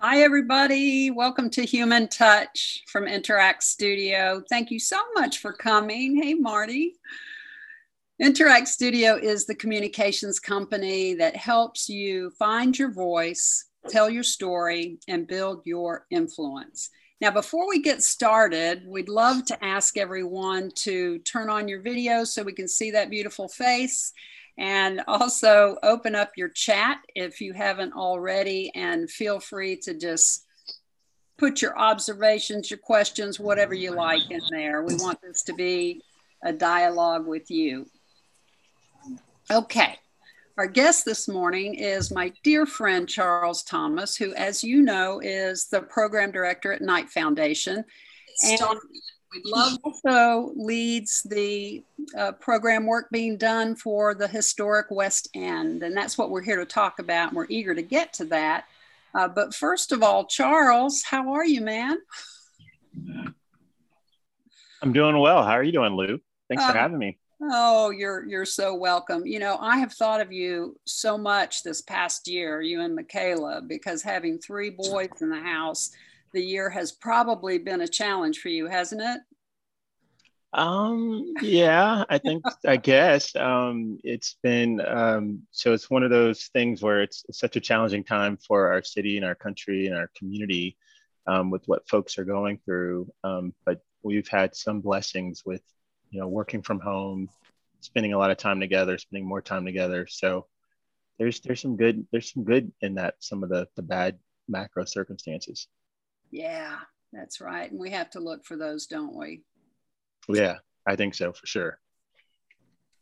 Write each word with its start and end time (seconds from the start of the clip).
Hi, 0.00 0.22
everybody. 0.22 1.10
Welcome 1.10 1.50
to 1.50 1.64
Human 1.64 2.06
Touch 2.06 2.84
from 2.86 3.08
Interact 3.08 3.64
Studio. 3.64 4.40
Thank 4.48 4.70
you 4.70 4.78
so 4.78 5.00
much 5.16 5.38
for 5.38 5.52
coming. 5.52 6.22
Hey, 6.22 6.34
Marty. 6.34 6.94
Interact 8.20 8.68
Studio 8.68 9.16
is 9.16 9.44
the 9.44 9.56
communications 9.56 10.38
company 10.38 11.14
that 11.14 11.34
helps 11.34 11.88
you 11.88 12.30
find 12.38 12.78
your 12.78 12.92
voice, 12.92 13.70
tell 13.88 14.08
your 14.08 14.22
story, 14.22 15.00
and 15.08 15.26
build 15.26 15.62
your 15.64 16.06
influence. 16.12 16.90
Now, 17.20 17.32
before 17.32 17.68
we 17.68 17.82
get 17.82 18.00
started, 18.00 18.84
we'd 18.86 19.08
love 19.08 19.46
to 19.46 19.64
ask 19.64 19.98
everyone 19.98 20.70
to 20.76 21.18
turn 21.20 21.50
on 21.50 21.66
your 21.66 21.82
video 21.82 22.22
so 22.22 22.44
we 22.44 22.52
can 22.52 22.68
see 22.68 22.92
that 22.92 23.10
beautiful 23.10 23.48
face 23.48 24.12
and 24.58 25.00
also 25.06 25.76
open 25.82 26.14
up 26.14 26.32
your 26.36 26.48
chat 26.48 26.98
if 27.14 27.40
you 27.40 27.52
haven't 27.52 27.92
already, 27.92 28.72
and 28.74 29.10
feel 29.10 29.38
free 29.38 29.76
to 29.76 29.94
just 29.94 30.44
put 31.38 31.62
your 31.62 31.78
observations, 31.78 32.70
your 32.70 32.78
questions, 32.78 33.38
whatever 33.38 33.72
you 33.72 33.92
like 33.92 34.28
in 34.30 34.40
there. 34.50 34.82
We 34.82 34.96
want 34.96 35.22
this 35.22 35.44
to 35.44 35.54
be 35.54 36.02
a 36.44 36.52
dialogue 36.52 37.26
with 37.26 37.50
you. 37.50 37.86
Okay. 39.50 39.96
Our 40.58 40.66
guest 40.66 41.04
this 41.04 41.28
morning 41.28 41.74
is 41.74 42.10
my 42.10 42.32
dear 42.42 42.66
friend 42.66 43.08
Charles 43.08 43.62
Thomas, 43.62 44.16
who, 44.16 44.34
as 44.34 44.64
you 44.64 44.82
know, 44.82 45.20
is 45.20 45.68
the 45.68 45.82
program 45.82 46.32
director 46.32 46.72
at 46.72 46.82
Knight 46.82 47.08
Foundation. 47.10 47.84
And 48.44 48.60
We'd 49.32 49.44
love 49.44 49.78
also 49.84 50.52
leads 50.56 51.22
the 51.22 51.82
uh, 52.16 52.32
program 52.32 52.86
work 52.86 53.10
being 53.10 53.36
done 53.36 53.76
for 53.76 54.14
the 54.14 54.26
historic 54.26 54.86
West 54.90 55.28
End, 55.34 55.82
and 55.82 55.94
that's 55.94 56.16
what 56.16 56.30
we're 56.30 56.42
here 56.42 56.56
to 56.56 56.64
talk 56.64 56.98
about. 56.98 57.28
And 57.28 57.36
we're 57.36 57.46
eager 57.50 57.74
to 57.74 57.82
get 57.82 58.14
to 58.14 58.24
that. 58.26 58.64
Uh, 59.14 59.28
but 59.28 59.54
first 59.54 59.92
of 59.92 60.02
all, 60.02 60.24
Charles, 60.24 61.02
how 61.02 61.34
are 61.34 61.44
you, 61.44 61.60
man? 61.60 61.98
I'm 64.82 64.92
doing 64.92 65.18
well. 65.18 65.42
How 65.42 65.52
are 65.52 65.62
you 65.62 65.72
doing, 65.72 65.94
Lou? 65.94 66.20
Thanks 66.48 66.64
for 66.64 66.70
uh, 66.70 66.74
having 66.74 66.98
me. 66.98 67.18
Oh, 67.40 67.90
you're 67.90 68.26
you're 68.26 68.44
so 68.44 68.74
welcome. 68.74 69.26
You 69.26 69.38
know, 69.38 69.58
I 69.60 69.78
have 69.78 69.92
thought 69.92 70.20
of 70.20 70.32
you 70.32 70.78
so 70.86 71.16
much 71.16 71.62
this 71.62 71.82
past 71.82 72.26
year, 72.26 72.60
you 72.60 72.80
and 72.80 72.96
Michaela, 72.96 73.60
because 73.60 74.02
having 74.02 74.38
three 74.38 74.70
boys 74.70 75.10
in 75.20 75.30
the 75.30 75.40
house 75.40 75.90
the 76.32 76.42
year 76.42 76.70
has 76.70 76.92
probably 76.92 77.58
been 77.58 77.80
a 77.80 77.88
challenge 77.88 78.38
for 78.38 78.48
you, 78.48 78.66
hasn't 78.66 79.02
it? 79.02 79.20
Um, 80.52 81.34
yeah, 81.42 82.04
I 82.08 82.16
think, 82.16 82.42
I 82.66 82.78
guess 82.78 83.36
um, 83.36 83.98
it's 84.02 84.36
been, 84.42 84.80
um, 84.80 85.42
so 85.50 85.74
it's 85.74 85.90
one 85.90 86.02
of 86.02 86.10
those 86.10 86.44
things 86.54 86.82
where 86.82 87.02
it's, 87.02 87.24
such 87.32 87.56
a 87.56 87.60
challenging 87.60 88.02
time 88.02 88.38
for 88.38 88.72
our 88.72 88.82
city 88.82 89.16
and 89.18 89.26
our 89.26 89.34
country 89.34 89.86
and 89.86 89.96
our 89.96 90.10
community 90.16 90.78
um, 91.26 91.50
with 91.50 91.62
what 91.66 91.86
folks 91.86 92.18
are 92.18 92.24
going 92.24 92.58
through. 92.64 93.12
Um, 93.22 93.52
but 93.66 93.82
we've 94.02 94.28
had 94.28 94.56
some 94.56 94.80
blessings 94.80 95.42
with, 95.44 95.62
you 96.10 96.18
know, 96.18 96.28
working 96.28 96.62
from 96.62 96.80
home, 96.80 97.28
spending 97.80 98.14
a 98.14 98.18
lot 98.18 98.30
of 98.30 98.38
time 98.38 98.58
together, 98.58 98.96
spending 98.96 99.28
more 99.28 99.42
time 99.42 99.66
together. 99.66 100.06
So 100.08 100.46
there's, 101.18 101.40
there's 101.40 101.60
some 101.60 101.76
good, 101.76 102.06
there's 102.10 102.32
some 102.32 102.44
good 102.44 102.72
in 102.80 102.94
that, 102.94 103.16
some 103.18 103.42
of 103.42 103.50
the, 103.50 103.68
the 103.76 103.82
bad 103.82 104.18
macro 104.48 104.86
circumstances. 104.86 105.68
Yeah, 106.30 106.76
that's 107.12 107.40
right. 107.40 107.70
And 107.70 107.80
we 107.80 107.90
have 107.90 108.10
to 108.10 108.20
look 108.20 108.44
for 108.44 108.56
those, 108.56 108.86
don't 108.86 109.14
we? 109.14 109.42
Yeah, 110.28 110.56
I 110.86 110.96
think 110.96 111.14
so 111.14 111.32
for 111.32 111.46
sure. 111.46 111.78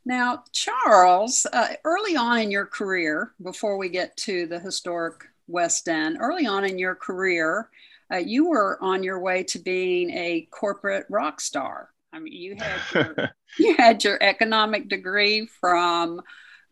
Now, 0.05 0.44
Charles, 0.52 1.47
uh, 1.52 1.74
early 1.84 2.16
on 2.16 2.38
in 2.38 2.50
your 2.50 2.66
career, 2.66 3.32
before 3.42 3.77
we 3.77 3.88
get 3.88 4.16
to 4.19 4.47
the 4.47 4.60
historic 4.60 5.24
West 5.48 5.88
End, 5.88 6.19
early 6.20 6.47
on 6.47 6.64
in 6.64 6.78
your 6.78 6.94
career, 6.94 7.70
uh, 8.12 8.19
you 8.19 8.48
were 8.48 8.78
on 8.80 9.02
your 9.02 9.19
way 9.19 9.42
to 9.42 9.58
being 9.58 10.10
a 10.10 10.48
corporate 10.53 11.06
rock 11.10 11.41
star. 11.41 11.91
I 12.12 12.20
mean, 12.20 12.32
you 12.32 12.56
had 12.56 12.81
your, 12.94 13.31
you 13.58 13.76
had 13.76 14.04
your 14.04 14.22
economic 14.22 14.88
degree 14.88 15.47
from 15.60 16.20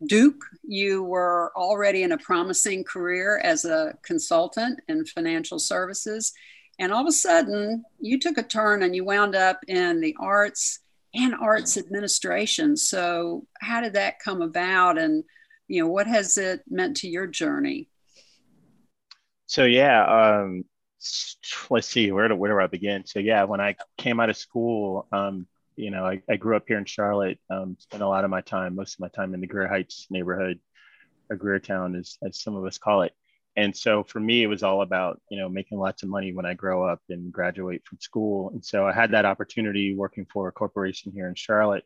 Duke. 0.07 0.45
You 0.63 1.03
were 1.03 1.53
already 1.57 2.03
in 2.03 2.13
a 2.13 2.19
promising 2.19 2.85
career 2.85 3.41
as 3.43 3.65
a 3.65 3.95
consultant 4.03 4.81
in 4.89 5.05
financial 5.05 5.59
services. 5.59 6.33
And 6.79 6.93
all 6.93 7.03
of 7.03 7.07
a 7.07 7.13
sudden, 7.13 7.85
you 8.01 8.19
took 8.19 8.39
a 8.39 8.43
turn 8.43 8.83
and 8.83 8.95
you 8.95 9.05
wound 9.05 9.35
up 9.35 9.61
in 9.69 10.01
the 10.01 10.17
arts 10.19 10.81
and 11.15 11.35
arts 11.35 11.77
administration. 11.77 12.77
So, 12.77 13.47
how 13.61 13.81
did 13.81 13.93
that 13.93 14.19
come 14.19 14.43
about? 14.43 14.99
And, 14.99 15.23
you 15.69 15.83
know, 15.83 15.89
what 15.89 16.07
has 16.07 16.37
it 16.37 16.63
meant 16.69 16.97
to 16.99 17.09
your 17.09 17.27
journey? 17.27 17.89
So, 19.47 19.65
yeah, 19.65 20.43
um, 20.43 20.65
let's 21.71 21.87
see, 21.87 22.11
where 22.11 22.29
do, 22.29 22.35
where 22.35 22.51
do 22.51 22.61
I 22.61 22.67
begin? 22.67 23.07
So, 23.07 23.21
yeah, 23.21 23.45
when 23.45 23.61
I 23.61 23.77
came 23.97 24.19
out 24.19 24.31
of 24.31 24.37
school, 24.37 25.07
um, 25.13 25.47
you 25.77 25.91
know, 25.91 26.05
I, 26.05 26.23
I, 26.29 26.37
grew 26.37 26.57
up 26.57 26.65
here 26.69 26.79
in 26.79 26.85
Charlotte, 26.85 27.39
um, 27.51 27.77
spent 27.79 28.03
a 28.03 28.09
lot 28.09 28.25
of 28.25 28.31
my 28.31 28.41
time, 28.41 28.75
most 28.75 28.95
of 28.95 29.01
my 29.01 29.09
time 29.09 29.35
in 29.35 29.41
the 29.41 29.47
Grier 29.47 29.69
Heights 29.69 30.07
neighborhood, 30.11 30.61
or 31.29 31.37
Grier 31.37 31.59
Town, 31.59 31.97
as, 31.97 32.17
as 32.27 32.41
some 32.41 32.55
of 32.55 32.65
us 32.65 32.79
call 32.79 33.03
it. 33.03 33.13
And 33.57 33.77
so 33.77 34.03
for 34.03 34.19
me 34.21 34.43
it 34.43 34.49
was 34.49 34.63
all 34.63 34.83
about 34.83 35.21
you 35.31 35.39
know 35.39 35.49
making 35.49 35.79
lots 35.79 36.03
of 36.03 36.09
money 36.09 36.33
when 36.33 36.47
i 36.47 36.55
grow 36.55 36.87
up 36.87 37.01
and 37.09 37.33
graduate 37.33 37.83
from 37.85 38.01
school. 38.01 38.51
And 38.51 38.65
so 38.65 38.87
i 38.87 38.93
had 38.93 39.13
that 39.13 39.25
opportunity 39.25 39.95
working 39.95 40.27
for 40.33 40.49
a 40.49 40.53
corporation 40.53 41.13
here 41.13 41.29
in 41.29 41.35
charlotte. 41.35 41.85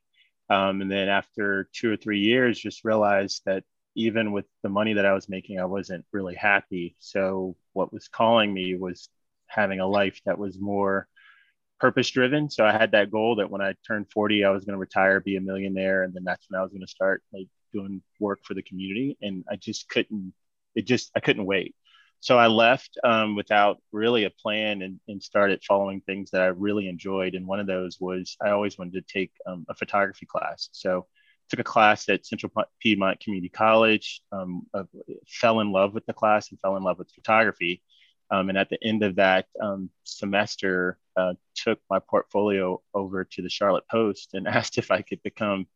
Um, 0.50 0.81
and 0.81 0.91
then 0.91 1.09
after 1.09 1.69
two 1.75 1.93
or 1.93 1.97
three 1.97 2.20
years 2.20 2.59
just 2.59 2.84
realized 2.84 3.43
that 3.44 3.65
even 3.94 4.32
with 4.32 4.47
the 4.62 4.69
money 4.70 4.94
that 4.94 5.06
i 5.06 5.12
was 5.12 5.28
making 5.28 5.60
i 5.60 5.65
wasn't 5.65 6.05
really 6.12 6.34
happy. 6.34 6.97
So 7.00 7.56
what 7.75 7.93
was 7.93 8.09
calling 8.09 8.53
me 8.53 8.75
was 8.76 9.09
having 9.47 9.81
a 9.81 9.87
life 9.87 10.20
that 10.25 10.38
was 10.38 10.59
more 10.59 11.06
purpose 11.81 12.11
driven 12.11 12.50
so 12.50 12.65
i 12.65 12.72
had 12.72 12.93
that 12.93 13.11
goal 13.11 13.37
that 13.37 13.50
when 13.50 13.61
i 13.61 13.75
turned 13.87 14.06
40 14.12 14.44
i 14.44 14.50
was 14.50 14.65
going 14.65 14.75
to 14.75 14.78
retire 14.78 15.21
be 15.21 15.37
a 15.37 15.41
millionaire 15.41 16.03
and 16.03 16.12
then 16.15 16.25
that's 16.25 16.47
when 16.49 16.59
i 16.59 16.62
was 16.62 16.72
going 16.72 16.83
to 16.83 16.89
start 16.89 17.22
like 17.33 17.47
doing 17.72 18.03
work 18.19 18.41
for 18.44 18.55
the 18.55 18.62
community 18.62 19.16
and 19.22 19.44
i 19.50 19.56
just 19.56 19.88
couldn't 19.88 20.33
it 20.78 20.87
just 20.87 21.11
I 21.15 21.21
couldn't 21.21 21.44
wait. 21.44 21.75
So 22.21 22.38
I 22.38 22.47
left 22.47 22.99
um, 23.05 23.37
without 23.37 23.78
really 23.93 24.25
a 24.25 24.31
plan 24.31 24.83
and, 24.83 24.99
and, 25.06 25.22
started 25.22 25.62
following 25.62 26.00
things 26.00 26.31
that 26.31 26.43
I 26.43 26.47
really 26.47 26.88
enjoyed. 26.88 27.34
And 27.34 27.47
one 27.47 27.61
of 27.61 27.69
those 27.69 27.99
was 28.00 28.37
I 28.44 28.50
always 28.50 28.77
wanted 28.77 28.94
to 28.94 29.12
take 29.12 29.31
um, 29.47 29.65
a 29.69 29.75
photography 29.75 30.27
class. 30.27 30.69
So 30.72 31.06
took 31.49 31.61
a 31.61 31.65
class 31.65 32.09
at 32.09 32.27
Central 32.27 32.53
Piedmont 32.81 33.21
Community 33.21 33.49
College, 33.49 34.21
um, 34.33 34.67
uh, 34.75 34.83
fell 35.28 35.61
in 35.61 35.71
love 35.71 35.94
with 35.94 36.06
the 36.06 36.12
class 36.12 36.50
and 36.50 36.61
fell 36.61 36.77
in 36.77 36.83
love 36.83 36.99
with 36.99 37.11
photography. 37.12 37.83
Um, 38.31 38.49
and 38.49 38.59
at 38.59 38.69
the 38.69 38.78
end 38.83 39.03
of 39.03 39.16
that 39.16 39.47
um, 39.61 39.91
semester, 40.05 40.99
uh, 41.16 41.34
took 41.55 41.78
my 41.91 41.99
portfolio 41.99 42.81
over 42.94 43.25
to 43.25 43.43
the 43.43 43.49
Charlotte 43.49 43.89
Post 43.91 44.34
and 44.34 44.47
asked 44.59 44.78
if 44.78 44.91
I 44.91 45.03
could 45.03 45.22
become 45.22 45.66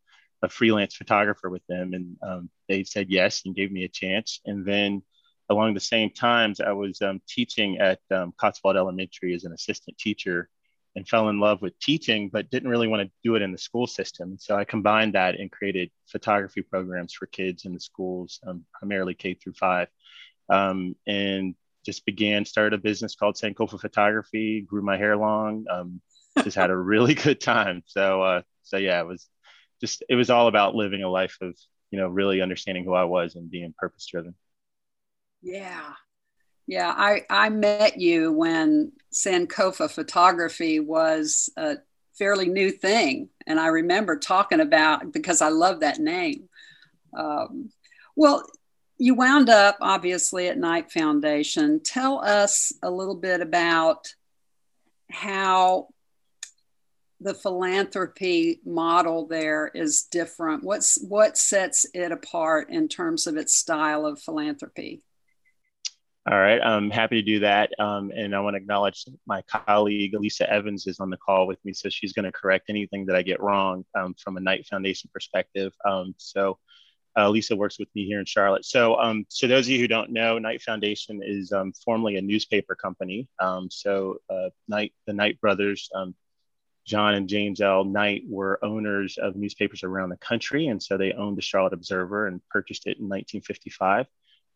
a 0.42 0.48
freelance 0.48 0.94
photographer 0.94 1.48
with 1.48 1.64
them, 1.68 1.94
and 1.94 2.16
um, 2.22 2.50
they 2.68 2.84
said 2.84 3.10
yes 3.10 3.42
and 3.44 3.54
gave 3.54 3.70
me 3.70 3.84
a 3.84 3.88
chance. 3.88 4.40
And 4.44 4.66
then 4.66 5.02
along 5.48 5.74
the 5.74 5.80
same 5.80 6.10
times, 6.10 6.60
I 6.60 6.72
was 6.72 7.00
um, 7.00 7.20
teaching 7.28 7.78
at 7.78 8.00
um, 8.10 8.32
Cotswold 8.36 8.76
Elementary 8.76 9.34
as 9.34 9.44
an 9.44 9.52
assistant 9.52 9.96
teacher 9.98 10.48
and 10.94 11.08
fell 11.08 11.28
in 11.28 11.40
love 11.40 11.62
with 11.62 11.78
teaching, 11.78 12.28
but 12.28 12.50
didn't 12.50 12.68
really 12.68 12.88
want 12.88 13.02
to 13.02 13.10
do 13.24 13.34
it 13.34 13.42
in 13.42 13.52
the 13.52 13.58
school 13.58 13.86
system. 13.86 14.36
So 14.38 14.56
I 14.56 14.64
combined 14.64 15.14
that 15.14 15.38
and 15.38 15.50
created 15.50 15.90
photography 16.06 16.62
programs 16.62 17.14
for 17.14 17.26
kids 17.26 17.64
in 17.64 17.72
the 17.72 17.80
schools, 17.80 18.40
um, 18.46 18.64
primarily 18.74 19.14
K 19.14 19.34
through 19.34 19.54
five, 19.54 19.88
um, 20.50 20.94
and 21.06 21.54
just 21.84 22.06
began 22.06 22.44
started 22.44 22.78
a 22.78 22.82
business 22.82 23.14
called 23.14 23.36
Sankofa 23.36 23.80
Photography. 23.80 24.60
Grew 24.60 24.82
my 24.82 24.96
hair 24.96 25.16
long. 25.16 25.66
Um, 25.70 26.00
just 26.42 26.56
had 26.56 26.70
a 26.70 26.76
really 26.92 27.14
good 27.14 27.40
time. 27.40 27.82
So 27.86 28.22
uh, 28.22 28.42
so 28.62 28.76
yeah, 28.76 29.00
it 29.00 29.06
was 29.06 29.28
just 29.80 30.04
it 30.08 30.14
was 30.14 30.30
all 30.30 30.48
about 30.48 30.74
living 30.74 31.02
a 31.02 31.10
life 31.10 31.36
of 31.40 31.56
you 31.90 31.98
know 31.98 32.08
really 32.08 32.40
understanding 32.40 32.84
who 32.84 32.94
I 32.94 33.04
was 33.04 33.34
and 33.34 33.50
being 33.50 33.74
purpose 33.76 34.06
driven. 34.06 34.34
Yeah. 35.42 35.92
Yeah, 36.68 36.94
I, 36.96 37.22
I 37.28 37.48
met 37.48 38.00
you 38.00 38.32
when 38.32 38.92
Sankofa 39.12 39.90
photography 39.90 40.78
was 40.78 41.50
a 41.56 41.78
fairly 42.16 42.48
new 42.48 42.70
thing. 42.70 43.28
And 43.46 43.58
I 43.58 43.66
remember 43.66 44.16
talking 44.16 44.60
about 44.60 45.12
because 45.12 45.42
I 45.42 45.48
love 45.48 45.80
that 45.80 45.98
name. 45.98 46.48
Um, 47.16 47.70
well, 48.14 48.44
you 49.02 49.16
wound 49.16 49.50
up 49.50 49.78
obviously 49.80 50.46
at 50.46 50.56
Knight 50.56 50.92
Foundation. 50.92 51.80
Tell 51.80 52.24
us 52.24 52.72
a 52.84 52.90
little 52.90 53.16
bit 53.16 53.40
about 53.40 54.14
how 55.10 55.88
the 57.20 57.34
philanthropy 57.34 58.60
model 58.64 59.26
there 59.26 59.72
is 59.74 60.04
different. 60.04 60.62
What's 60.62 61.02
what 61.02 61.36
sets 61.36 61.84
it 61.92 62.12
apart 62.12 62.70
in 62.70 62.86
terms 62.86 63.26
of 63.26 63.36
its 63.36 63.56
style 63.56 64.06
of 64.06 64.22
philanthropy? 64.22 65.02
All 66.30 66.38
right, 66.38 66.60
I'm 66.62 66.88
happy 66.88 67.16
to 67.16 67.26
do 67.26 67.40
that. 67.40 67.70
Um, 67.80 68.12
and 68.14 68.36
I 68.36 68.38
want 68.38 68.54
to 68.54 68.58
acknowledge 68.58 69.04
my 69.26 69.42
colleague, 69.42 70.14
Elisa 70.14 70.48
Evans, 70.48 70.86
is 70.86 71.00
on 71.00 71.10
the 71.10 71.16
call 71.16 71.48
with 71.48 71.58
me. 71.64 71.72
So 71.72 71.88
she's 71.88 72.12
going 72.12 72.26
to 72.26 72.30
correct 72.30 72.66
anything 72.68 73.06
that 73.06 73.16
I 73.16 73.22
get 73.22 73.40
wrong 73.40 73.84
um, 73.96 74.14
from 74.16 74.36
a 74.36 74.40
Knight 74.40 74.64
Foundation 74.68 75.10
perspective. 75.12 75.72
Um, 75.84 76.14
so 76.18 76.60
uh, 77.16 77.28
Lisa 77.28 77.54
works 77.54 77.78
with 77.78 77.88
me 77.94 78.06
here 78.06 78.20
in 78.20 78.24
Charlotte. 78.24 78.64
So, 78.64 78.96
um, 78.96 79.26
so 79.28 79.46
those 79.46 79.66
of 79.66 79.70
you 79.70 79.78
who 79.78 79.88
don't 79.88 80.10
know, 80.10 80.38
Knight 80.38 80.62
Foundation 80.62 81.20
is 81.22 81.52
um, 81.52 81.72
formerly 81.84 82.16
a 82.16 82.22
newspaper 82.22 82.74
company. 82.74 83.28
Um, 83.38 83.70
so, 83.70 84.18
uh, 84.30 84.50
Knight, 84.68 84.92
the 85.06 85.12
Knight 85.12 85.40
brothers, 85.40 85.90
um, 85.94 86.14
John 86.86 87.14
and 87.14 87.28
James 87.28 87.60
L. 87.60 87.84
Knight, 87.84 88.22
were 88.28 88.58
owners 88.64 89.18
of 89.18 89.36
newspapers 89.36 89.82
around 89.84 90.08
the 90.08 90.16
country, 90.16 90.68
and 90.68 90.82
so 90.82 90.96
they 90.96 91.12
owned 91.12 91.36
the 91.36 91.42
Charlotte 91.42 91.74
Observer 91.74 92.26
and 92.26 92.40
purchased 92.48 92.86
it 92.86 92.98
in 92.98 93.08
1955. 93.08 94.06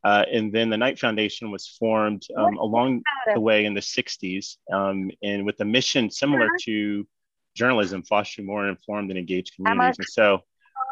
Uh, 0.02 0.24
and 0.32 0.52
then 0.52 0.70
the 0.70 0.76
Knight 0.76 0.98
Foundation 0.98 1.50
was 1.50 1.66
formed 1.66 2.26
um, 2.36 2.56
along 2.58 3.02
the 3.34 3.40
way 3.40 3.64
in 3.64 3.74
the 3.74 3.80
60s, 3.80 4.56
um, 4.72 5.10
and 5.22 5.44
with 5.44 5.60
a 5.60 5.64
mission 5.64 6.10
similar 6.10 6.48
to 6.62 7.06
journalism, 7.54 8.02
fostering 8.02 8.46
more 8.46 8.68
informed 8.68 9.10
and 9.10 9.18
engaged 9.18 9.54
communities. 9.56 9.96
And 9.98 10.06
so 10.08 10.42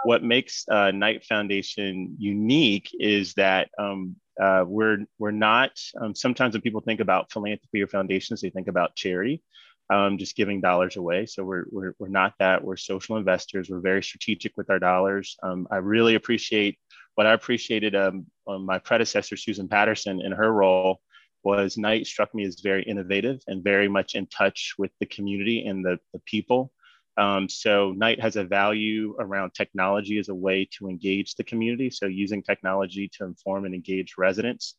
what 0.05 0.23
makes 0.23 0.65
uh, 0.69 0.91
Knight 0.91 1.25
Foundation 1.25 2.17
unique 2.19 2.91
is 2.99 3.35
that 3.35 3.69
um, 3.79 4.17
uh, 4.41 4.65
we're 4.67 4.99
we're 5.19 5.31
not. 5.31 5.73
Um, 6.01 6.15
sometimes 6.15 6.55
when 6.55 6.63
people 6.63 6.81
think 6.81 7.01
about 7.01 7.33
philanthropy 7.33 7.83
or 7.83 7.87
foundations, 7.87 8.41
they 8.41 8.51
think 8.51 8.69
about 8.69 8.97
charity, 8.97 9.43
um, 9.91 10.19
just 10.19 10.37
giving 10.37 10.61
dollars 10.61 10.97
away. 10.97 11.27
So 11.27 11.45
we're, 11.45 11.65
we're 11.71 11.95
we're 11.99 12.09
not 12.09 12.35
that. 12.39 12.63
We're 12.63 12.77
social 12.77 13.17
investors. 13.17 13.69
We're 13.71 13.81
very 13.81 14.03
strategic 14.03 14.57
with 14.57 14.71
our 14.71 14.79
dollars. 14.79 15.37
Um, 15.43 15.67
I 15.71 15.77
really 15.77 16.15
appreciate 16.15 16.79
what 17.15 17.27
I 17.27 17.33
appreciated. 17.33 17.95
Um, 17.95 18.27
my 18.47 18.79
predecessor 18.79 19.37
Susan 19.37 19.69
Patterson 19.69 20.21
in 20.21 20.33
her 20.33 20.53
role 20.53 21.01
was 21.45 21.77
Knight 21.77 22.07
struck 22.07 22.35
me 22.35 22.45
as 22.45 22.61
very 22.61 22.83
innovative 22.83 23.41
and 23.47 23.63
very 23.63 23.89
much 23.89 24.15
in 24.15 24.27
touch 24.27 24.75
with 24.79 24.91
the 24.99 25.07
community 25.07 25.67
and 25.67 25.85
the, 25.85 25.99
the 26.13 26.19
people. 26.21 26.73
Um, 27.17 27.49
so 27.49 27.93
Knight 27.93 28.21
has 28.21 28.37
a 28.37 28.45
value 28.45 29.15
around 29.19 29.55
technology 29.55 30.19
as 30.19 30.29
a 30.29 30.35
way 30.35 30.69
to 30.79 30.89
engage 30.89 31.35
the 31.35 31.45
community. 31.45 31.91
So 31.91 32.07
using 32.07 32.43
technology 32.43 33.09
to 33.17 33.25
inform 33.25 33.65
and 33.67 33.75
engage 33.75 34.15
residents. 34.19 34.75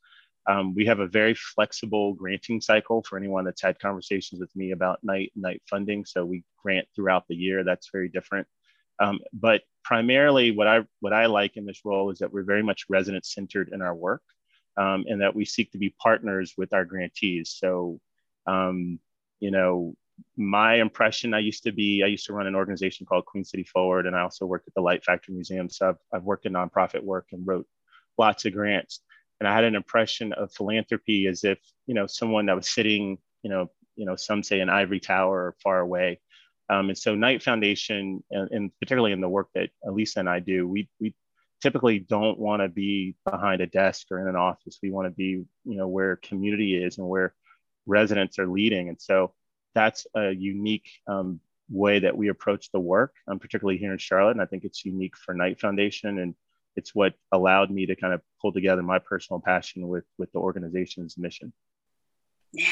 Um, 0.48 0.76
we 0.76 0.86
have 0.86 1.00
a 1.00 1.08
very 1.08 1.34
flexible 1.34 2.14
granting 2.14 2.62
cycle 2.62 3.02
for 3.04 3.18
anyone 3.18 3.46
that's 3.46 3.62
had 3.62 3.80
conversations 3.80 4.40
with 4.40 4.56
me 4.56 4.72
about 4.72 5.00
Knight 5.04 5.32
Knight 5.36 5.62
funding. 5.68 6.06
So 6.06 6.24
we 6.24 6.44
grant 6.62 6.88
throughout 6.96 7.28
the 7.28 7.36
year. 7.36 7.64
That's 7.64 7.90
very 7.92 8.10
different. 8.10 8.48
Um, 9.00 9.20
but 9.34 9.62
primarily, 9.84 10.52
what 10.52 10.68
I 10.68 10.82
what 11.00 11.14
I 11.14 11.26
like 11.26 11.58
in 11.58 11.66
this 11.66 11.82
role 11.84 12.12
is 12.12 12.20
that 12.20 12.32
we're 12.32 12.44
very 12.44 12.64
much 12.64 12.86
resident 12.90 13.26
centered 13.26 13.70
in 13.74 13.82
our 13.82 13.96
work, 13.96 14.22
um, 14.78 15.06
and 15.08 15.22
that 15.22 15.36
we 15.36 15.46
seek 15.46 15.72
to 15.72 15.78
be 15.78 15.96
partners 16.00 16.54
with 16.58 16.74
our 16.74 16.86
grantees. 16.86 17.56
So, 17.58 18.00
um, 18.46 19.00
you 19.40 19.52
know, 19.52 19.96
my 20.38 20.76
impression 20.76 21.34
i 21.34 21.40
used 21.40 21.64
to 21.64 21.72
be 21.72 22.04
i 22.04 22.08
used 22.08 22.26
to 22.26 22.34
run 22.34 22.48
an 22.48 22.56
organization 22.56 23.06
called 23.06 23.26
queen 23.26 23.44
city 23.44 23.64
forward 23.64 24.06
and 24.06 24.16
i 24.16 24.22
also 24.22 24.46
worked 24.46 24.68
at 24.68 24.74
the 24.74 24.82
light 24.82 25.04
factory 25.04 25.34
museum. 25.34 25.70
So 25.70 25.90
i've, 25.90 25.96
I've 26.14 26.24
worked 26.24 26.46
in 26.46 26.54
nonprofit 26.54 27.04
work 27.04 27.28
and 27.32 27.46
wrote 27.46 27.68
lots 28.18 28.46
of 28.46 28.54
grants. 28.54 29.02
And 29.40 29.48
i 29.48 29.54
had 29.54 29.64
an 29.64 29.76
impression 29.76 30.34
of 30.34 30.54
philanthropy 30.54 31.28
as 31.28 31.44
if 31.44 31.60
you 31.86 31.94
know 31.94 32.08
someone 32.08 32.46
that 32.48 32.56
was 32.56 32.74
sitting 32.74 33.18
you 33.44 33.50
know 33.50 33.70
you 33.96 34.06
know 34.06 34.16
some 34.16 34.44
say 34.44 34.60
in 34.60 34.70
ivory 34.70 35.00
tower 35.00 35.48
or 35.48 35.56
far 35.64 35.80
away. 35.80 36.20
Um, 36.68 36.90
and 36.90 36.98
so 36.98 37.14
knight 37.14 37.44
foundation 37.44 38.24
and, 38.32 38.50
and, 38.50 38.72
particularly 38.80 39.12
in 39.12 39.22
the 39.22 39.30
work 39.30 39.50
that 39.54 39.70
elisa 39.84 40.20
and 40.20 40.30
i 40.30 40.40
do 40.40 40.68
we, 40.68 40.90
we 41.00 41.14
typically 41.62 42.00
don't 42.00 42.40
want 42.40 42.62
to 42.62 42.68
be 42.68 43.16
behind 43.30 43.62
a 43.62 43.68
desk 43.68 44.08
or 44.12 44.20
in 44.20 44.28
an 44.28 44.36
office. 44.36 44.78
We 44.84 44.92
want 44.92 45.08
to 45.08 45.12
be 45.12 45.46
you 45.64 45.78
know 45.78 45.88
where 45.88 46.18
community 46.18 46.76
is 46.76 46.98
and 46.98 47.08
where 47.08 47.34
residents 47.86 48.40
are 48.40 48.48
leading. 48.48 48.90
And 48.90 49.02
so 49.02 49.34
that's 49.76 50.08
a 50.16 50.32
unique 50.32 50.88
um, 51.08 51.40
way 51.70 52.00
that 52.00 52.18
we 52.18 52.30
approach 52.30 52.72
the 52.72 52.80
work, 52.80 53.14
um, 53.28 53.38
particularly 53.38 53.78
here 53.78 53.92
in 53.92 53.98
Charlotte. 53.98 54.32
And 54.32 54.42
I 54.42 54.46
think 54.46 54.64
it's 54.64 54.86
unique 54.86 55.16
for 55.18 55.34
Knight 55.36 55.60
Foundation. 55.60 56.20
And 56.20 56.34
it's 56.76 56.96
what 56.96 57.14
allowed 57.32 57.70
me 57.70 57.86
to 57.86 57.96
kind 57.96 58.14
of 58.14 58.22
pull 58.42 58.52
together 58.52 58.82
my 58.82 59.00
personal 59.00 59.40
passion 59.40 59.88
with, 59.88 60.06
with 60.18 60.32
the 60.32 60.40
organization's 60.40 61.18
mission. 61.18 61.54
Yeah. 62.52 62.66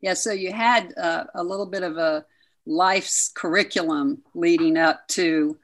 Yeah. 0.00 0.14
So 0.14 0.32
you 0.32 0.52
had 0.52 0.94
uh, 0.96 1.24
a 1.34 1.44
little 1.44 1.66
bit 1.66 1.82
of 1.82 1.98
a 1.98 2.24
life's 2.66 3.30
curriculum 3.34 4.22
leading 4.34 4.76
up 4.76 5.06
to 5.08 5.58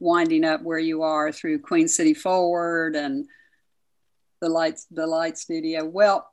winding 0.00 0.44
up 0.44 0.62
where 0.62 0.78
you 0.78 1.02
are 1.02 1.32
through 1.32 1.58
Queen 1.58 1.88
City 1.88 2.14
Forward 2.14 2.94
and 2.94 3.26
the 4.40 4.48
lights, 4.48 4.86
the 4.90 5.06
light 5.06 5.38
studio. 5.38 5.84
Well, 5.84 6.30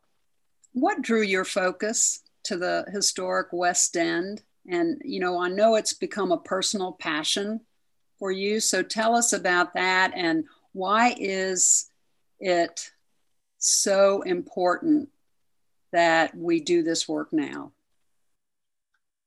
what 0.74 1.02
drew 1.02 1.22
your 1.22 1.46
focus 1.46 2.22
to 2.46 2.58
the 2.58 2.86
historic 2.92 3.48
West 3.52 3.96
End. 3.98 4.44
And, 4.68 5.02
you 5.04 5.20
know, 5.20 5.40
I 5.40 5.50
know 5.50 5.76
it's 5.76 5.94
become 5.94 6.32
a 6.32 6.38
personal 6.38 6.94
passion 6.94 7.62
for 8.18 8.32
you. 8.32 8.60
So 8.60 8.82
tell 8.82 9.16
us 9.16 9.34
about 9.34 9.74
that 9.74 10.14
and 10.16 10.46
why 10.74 11.16
is 11.18 11.90
it 12.40 12.92
so 13.58 14.22
important 14.24 15.10
that 15.92 16.36
we 16.36 16.60
do 16.60 16.84
this 16.84 17.08
work 17.08 17.32
now? 17.32 17.72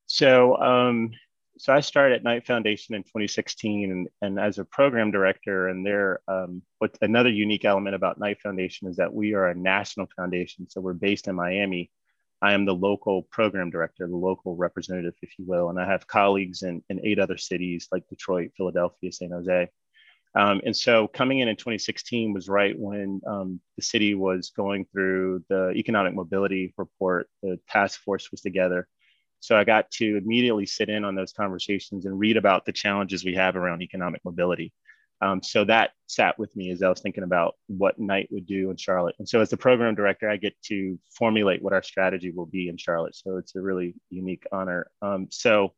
So, 0.06 0.56
um, 0.56 1.12
so 1.58 1.72
I 1.72 1.80
started 1.80 2.16
at 2.16 2.22
Knight 2.22 2.46
Foundation 2.46 2.94
in 2.94 3.02
2016, 3.02 3.90
and, 3.90 4.08
and 4.22 4.38
as 4.38 4.58
a 4.58 4.64
program 4.64 5.10
director. 5.10 5.68
And 5.68 5.84
there, 5.84 6.20
um, 6.28 6.62
what 6.78 6.96
another 7.02 7.30
unique 7.30 7.64
element 7.64 7.96
about 7.96 8.18
Knight 8.18 8.40
Foundation 8.40 8.88
is 8.88 8.96
that 8.96 9.12
we 9.12 9.34
are 9.34 9.48
a 9.48 9.54
national 9.54 10.08
foundation. 10.14 10.68
So 10.70 10.80
we're 10.80 10.92
based 10.92 11.26
in 11.26 11.34
Miami, 11.34 11.90
I 12.40 12.52
am 12.52 12.64
the 12.64 12.74
local 12.74 13.22
program 13.22 13.70
director, 13.70 14.06
the 14.06 14.16
local 14.16 14.56
representative, 14.56 15.14
if 15.22 15.38
you 15.38 15.44
will, 15.46 15.70
and 15.70 15.80
I 15.80 15.86
have 15.86 16.06
colleagues 16.06 16.62
in, 16.62 16.82
in 16.88 17.04
eight 17.04 17.18
other 17.18 17.36
cities 17.36 17.88
like 17.90 18.08
Detroit, 18.08 18.52
Philadelphia, 18.56 19.10
San 19.10 19.30
Jose. 19.30 19.68
Um, 20.34 20.60
and 20.64 20.76
so 20.76 21.08
coming 21.08 21.40
in 21.40 21.48
in 21.48 21.56
2016 21.56 22.32
was 22.32 22.48
right 22.48 22.78
when 22.78 23.20
um, 23.26 23.60
the 23.76 23.82
city 23.82 24.14
was 24.14 24.50
going 24.50 24.86
through 24.92 25.44
the 25.48 25.70
economic 25.70 26.14
mobility 26.14 26.74
report. 26.76 27.28
The 27.42 27.58
task 27.68 28.00
force 28.02 28.30
was 28.30 28.40
together. 28.40 28.86
So 29.40 29.56
I 29.56 29.64
got 29.64 29.90
to 29.92 30.16
immediately 30.16 30.66
sit 30.66 30.88
in 30.88 31.04
on 31.04 31.14
those 31.14 31.32
conversations 31.32 32.06
and 32.06 32.18
read 32.18 32.36
about 32.36 32.66
the 32.66 32.72
challenges 32.72 33.24
we 33.24 33.34
have 33.34 33.56
around 33.56 33.82
economic 33.82 34.24
mobility. 34.24 34.72
Um, 35.20 35.42
so 35.42 35.64
that 35.64 35.90
sat 36.06 36.38
with 36.38 36.54
me 36.54 36.70
as 36.70 36.82
I 36.82 36.88
was 36.88 37.00
thinking 37.00 37.24
about 37.24 37.56
what 37.66 37.98
Knight 37.98 38.28
would 38.30 38.46
do 38.46 38.70
in 38.70 38.76
Charlotte. 38.76 39.16
And 39.18 39.28
so 39.28 39.40
as 39.40 39.50
the 39.50 39.56
program 39.56 39.94
director, 39.94 40.28
I 40.28 40.36
get 40.36 40.54
to 40.66 40.98
formulate 41.16 41.60
what 41.60 41.72
our 41.72 41.82
strategy 41.82 42.30
will 42.30 42.46
be 42.46 42.68
in 42.68 42.76
Charlotte. 42.76 43.16
So 43.16 43.36
it's 43.36 43.56
a 43.56 43.60
really 43.60 43.94
unique 44.10 44.46
honor. 44.52 44.90
Um, 45.02 45.26
so, 45.30 45.74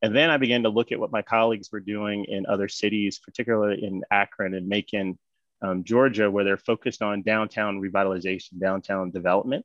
and 0.00 0.14
then 0.14 0.30
I 0.30 0.36
began 0.36 0.62
to 0.62 0.68
look 0.68 0.92
at 0.92 1.00
what 1.00 1.12
my 1.12 1.22
colleagues 1.22 1.70
were 1.72 1.80
doing 1.80 2.24
in 2.26 2.46
other 2.46 2.68
cities, 2.68 3.18
particularly 3.18 3.82
in 3.82 4.02
Akron 4.10 4.54
and 4.54 4.68
Macon, 4.68 5.18
um, 5.60 5.82
Georgia, 5.82 6.30
where 6.30 6.44
they're 6.44 6.56
focused 6.56 7.02
on 7.02 7.22
downtown 7.22 7.80
revitalization, 7.80 8.60
downtown 8.60 9.10
development. 9.10 9.64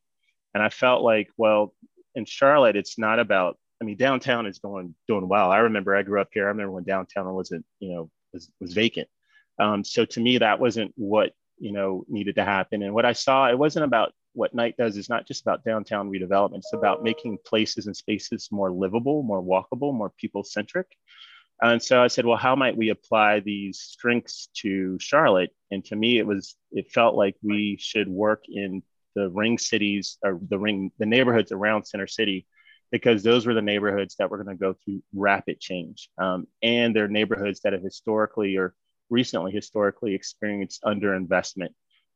And 0.53 0.63
I 0.63 0.69
felt 0.69 1.03
like, 1.03 1.29
well, 1.37 1.75
in 2.15 2.25
Charlotte, 2.25 2.75
it's 2.75 2.97
not 2.97 3.19
about, 3.19 3.57
I 3.81 3.85
mean, 3.85 3.97
downtown 3.97 4.47
is 4.47 4.57
going 4.59 4.95
doing 5.07 5.27
well. 5.27 5.51
I 5.51 5.59
remember 5.59 5.95
I 5.95 6.01
grew 6.01 6.19
up 6.19 6.29
here. 6.33 6.45
I 6.45 6.49
remember 6.49 6.71
when 6.71 6.83
downtown 6.83 7.31
wasn't, 7.33 7.65
you 7.79 7.93
know, 7.93 8.09
was, 8.33 8.49
was 8.59 8.73
vacant. 8.73 9.07
Um, 9.59 9.83
so 9.83 10.05
to 10.05 10.19
me, 10.19 10.37
that 10.37 10.59
wasn't 10.59 10.93
what 10.95 11.33
you 11.57 11.71
know 11.71 12.05
needed 12.07 12.35
to 12.35 12.45
happen. 12.45 12.83
And 12.83 12.93
what 12.93 13.05
I 13.05 13.13
saw, 13.13 13.49
it 13.49 13.57
wasn't 13.57 13.85
about 13.85 14.13
what 14.33 14.53
Knight 14.53 14.77
does 14.77 14.95
is 14.95 15.09
not 15.09 15.27
just 15.27 15.41
about 15.41 15.63
downtown 15.65 16.09
redevelopment. 16.09 16.59
It's 16.59 16.73
about 16.73 17.03
making 17.03 17.39
places 17.45 17.87
and 17.87 17.95
spaces 17.95 18.49
more 18.51 18.71
livable, 18.71 19.23
more 19.23 19.41
walkable, 19.41 19.93
more 19.93 20.11
people 20.17 20.43
centric. 20.43 20.87
And 21.61 21.81
so 21.81 22.01
I 22.01 22.07
said, 22.07 22.25
well, 22.25 22.37
how 22.37 22.55
might 22.55 22.77
we 22.77 22.89
apply 22.89 23.41
these 23.41 23.79
strengths 23.79 24.47
to 24.61 24.97
Charlotte? 24.99 25.49
And 25.71 25.83
to 25.85 25.95
me, 25.95 26.17
it 26.17 26.25
was 26.25 26.55
it 26.71 26.91
felt 26.91 27.15
like 27.15 27.35
we 27.41 27.77
should 27.79 28.07
work 28.07 28.45
in 28.47 28.81
the 29.15 29.29
ring 29.29 29.57
cities 29.57 30.17
or 30.23 30.39
the 30.47 30.57
ring 30.57 30.91
the 30.99 31.05
neighborhoods 31.05 31.51
around 31.51 31.85
Center 31.85 32.07
City 32.07 32.47
because 32.91 33.23
those 33.23 33.45
were 33.45 33.53
the 33.53 33.61
neighborhoods 33.61 34.15
that 34.17 34.29
were 34.29 34.41
going 34.41 34.55
to 34.55 34.59
go 34.59 34.73
through 34.73 35.03
rapid 35.13 35.59
change. 35.59 36.09
Um, 36.17 36.47
and 36.63 36.95
they're 36.95 37.07
neighborhoods 37.07 37.59
that 37.61 37.73
have 37.73 37.83
historically 37.83 38.55
or 38.55 38.73
recently 39.09 39.51
historically 39.51 40.13
experienced 40.13 40.83
underinvestment. 40.83 41.69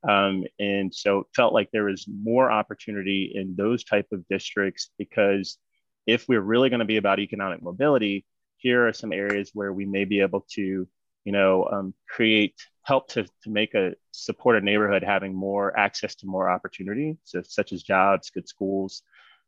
Um, 0.08 0.44
and 0.60 0.94
so 0.94 1.20
it 1.20 1.28
felt 1.36 1.54
like 1.54 1.70
there 1.72 1.86
was 1.86 2.06
more 2.08 2.52
opportunity 2.52 3.32
in 3.34 3.56
those 3.56 3.84
type 3.84 4.08
of 4.12 4.28
districts 4.28 4.90
because 4.98 5.58
if 6.06 6.28
we're 6.28 6.42
really 6.42 6.70
going 6.70 6.80
to 6.80 6.86
be 6.86 6.98
about 6.98 7.20
economic 7.20 7.62
mobility, 7.62 8.26
here 8.58 8.88
are 8.88 8.94
some 8.94 9.14
areas 9.14 9.52
where 9.54 9.72
we 9.72 9.86
may 9.86 10.06
be 10.06 10.20
able 10.20 10.46
to, 10.52 10.88
you 11.24 11.32
know, 11.32 11.68
um, 11.72 11.94
create 12.10 12.56
help 12.84 13.08
to, 13.10 13.24
to 13.44 13.50
make 13.50 13.74
a 13.76 13.94
support 14.12 14.58
a 14.58 14.62
neighborhood 14.62 15.04
having 15.04 15.34
more 15.34 15.78
access 15.78 16.16
to 16.16 16.28
more 16.28 16.50
opportunity, 16.50 17.18
so 17.24 17.42
such 17.42 17.72
as 17.72 17.82
jobs, 17.82 18.30
good 18.30 18.48
schools, 18.48 19.04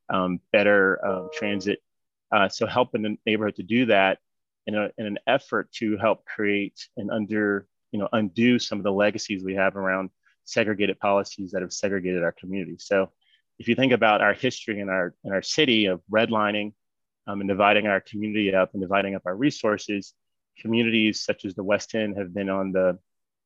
um, 0.10 0.40
better 0.54 1.06
uh, 1.06 1.28
transit. 1.34 1.80
Uh, 2.32 2.48
so 2.48 2.66
helping 2.66 3.02
the 3.02 3.18
neighborhood 3.25 3.56
to 3.56 3.64
do 3.64 3.86
that 3.86 4.20
in, 4.67 4.75
a, 4.75 4.89
in 4.98 5.05
an 5.05 5.19
effort 5.27 5.72
to 5.74 5.98
help 5.98 6.25
create 6.25 6.88
and 6.98 7.12
under, 7.12 7.67
you 7.91 8.00
know, 8.00 8.10
undo 8.13 8.60
some 8.60 8.77
of 8.77 8.84
the 8.84 8.91
legacies 8.91 9.43
we 9.43 9.55
have 9.55 9.75
around 9.75 10.10
segregated 10.43 11.00
policies 11.00 11.51
that 11.51 11.62
have 11.62 11.74
segregated 11.74 12.24
our 12.24 12.31
community. 12.31 12.75
So 12.79 13.12
if 13.60 13.67
you 13.67 13.75
think 13.75 13.93
about 13.93 14.22
our 14.22 14.34
history 14.34 14.79
in 14.79 14.89
our, 14.89 15.13
in 15.24 15.31
our 15.31 15.41
city 15.41 15.86
of 15.86 16.01
redlining 16.12 16.74
um, 17.27 17.41
and 17.41 17.50
dividing 17.50 17.88
our 17.88 18.01
community 18.01 18.53
up 18.53 18.72
and 18.74 18.81
dividing 18.81 19.15
up 19.15 19.24
our 19.25 19.36
resources, 19.36 20.13
communities 20.60 21.22
such 21.22 21.45
as 21.45 21.55
the 21.55 21.63
West 21.63 21.95
End 21.95 22.17
have 22.17 22.34
been 22.34 22.50
on 22.50 22.72
the, 22.72 22.98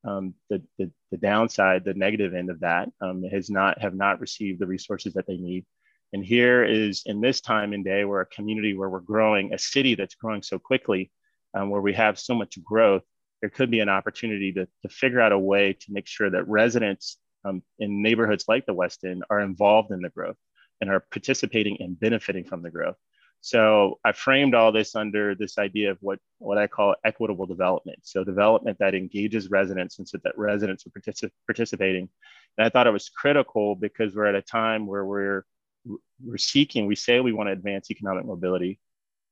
um, 0.04 0.34
the, 0.48 0.62
the, 0.78 0.90
the, 1.10 1.16
downside, 1.16 1.84
the 1.84 1.94
negative 1.94 2.34
end 2.34 2.50
of 2.50 2.60
that 2.60 2.88
um, 3.00 3.22
has 3.24 3.50
not 3.50 3.80
have 3.80 3.94
not 3.94 4.20
received 4.20 4.58
the 4.58 4.66
resources 4.66 5.12
that 5.14 5.26
they 5.26 5.36
need. 5.36 5.66
And 6.12 6.24
here 6.24 6.64
is 6.64 7.02
in 7.06 7.20
this 7.20 7.40
time 7.40 7.72
and 7.72 7.84
day, 7.84 8.04
we're 8.04 8.22
a 8.22 8.26
community 8.26 8.74
where 8.74 8.88
we're 8.88 9.00
growing, 9.00 9.54
a 9.54 9.58
city 9.58 9.94
that's 9.94 10.14
growing 10.14 10.42
so 10.42 10.58
quickly, 10.58 11.10
um, 11.54 11.70
where 11.70 11.80
we 11.80 11.94
have 11.94 12.18
so 12.18 12.34
much 12.34 12.62
growth, 12.64 13.02
there 13.40 13.50
could 13.50 13.70
be 13.70 13.80
an 13.80 13.88
opportunity 13.88 14.52
to, 14.52 14.66
to 14.82 14.88
figure 14.88 15.20
out 15.20 15.32
a 15.32 15.38
way 15.38 15.72
to 15.72 15.92
make 15.92 16.06
sure 16.06 16.30
that 16.30 16.48
residents 16.48 17.18
um, 17.44 17.62
in 17.78 18.02
neighborhoods 18.02 18.44
like 18.48 18.66
the 18.66 18.74
West 18.74 19.04
End 19.04 19.24
are 19.30 19.40
involved 19.40 19.92
in 19.92 20.00
the 20.00 20.10
growth 20.10 20.36
and 20.80 20.90
are 20.90 21.00
participating 21.10 21.76
and 21.80 21.98
benefiting 21.98 22.44
from 22.44 22.62
the 22.62 22.70
growth. 22.70 22.96
So 23.42 23.98
I 24.04 24.12
framed 24.12 24.54
all 24.54 24.70
this 24.70 24.94
under 24.94 25.34
this 25.34 25.56
idea 25.56 25.90
of 25.92 25.98
what, 26.00 26.18
what 26.38 26.58
I 26.58 26.66
call 26.66 26.94
equitable 27.04 27.46
development. 27.46 28.00
So 28.02 28.22
development 28.22 28.78
that 28.80 28.94
engages 28.94 29.50
residents 29.50 29.98
and 29.98 30.06
so 30.06 30.18
that 30.24 30.36
residents 30.36 30.86
are 30.86 30.90
particip- 30.90 31.30
participating. 31.46 32.10
And 32.58 32.66
I 32.66 32.68
thought 32.68 32.86
it 32.86 32.92
was 32.92 33.08
critical 33.08 33.76
because 33.76 34.14
we're 34.14 34.26
at 34.26 34.34
a 34.34 34.42
time 34.42 34.86
where 34.86 35.06
we're, 35.06 35.44
we're 35.84 36.36
seeking, 36.36 36.86
we 36.86 36.96
say 36.96 37.20
we 37.20 37.32
want 37.32 37.48
to 37.48 37.52
advance 37.52 37.90
economic 37.90 38.24
mobility. 38.24 38.78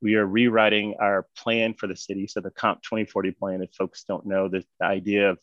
We 0.01 0.15
are 0.15 0.27
rewriting 0.27 0.95
our 1.01 1.27
plan 1.37 1.75
for 1.75 1.87
the 1.87 1.97
city. 1.97 2.27
So 2.27 2.41
the 2.41 2.51
Comp 2.51 2.83
2040 2.83 3.33
plan, 3.33 3.63
if 3.63 3.73
folks 3.75 4.05
don't 4.05 4.27
know, 4.27 4.49
the, 4.49 4.65
the 4.81 4.87
idea 4.87 5.31
of 5.31 5.39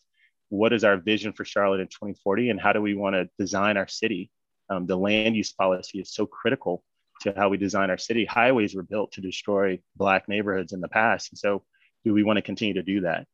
what 0.48 0.72
is 0.72 0.84
our 0.84 0.96
vision 0.96 1.32
for 1.32 1.44
Charlotte 1.44 1.80
in 1.80 1.88
2040 1.88 2.50
and 2.50 2.60
how 2.60 2.72
do 2.72 2.80
we 2.80 2.94
want 2.94 3.14
to 3.14 3.28
design 3.38 3.76
our 3.76 3.88
city? 3.88 4.30
Um, 4.70 4.86
the 4.86 4.96
land 4.96 5.36
use 5.36 5.52
policy 5.52 6.00
is 6.00 6.12
so 6.12 6.26
critical 6.26 6.82
to 7.22 7.34
how 7.36 7.48
we 7.48 7.56
design 7.56 7.90
our 7.90 7.98
city. 7.98 8.24
Highways 8.24 8.74
were 8.74 8.82
built 8.82 9.12
to 9.12 9.20
destroy 9.20 9.78
Black 9.96 10.28
neighborhoods 10.28 10.72
in 10.72 10.80
the 10.80 10.88
past. 10.88 11.30
And 11.32 11.38
so, 11.38 11.62
do 12.04 12.14
we 12.14 12.22
want 12.22 12.36
to 12.36 12.42
continue 12.42 12.74
to 12.74 12.82
do 12.82 13.00
that? 13.02 13.26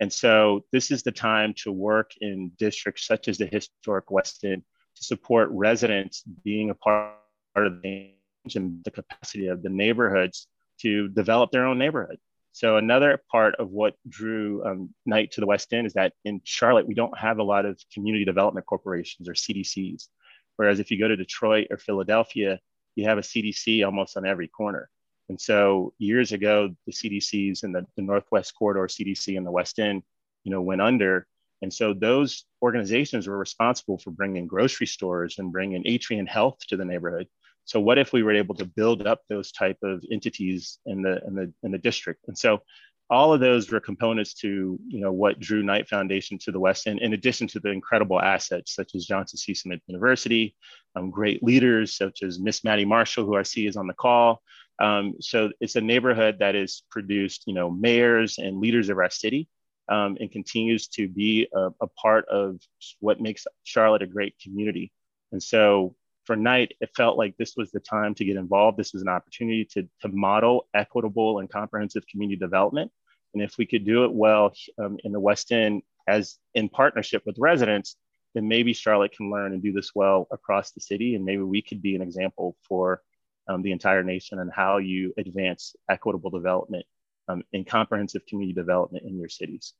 And 0.00 0.12
so, 0.12 0.64
this 0.72 0.90
is 0.90 1.02
the 1.02 1.12
time 1.12 1.54
to 1.58 1.72
work 1.72 2.12
in 2.20 2.52
districts 2.58 3.06
such 3.06 3.28
as 3.28 3.38
the 3.38 3.46
historic 3.46 4.10
West 4.10 4.44
End 4.44 4.62
to 4.98 5.04
support 5.04 5.48
residents 5.50 6.22
being 6.44 6.70
a 6.70 6.74
part 6.74 7.14
of 7.56 7.82
the 7.82 8.12
change 8.48 8.56
and 8.56 8.84
the 8.84 8.90
capacity 8.90 9.46
of 9.46 9.62
the 9.62 9.68
neighborhoods 9.68 10.46
to 10.80 11.08
develop 11.08 11.50
their 11.50 11.66
own 11.66 11.78
neighborhood. 11.78 12.18
So 12.52 12.76
another 12.76 13.22
part 13.30 13.54
of 13.56 13.70
what 13.70 13.94
drew 14.08 14.64
um, 14.64 14.94
Knight 15.06 15.32
to 15.32 15.40
the 15.40 15.46
West 15.46 15.72
End 15.72 15.86
is 15.86 15.92
that 15.94 16.12
in 16.24 16.40
Charlotte, 16.44 16.88
we 16.88 16.94
don't 16.94 17.16
have 17.16 17.38
a 17.38 17.42
lot 17.42 17.64
of 17.64 17.80
community 17.92 18.24
development 18.24 18.66
corporations 18.66 19.28
or 19.28 19.34
CDCs. 19.34 20.08
Whereas 20.56 20.80
if 20.80 20.90
you 20.90 20.98
go 20.98 21.06
to 21.06 21.16
Detroit 21.16 21.68
or 21.70 21.76
Philadelphia, 21.76 22.58
you 22.96 23.04
have 23.04 23.18
a 23.18 23.22
CDC 23.22 23.84
almost 23.84 24.16
on 24.16 24.26
every 24.26 24.48
corner. 24.48 24.90
And 25.28 25.40
so 25.40 25.92
years 25.98 26.32
ago, 26.32 26.74
the 26.86 26.92
CDCs 26.92 27.62
and 27.62 27.74
the, 27.74 27.86
the 27.96 28.02
Northwest 28.02 28.54
Corridor 28.58 28.88
CDC 28.88 29.36
in 29.36 29.44
the 29.44 29.52
West 29.52 29.78
End, 29.78 30.02
you 30.42 30.50
know, 30.50 30.62
went 30.62 30.80
under. 30.80 31.26
And 31.62 31.72
so 31.72 31.92
those 31.92 32.44
organizations 32.62 33.26
were 33.26 33.38
responsible 33.38 33.98
for 33.98 34.10
bringing 34.10 34.46
grocery 34.46 34.86
stores 34.86 35.38
and 35.38 35.52
bringing 35.52 35.82
Atrium 35.86 36.26
Health 36.26 36.58
to 36.68 36.76
the 36.76 36.84
neighborhood. 36.84 37.26
So 37.64 37.80
what 37.80 37.98
if 37.98 38.12
we 38.12 38.22
were 38.22 38.32
able 38.32 38.54
to 38.56 38.64
build 38.64 39.06
up 39.06 39.22
those 39.28 39.52
type 39.52 39.78
of 39.82 40.02
entities 40.10 40.78
in 40.86 41.02
the 41.02 41.20
in 41.26 41.34
the 41.34 41.52
in 41.62 41.72
the 41.72 41.78
district? 41.78 42.24
And 42.26 42.38
so 42.38 42.62
all 43.10 43.32
of 43.32 43.40
those 43.40 43.70
were 43.70 43.80
components 43.80 44.34
to 44.34 44.78
you 44.86 45.00
know 45.00 45.12
what 45.12 45.40
drew 45.40 45.62
Knight 45.62 45.88
Foundation 45.88 46.38
to 46.38 46.52
the 46.52 46.60
West 46.60 46.86
End, 46.86 47.00
in 47.00 47.14
addition 47.14 47.46
to 47.48 47.60
the 47.60 47.70
incredible 47.70 48.20
assets 48.20 48.74
such 48.74 48.94
as 48.94 49.06
Johnson 49.06 49.38
C. 49.38 49.54
Smith 49.54 49.80
University, 49.86 50.54
um, 50.94 51.10
great 51.10 51.42
leaders 51.42 51.96
such 51.96 52.22
as 52.22 52.38
Miss 52.38 52.64
Mattie 52.64 52.84
Marshall, 52.84 53.24
who 53.24 53.36
I 53.36 53.42
see 53.42 53.66
is 53.66 53.76
on 53.76 53.86
the 53.86 53.94
call. 53.94 54.42
Um, 54.80 55.14
so 55.20 55.50
it's 55.60 55.76
a 55.76 55.80
neighborhood 55.80 56.36
that 56.40 56.54
has 56.54 56.82
produced 56.90 57.44
you 57.46 57.54
know 57.54 57.70
mayors 57.70 58.38
and 58.38 58.60
leaders 58.60 58.88
of 58.88 58.98
our 58.98 59.10
city, 59.10 59.48
um, 59.88 60.16
and 60.20 60.30
continues 60.30 60.88
to 60.88 61.08
be 61.08 61.48
a, 61.54 61.70
a 61.80 61.86
part 61.86 62.26
of 62.28 62.60
what 63.00 63.20
makes 63.20 63.46
Charlotte 63.64 64.02
a 64.02 64.06
great 64.06 64.34
community. 64.42 64.92
And 65.32 65.42
so 65.42 65.94
for 66.24 66.36
Knight, 66.36 66.74
it 66.80 66.90
felt 66.94 67.16
like 67.16 67.36
this 67.36 67.54
was 67.56 67.70
the 67.70 67.80
time 67.80 68.14
to 68.14 68.24
get 68.24 68.36
involved. 68.36 68.78
This 68.78 68.92
was 68.92 69.02
an 69.02 69.08
opportunity 69.08 69.64
to, 69.72 69.88
to 70.02 70.08
model 70.08 70.68
equitable 70.74 71.38
and 71.38 71.48
comprehensive 71.50 72.06
community 72.06 72.38
development. 72.38 72.92
And 73.34 73.42
if 73.42 73.56
we 73.58 73.66
could 73.66 73.84
do 73.84 74.04
it 74.04 74.12
well 74.12 74.52
um, 74.78 74.98
in 75.04 75.12
the 75.12 75.20
West 75.20 75.52
End 75.52 75.82
as 76.06 76.38
in 76.54 76.68
partnership 76.68 77.22
with 77.24 77.36
residents, 77.38 77.96
then 78.34 78.46
maybe 78.46 78.72
Charlotte 78.72 79.12
can 79.12 79.30
learn 79.30 79.52
and 79.52 79.62
do 79.62 79.72
this 79.72 79.92
well 79.94 80.26
across 80.30 80.70
the 80.72 80.80
city. 80.80 81.14
And 81.14 81.24
maybe 81.24 81.42
we 81.42 81.62
could 81.62 81.80
be 81.80 81.94
an 81.96 82.02
example 82.02 82.56
for 82.66 83.02
um, 83.48 83.62
the 83.62 83.72
entire 83.72 84.02
nation 84.02 84.38
and 84.38 84.50
how 84.52 84.78
you 84.78 85.14
advance 85.16 85.74
equitable 85.88 86.30
development 86.30 86.84
um, 87.28 87.42
and 87.52 87.66
comprehensive 87.66 88.24
community 88.26 88.54
development 88.54 89.04
in 89.06 89.18
your 89.18 89.28
cities. 89.28 89.74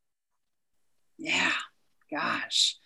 Yeah, 1.19 1.53
gosh. 2.11 2.77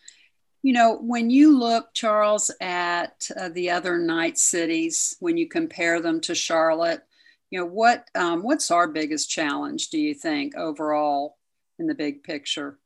You 0.62 0.72
know, 0.72 0.96
when 0.96 1.28
you 1.28 1.58
look, 1.58 1.92
Charles, 1.92 2.50
at 2.60 3.28
uh, 3.36 3.48
the 3.48 3.70
other 3.70 3.98
Knight 3.98 4.38
cities, 4.38 5.16
when 5.18 5.36
you 5.36 5.48
compare 5.48 6.00
them 6.00 6.20
to 6.22 6.34
Charlotte, 6.34 7.02
you 7.50 7.58
know 7.58 7.66
what 7.66 8.08
um, 8.14 8.42
what's 8.42 8.70
our 8.70 8.88
biggest 8.88 9.28
challenge? 9.28 9.90
Do 9.90 9.98
you 9.98 10.14
think 10.14 10.56
overall 10.56 11.36
in 11.78 11.86
the 11.86 11.94
big 11.94 12.22
picture? 12.22 12.78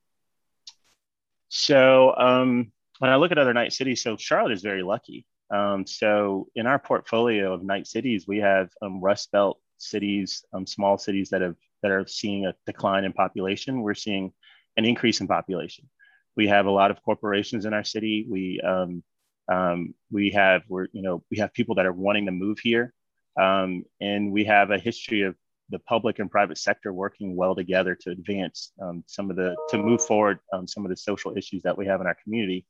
So 1.49 2.15
um, 2.17 2.73
when 2.99 3.11
I 3.11 3.17
look 3.17 3.31
at 3.31 3.39
other 3.39 3.55
Knight 3.55 3.73
cities, 3.73 4.03
so 4.03 4.17
Charlotte 4.17 4.53
is 4.53 4.63
very 4.63 4.83
lucky. 4.83 5.25
Um, 5.55 5.87
so 5.87 6.49
in 6.57 6.67
our 6.67 6.79
portfolio 6.79 7.53
of 7.53 7.63
Knight 7.63 7.87
cities, 7.87 8.27
we 8.27 8.39
have 8.39 8.71
um, 8.83 9.01
Rust 9.01 9.31
Belt 9.31 9.61
cities, 9.79 10.45
um, 10.53 10.67
small 10.67 10.99
cities 10.99 11.31
that 11.31 11.43
have 11.43 11.57
that 11.83 11.91
are 11.91 12.07
seeing 12.07 12.47
a 12.47 12.55
decline 12.67 13.05
in 13.05 13.13
population. 13.13 13.83
We're 13.83 13.95
seeing 13.95 14.33
an 14.77 14.85
increase 14.85 15.21
in 15.21 15.29
population 15.29 15.89
we 16.37 16.47
have 16.49 16.67
a 16.67 16.71
lot 16.71 16.91
of 16.91 17.03
corporations 17.03 17.65
in 17.65 17.73
our 17.73 17.85
city. 17.85 18.27
We 18.29 18.61
um, 18.61 19.03
um, 19.51 19.95
we 20.11 20.31
have 20.31 20.63
we're 20.69 20.89
you 20.93 21.03
know 21.03 21.25
we 21.31 21.39
have 21.39 21.53
people 21.53 21.75
that 21.77 21.87
are 21.87 21.93
wanting 21.93 22.27
to 22.27 22.33
move 22.33 22.59
here, 22.59 22.93
um, 23.41 23.85
and 24.01 24.31
we 24.31 24.45
have 24.45 24.71
a 24.71 24.79
history 24.79 25.23
of 25.23 25.35
the 25.71 25.79
public 25.81 26.21
and 26.21 26.31
private 26.31 26.59
sector 26.59 26.93
working 26.93 27.35
well 27.35 27.57
together 27.57 27.97
to 27.97 28.11
advance 28.11 28.73
um, 28.81 29.03
some 29.07 29.31
of 29.31 29.37
the 29.37 29.57
to 29.71 29.79
move 29.79 30.05
forward 30.05 30.39
um, 30.53 30.69
some 30.69 30.85
of 30.85 30.91
the 30.91 30.97
social 30.97 31.37
issues 31.37 31.63
that 31.63 31.77
we 31.77 31.87
have 31.87 32.01
in 32.01 32.07
our 32.07 32.17
community. 32.23 32.65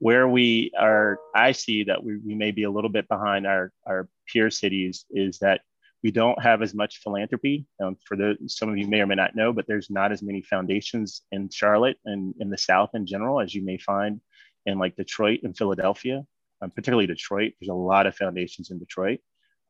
Where 0.00 0.28
we 0.28 0.70
are, 0.78 1.18
I 1.34 1.50
see 1.50 1.82
that 1.84 2.04
we, 2.04 2.18
we 2.18 2.36
may 2.36 2.52
be 2.52 2.62
a 2.62 2.70
little 2.70 2.90
bit 2.90 3.08
behind 3.08 3.46
our 3.46 3.72
our 3.86 4.08
peer 4.28 4.50
cities 4.50 5.06
is 5.10 5.38
that 5.38 5.62
we 6.02 6.10
don't 6.10 6.40
have 6.42 6.62
as 6.62 6.74
much 6.74 7.00
philanthropy. 7.02 7.66
Um, 7.82 7.96
for 8.04 8.16
the 8.16 8.36
some 8.46 8.68
of 8.68 8.78
you 8.78 8.86
may 8.86 9.00
or 9.00 9.06
may 9.06 9.14
not 9.14 9.34
know, 9.34 9.52
but 9.52 9.66
there's 9.66 9.90
not 9.90 10.12
as 10.12 10.22
many 10.22 10.42
foundations 10.42 11.22
in 11.32 11.48
Charlotte 11.50 11.96
and 12.04 12.34
in 12.38 12.50
the 12.50 12.58
South 12.58 12.90
in 12.94 13.06
general 13.06 13.40
as 13.40 13.54
you 13.54 13.64
may 13.64 13.78
find 13.78 14.20
in 14.66 14.78
like 14.78 14.96
Detroit 14.96 15.40
and 15.42 15.56
Philadelphia, 15.56 16.24
um, 16.62 16.70
particularly 16.70 17.06
Detroit. 17.06 17.54
There's 17.60 17.70
a 17.70 17.74
lot 17.74 18.06
of 18.06 18.14
foundations 18.14 18.70
in 18.70 18.78
Detroit. 18.78 19.20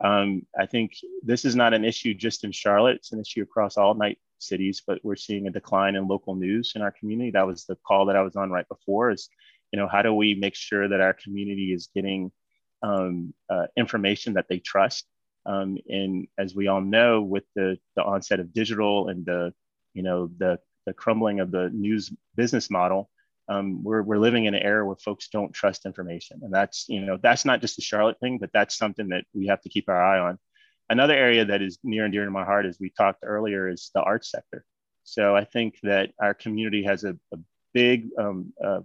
Um, 0.01 0.43
I 0.59 0.67
think 0.67 0.93
this 1.23 1.45
is 1.45 1.57
not 1.57 1.75
an 1.75 1.85
issue 1.85 2.15
just 2.15 2.45
in 2.45 2.53
Charlotte; 2.53 2.97
it's 2.97 3.13
an 3.13 3.21
issue 3.21 3.43
across 3.43 3.77
all 3.77 3.95
Knight 3.95 4.19
cities. 4.39 4.83
But 4.87 5.01
we're 5.03 5.17
seeing 5.17 5.47
a 5.47 5.51
decline 5.51 5.97
in 5.97 6.09
local 6.09 6.35
news 6.35 6.73
in 6.77 6.83
our 6.83 6.93
community. 6.93 7.31
That 7.31 7.47
was 7.47 7.65
the 7.65 7.77
call 7.87 8.07
that 8.07 8.17
I 8.17 8.23
was 8.23 8.37
on 8.37 8.51
right 8.51 8.69
before. 8.69 9.11
Is 9.11 9.29
you 9.73 9.79
know 9.79 9.89
how 9.89 10.03
do 10.03 10.13
we 10.13 10.35
make 10.35 10.55
sure 10.55 10.89
that 10.89 11.01
our 11.01 11.15
community 11.15 11.73
is 11.73 11.89
getting 11.95 12.31
um, 12.83 13.33
uh, 13.51 13.67
information 13.77 14.35
that 14.35 14.47
they 14.49 14.59
trust 14.59 15.07
um, 15.49 15.79
and 15.89 16.29
as 16.37 16.55
we 16.55 16.69
all 16.69 16.83
know, 16.83 17.23
with 17.23 17.45
the, 17.57 17.79
the 17.97 18.05
onset 18.05 18.39
of 18.39 18.53
digital 18.53 19.09
and 19.09 19.25
the, 19.25 19.55
you 19.95 20.03
know, 20.03 20.31
the, 20.37 20.59
the 20.85 20.93
crumbling 20.93 21.41
of 21.41 21.51
the 21.51 21.71
news 21.73 22.13
business 22.37 22.71
model, 22.71 23.09
um, 23.49 23.83
we're, 23.83 24.03
we're 24.03 24.19
living 24.19 24.45
in 24.45 24.55
an 24.55 24.63
era 24.63 24.87
where 24.87 24.97
folks 24.97 25.29
don't 25.29 25.55
trust 25.55 25.87
information. 25.87 26.41
And 26.43 26.53
that's, 26.53 26.85
you 26.89 27.01
know, 27.01 27.19
that's 27.23 27.47
not 27.47 27.63
just 27.63 27.79
a 27.79 27.83
Charlotte 27.83 28.21
thing, 28.21 28.37
but 28.39 28.51
that's 28.53 28.77
something 28.77 29.09
that 29.09 29.25
we 29.33 29.47
have 29.47 29.63
to 29.63 29.71
keep 29.71 29.89
our 29.89 30.05
eye 30.05 30.19
on. 30.19 30.39
Another 30.91 31.15
area 31.15 31.47
that 31.47 31.63
is 31.63 31.79
near 31.83 32.05
and 32.05 32.13
dear 32.13 32.27
to 32.27 32.31
my 32.31 32.45
heart, 32.45 32.67
as 32.67 32.79
we 32.79 32.91
talked 32.91 33.21
earlier, 33.23 33.69
is 33.69 33.91
the 33.95 34.03
arts 34.03 34.31
sector. 34.31 34.65
So 35.05 35.35
I 35.35 35.45
think 35.45 35.79
that 35.83 36.11
our 36.21 36.35
community 36.35 36.83
has 36.85 37.05
a, 37.05 37.17
a 37.33 37.39
big 37.73 38.09
um, 38.19 38.53
uh, 38.63 38.81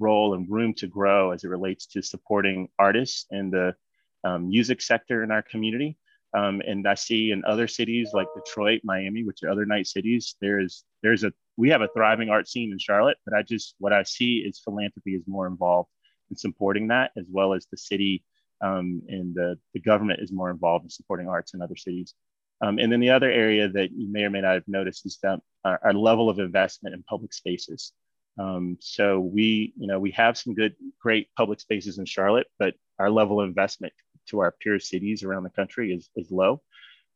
role 0.00 0.34
and 0.34 0.50
room 0.50 0.74
to 0.74 0.88
grow 0.88 1.30
as 1.30 1.44
it 1.44 1.48
relates 1.48 1.86
to 1.86 2.02
supporting 2.02 2.68
artists 2.78 3.26
and 3.30 3.52
the 3.52 3.74
um, 4.24 4.48
music 4.48 4.80
sector 4.80 5.22
in 5.22 5.30
our 5.30 5.42
community. 5.42 5.96
Um, 6.34 6.62
and 6.66 6.88
I 6.88 6.94
see 6.94 7.30
in 7.30 7.44
other 7.44 7.68
cities 7.68 8.10
like 8.14 8.26
Detroit, 8.34 8.80
Miami, 8.84 9.22
which 9.22 9.42
are 9.42 9.50
other 9.50 9.66
Knight 9.66 9.86
cities, 9.86 10.36
there's 10.40 10.84
there's 11.02 11.24
a 11.24 11.32
we 11.58 11.68
have 11.68 11.82
a 11.82 11.88
thriving 11.88 12.30
art 12.30 12.48
scene 12.48 12.72
in 12.72 12.78
Charlotte, 12.78 13.18
but 13.26 13.34
I 13.34 13.42
just 13.42 13.74
what 13.78 13.92
I 13.92 14.02
see 14.02 14.38
is 14.38 14.60
philanthropy 14.64 15.14
is 15.14 15.22
more 15.26 15.46
involved 15.46 15.90
in 16.30 16.36
supporting 16.36 16.88
that, 16.88 17.10
as 17.18 17.26
well 17.30 17.52
as 17.52 17.66
the 17.70 17.76
city 17.76 18.24
um, 18.62 19.02
and 19.08 19.34
the, 19.34 19.58
the 19.74 19.80
government 19.80 20.20
is 20.22 20.32
more 20.32 20.50
involved 20.50 20.84
in 20.84 20.90
supporting 20.90 21.28
arts 21.28 21.52
in 21.52 21.60
other 21.60 21.76
cities. 21.76 22.14
Um, 22.62 22.78
and 22.78 22.92
then 22.92 23.00
the 23.00 23.10
other 23.10 23.30
area 23.30 23.68
that 23.68 23.90
you 23.92 24.10
may 24.10 24.22
or 24.22 24.30
may 24.30 24.40
not 24.40 24.54
have 24.54 24.68
noticed 24.68 25.04
is 25.04 25.18
that 25.22 25.40
our, 25.64 25.80
our 25.82 25.92
level 25.92 26.30
of 26.30 26.38
investment 26.38 26.94
in 26.94 27.02
public 27.02 27.32
spaces. 27.32 27.92
Um, 28.38 28.78
so 28.80 29.18
we, 29.20 29.74
you 29.76 29.88
know, 29.88 29.98
we 29.98 30.12
have 30.12 30.38
some 30.38 30.54
good, 30.54 30.74
great 31.00 31.28
public 31.36 31.60
spaces 31.60 31.98
in 31.98 32.06
Charlotte, 32.06 32.46
but 32.58 32.74
our 32.98 33.10
level 33.10 33.40
of 33.40 33.48
investment 33.48 33.92
to 34.28 34.40
our 34.40 34.52
peer 34.52 34.78
cities 34.78 35.22
around 35.22 35.44
the 35.44 35.50
country 35.50 35.92
is, 35.92 36.08
is 36.16 36.30
low. 36.30 36.60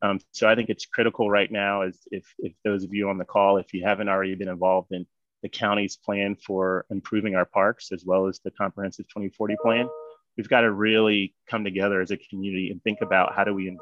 Um, 0.02 0.20
so 0.32 0.48
I 0.48 0.54
think 0.54 0.68
it's 0.68 0.86
critical 0.86 1.30
right 1.30 1.50
now, 1.50 1.82
as 1.82 1.98
if, 2.10 2.24
if 2.38 2.52
those 2.64 2.84
of 2.84 2.92
you 2.92 3.08
on 3.08 3.18
the 3.18 3.24
call, 3.24 3.56
if 3.56 3.72
you 3.72 3.84
haven't 3.84 4.08
already 4.08 4.34
been 4.34 4.48
involved 4.48 4.92
in 4.92 5.06
the 5.42 5.48
county's 5.48 5.96
plan 5.96 6.36
for 6.36 6.84
improving 6.90 7.34
our 7.34 7.46
parks 7.46 7.92
as 7.92 8.04
well 8.04 8.26
as 8.26 8.40
the 8.40 8.50
comprehensive 8.50 9.06
2040 9.08 9.56
plan, 9.62 9.88
we've 10.36 10.48
got 10.48 10.62
to 10.62 10.72
really 10.72 11.34
come 11.48 11.64
together 11.64 12.00
as 12.00 12.10
a 12.10 12.16
community 12.16 12.70
and 12.70 12.82
think 12.82 13.00
about 13.00 13.34
how 13.34 13.44
do 13.44 13.54
we 13.54 13.74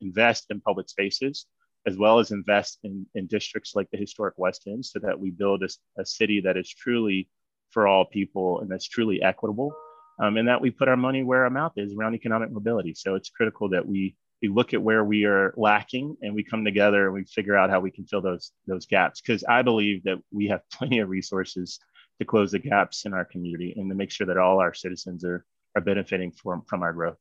invest 0.00 0.46
in 0.50 0.60
public 0.60 0.88
spaces 0.88 1.46
as 1.86 1.96
well 1.96 2.18
as 2.18 2.30
invest 2.30 2.78
in, 2.84 3.06
in 3.14 3.26
districts 3.26 3.74
like 3.74 3.90
the 3.90 3.96
historic 3.96 4.34
West 4.36 4.66
End 4.66 4.84
so 4.84 4.98
that 4.98 5.18
we 5.18 5.30
build 5.30 5.62
a, 5.62 5.68
a 6.00 6.04
city 6.04 6.40
that 6.40 6.56
is 6.56 6.68
truly 6.68 7.28
for 7.70 7.86
all 7.86 8.04
people 8.04 8.60
and 8.60 8.70
that's 8.70 8.86
truly 8.86 9.22
equitable. 9.22 9.72
Um, 10.20 10.36
and 10.36 10.48
that 10.48 10.60
we 10.60 10.70
put 10.70 10.88
our 10.88 10.96
money 10.96 11.22
where 11.22 11.44
our 11.44 11.50
mouth 11.50 11.72
is 11.76 11.94
around 11.94 12.14
economic 12.14 12.50
mobility. 12.50 12.94
So 12.94 13.14
it's 13.14 13.30
critical 13.30 13.68
that 13.70 13.86
we 13.86 14.16
we 14.40 14.48
look 14.48 14.72
at 14.72 14.80
where 14.80 15.04
we 15.04 15.24
are 15.24 15.52
lacking 15.56 16.16
and 16.22 16.32
we 16.32 16.44
come 16.44 16.64
together 16.64 17.06
and 17.06 17.14
we 17.14 17.24
figure 17.24 17.56
out 17.56 17.70
how 17.70 17.80
we 17.80 17.90
can 17.90 18.06
fill 18.06 18.22
those 18.22 18.52
those 18.66 18.86
gaps. 18.86 19.20
Because 19.20 19.44
I 19.48 19.62
believe 19.62 20.04
that 20.04 20.18
we 20.32 20.46
have 20.48 20.62
plenty 20.72 20.98
of 21.00 21.08
resources 21.08 21.78
to 22.20 22.24
close 22.24 22.52
the 22.52 22.58
gaps 22.58 23.04
in 23.04 23.14
our 23.14 23.24
community 23.24 23.74
and 23.76 23.88
to 23.90 23.94
make 23.94 24.10
sure 24.10 24.26
that 24.26 24.38
all 24.38 24.60
our 24.60 24.74
citizens 24.74 25.24
are 25.24 25.44
are 25.76 25.82
benefiting 25.82 26.32
from 26.32 26.62
from 26.62 26.82
our 26.82 26.92
growth. 26.92 27.18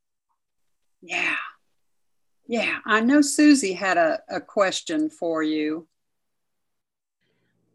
Yeah. 1.02 1.36
Yeah, 2.50 2.78
I 2.86 3.02
know 3.02 3.20
Susie 3.20 3.74
had 3.74 3.98
a, 3.98 4.22
a 4.30 4.40
question 4.40 5.10
for 5.10 5.44
you. 5.44 5.86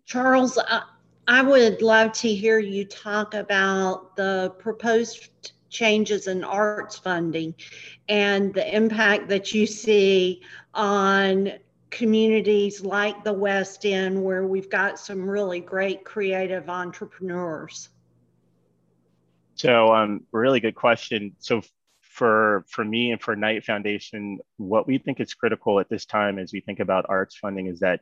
Charles, 0.06 0.58
I, 0.58 0.82
I 1.28 1.42
would 1.42 1.82
love 1.82 2.12
to 2.14 2.34
hear 2.34 2.58
you 2.58 2.84
talk 2.84 3.34
about 3.34 4.16
the 4.16 4.54
proposed 4.58 5.52
changes 5.70 6.26
in 6.26 6.42
arts 6.42 6.98
funding 6.98 7.54
and 8.08 8.52
the 8.52 8.74
impact 8.74 9.28
that 9.28 9.54
you 9.54 9.66
see 9.66 10.42
on 10.74 11.52
communities 11.90 12.82
like 12.82 13.22
the 13.22 13.32
West 13.32 13.86
End, 13.86 14.22
where 14.22 14.46
we've 14.46 14.68
got 14.68 14.98
some 14.98 15.28
really 15.28 15.60
great 15.60 16.04
creative 16.04 16.68
entrepreneurs. 16.68 17.88
So, 19.54 19.94
um, 19.94 20.22
really 20.32 20.58
good 20.58 20.74
question. 20.74 21.36
So, 21.38 21.62
for 22.00 22.64
for 22.68 22.84
me 22.84 23.12
and 23.12 23.20
for 23.20 23.36
Knight 23.36 23.64
Foundation, 23.64 24.38
what 24.56 24.86
we 24.86 24.98
think 24.98 25.20
is 25.20 25.34
critical 25.34 25.78
at 25.78 25.88
this 25.88 26.04
time 26.04 26.38
as 26.38 26.52
we 26.52 26.60
think 26.60 26.80
about 26.80 27.06
arts 27.08 27.36
funding 27.36 27.66
is 27.66 27.80
that 27.80 28.00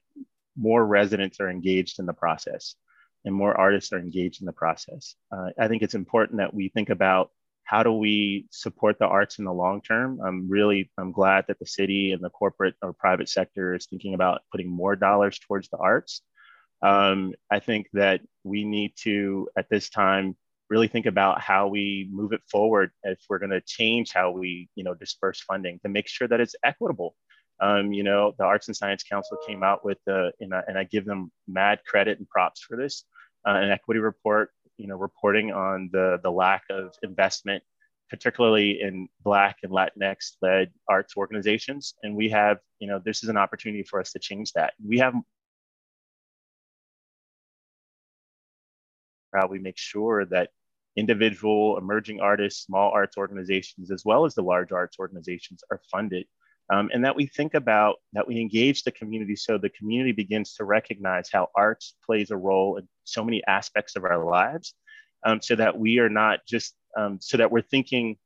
more 0.56 0.84
residents 0.86 1.38
are 1.38 1.50
engaged 1.50 2.00
in 2.00 2.06
the 2.06 2.12
process 2.12 2.76
and 3.24 3.34
more 3.34 3.58
artists 3.58 3.92
are 3.92 3.98
engaged 3.98 4.40
in 4.40 4.46
the 4.46 4.52
process. 4.52 5.14
Uh, 5.32 5.50
I 5.58 5.68
think 5.68 5.82
it's 5.82 5.94
important 5.94 6.38
that 6.38 6.54
we 6.54 6.68
think 6.68 6.90
about 6.90 7.30
how 7.64 7.82
do 7.82 7.92
we 7.92 8.46
support 8.50 8.98
the 8.98 9.06
arts 9.06 9.38
in 9.38 9.44
the 9.44 9.52
long 9.52 9.80
term. 9.80 10.18
I'm 10.24 10.48
really 10.48 10.90
I'm 10.98 11.12
glad 11.12 11.44
that 11.48 11.58
the 11.60 11.66
city 11.66 12.12
and 12.12 12.22
the 12.22 12.30
corporate 12.30 12.74
or 12.82 12.92
private 12.92 13.28
sector 13.28 13.74
is 13.74 13.86
thinking 13.86 14.14
about 14.14 14.40
putting 14.50 14.68
more 14.68 14.96
dollars 14.96 15.38
towards 15.38 15.68
the 15.68 15.76
arts. 15.76 16.22
Um, 16.82 17.34
I 17.50 17.60
think 17.60 17.86
that 17.92 18.22
we 18.42 18.64
need 18.64 18.94
to 19.02 19.48
at 19.56 19.68
this 19.70 19.90
time 19.90 20.36
really 20.68 20.88
think 20.88 21.06
about 21.06 21.40
how 21.40 21.68
we 21.68 22.08
move 22.10 22.32
it 22.32 22.40
forward 22.50 22.90
if 23.02 23.18
we're 23.28 23.38
going 23.38 23.50
to 23.50 23.60
change 23.60 24.12
how 24.12 24.30
we 24.30 24.68
you 24.74 24.82
know 24.82 24.94
disperse 24.94 25.40
funding 25.40 25.78
to 25.84 25.88
make 25.88 26.08
sure 26.08 26.26
that 26.26 26.40
it's 26.40 26.54
equitable 26.64 27.14
um, 27.60 27.92
you 27.92 28.02
know 28.02 28.34
the 28.38 28.44
arts 28.44 28.68
and 28.68 28.76
science 28.76 29.02
council 29.02 29.38
came 29.46 29.62
out 29.62 29.84
with 29.84 29.98
the 30.06 30.32
and 30.40 30.54
I, 30.54 30.62
and 30.66 30.78
I 30.78 30.84
give 30.84 31.04
them 31.04 31.30
mad 31.48 31.80
credit 31.86 32.18
and 32.18 32.28
props 32.28 32.60
for 32.60 32.76
this 32.76 33.04
uh, 33.46 33.52
an 33.52 33.70
equity 33.70 34.00
report 34.00 34.50
you 34.76 34.86
know 34.86 34.96
reporting 34.96 35.52
on 35.52 35.90
the 35.92 36.18
the 36.22 36.30
lack 36.30 36.64
of 36.70 36.94
investment 37.02 37.62
particularly 38.08 38.80
in 38.80 39.08
black 39.22 39.58
and 39.62 39.72
latinx 39.72 40.32
led 40.42 40.72
arts 40.88 41.14
organizations 41.16 41.94
and 42.02 42.14
we 42.14 42.28
have 42.30 42.58
you 42.78 42.88
know 42.88 43.00
this 43.04 43.22
is 43.22 43.28
an 43.28 43.36
opportunity 43.36 43.82
for 43.82 44.00
us 44.00 44.12
to 44.12 44.18
change 44.18 44.52
that 44.52 44.72
we 44.84 44.98
have 44.98 45.14
how 49.34 49.46
we 49.46 49.58
make 49.58 49.78
sure 49.78 50.24
that 50.26 50.50
individual 50.96 51.78
emerging 51.78 52.20
artists, 52.20 52.64
small 52.64 52.90
arts 52.90 53.16
organizations, 53.16 53.90
as 53.90 54.04
well 54.04 54.24
as 54.24 54.34
the 54.34 54.42
large 54.42 54.72
arts 54.72 54.98
organizations 54.98 55.62
are 55.70 55.80
funded. 55.90 56.26
Um, 56.72 56.88
and 56.92 57.04
that 57.04 57.16
we 57.16 57.26
think 57.26 57.54
about 57.54 57.96
that 58.12 58.28
we 58.28 58.40
engage 58.40 58.84
the 58.84 58.92
community 58.92 59.34
so 59.34 59.58
the 59.58 59.70
community 59.70 60.12
begins 60.12 60.54
to 60.54 60.64
recognize 60.64 61.28
how 61.32 61.48
arts 61.54 61.94
plays 62.06 62.30
a 62.30 62.36
role 62.36 62.76
in 62.76 62.88
so 63.04 63.24
many 63.24 63.42
aspects 63.46 63.96
of 63.96 64.04
our 64.04 64.24
lives 64.24 64.74
um, 65.26 65.42
so 65.42 65.56
that 65.56 65.78
we 65.78 65.98
are 65.98 66.08
not 66.08 66.40
just 66.46 66.74
um, 66.96 67.18
so 67.20 67.36
that 67.38 67.50
we're 67.50 67.60
thinking 67.60 68.16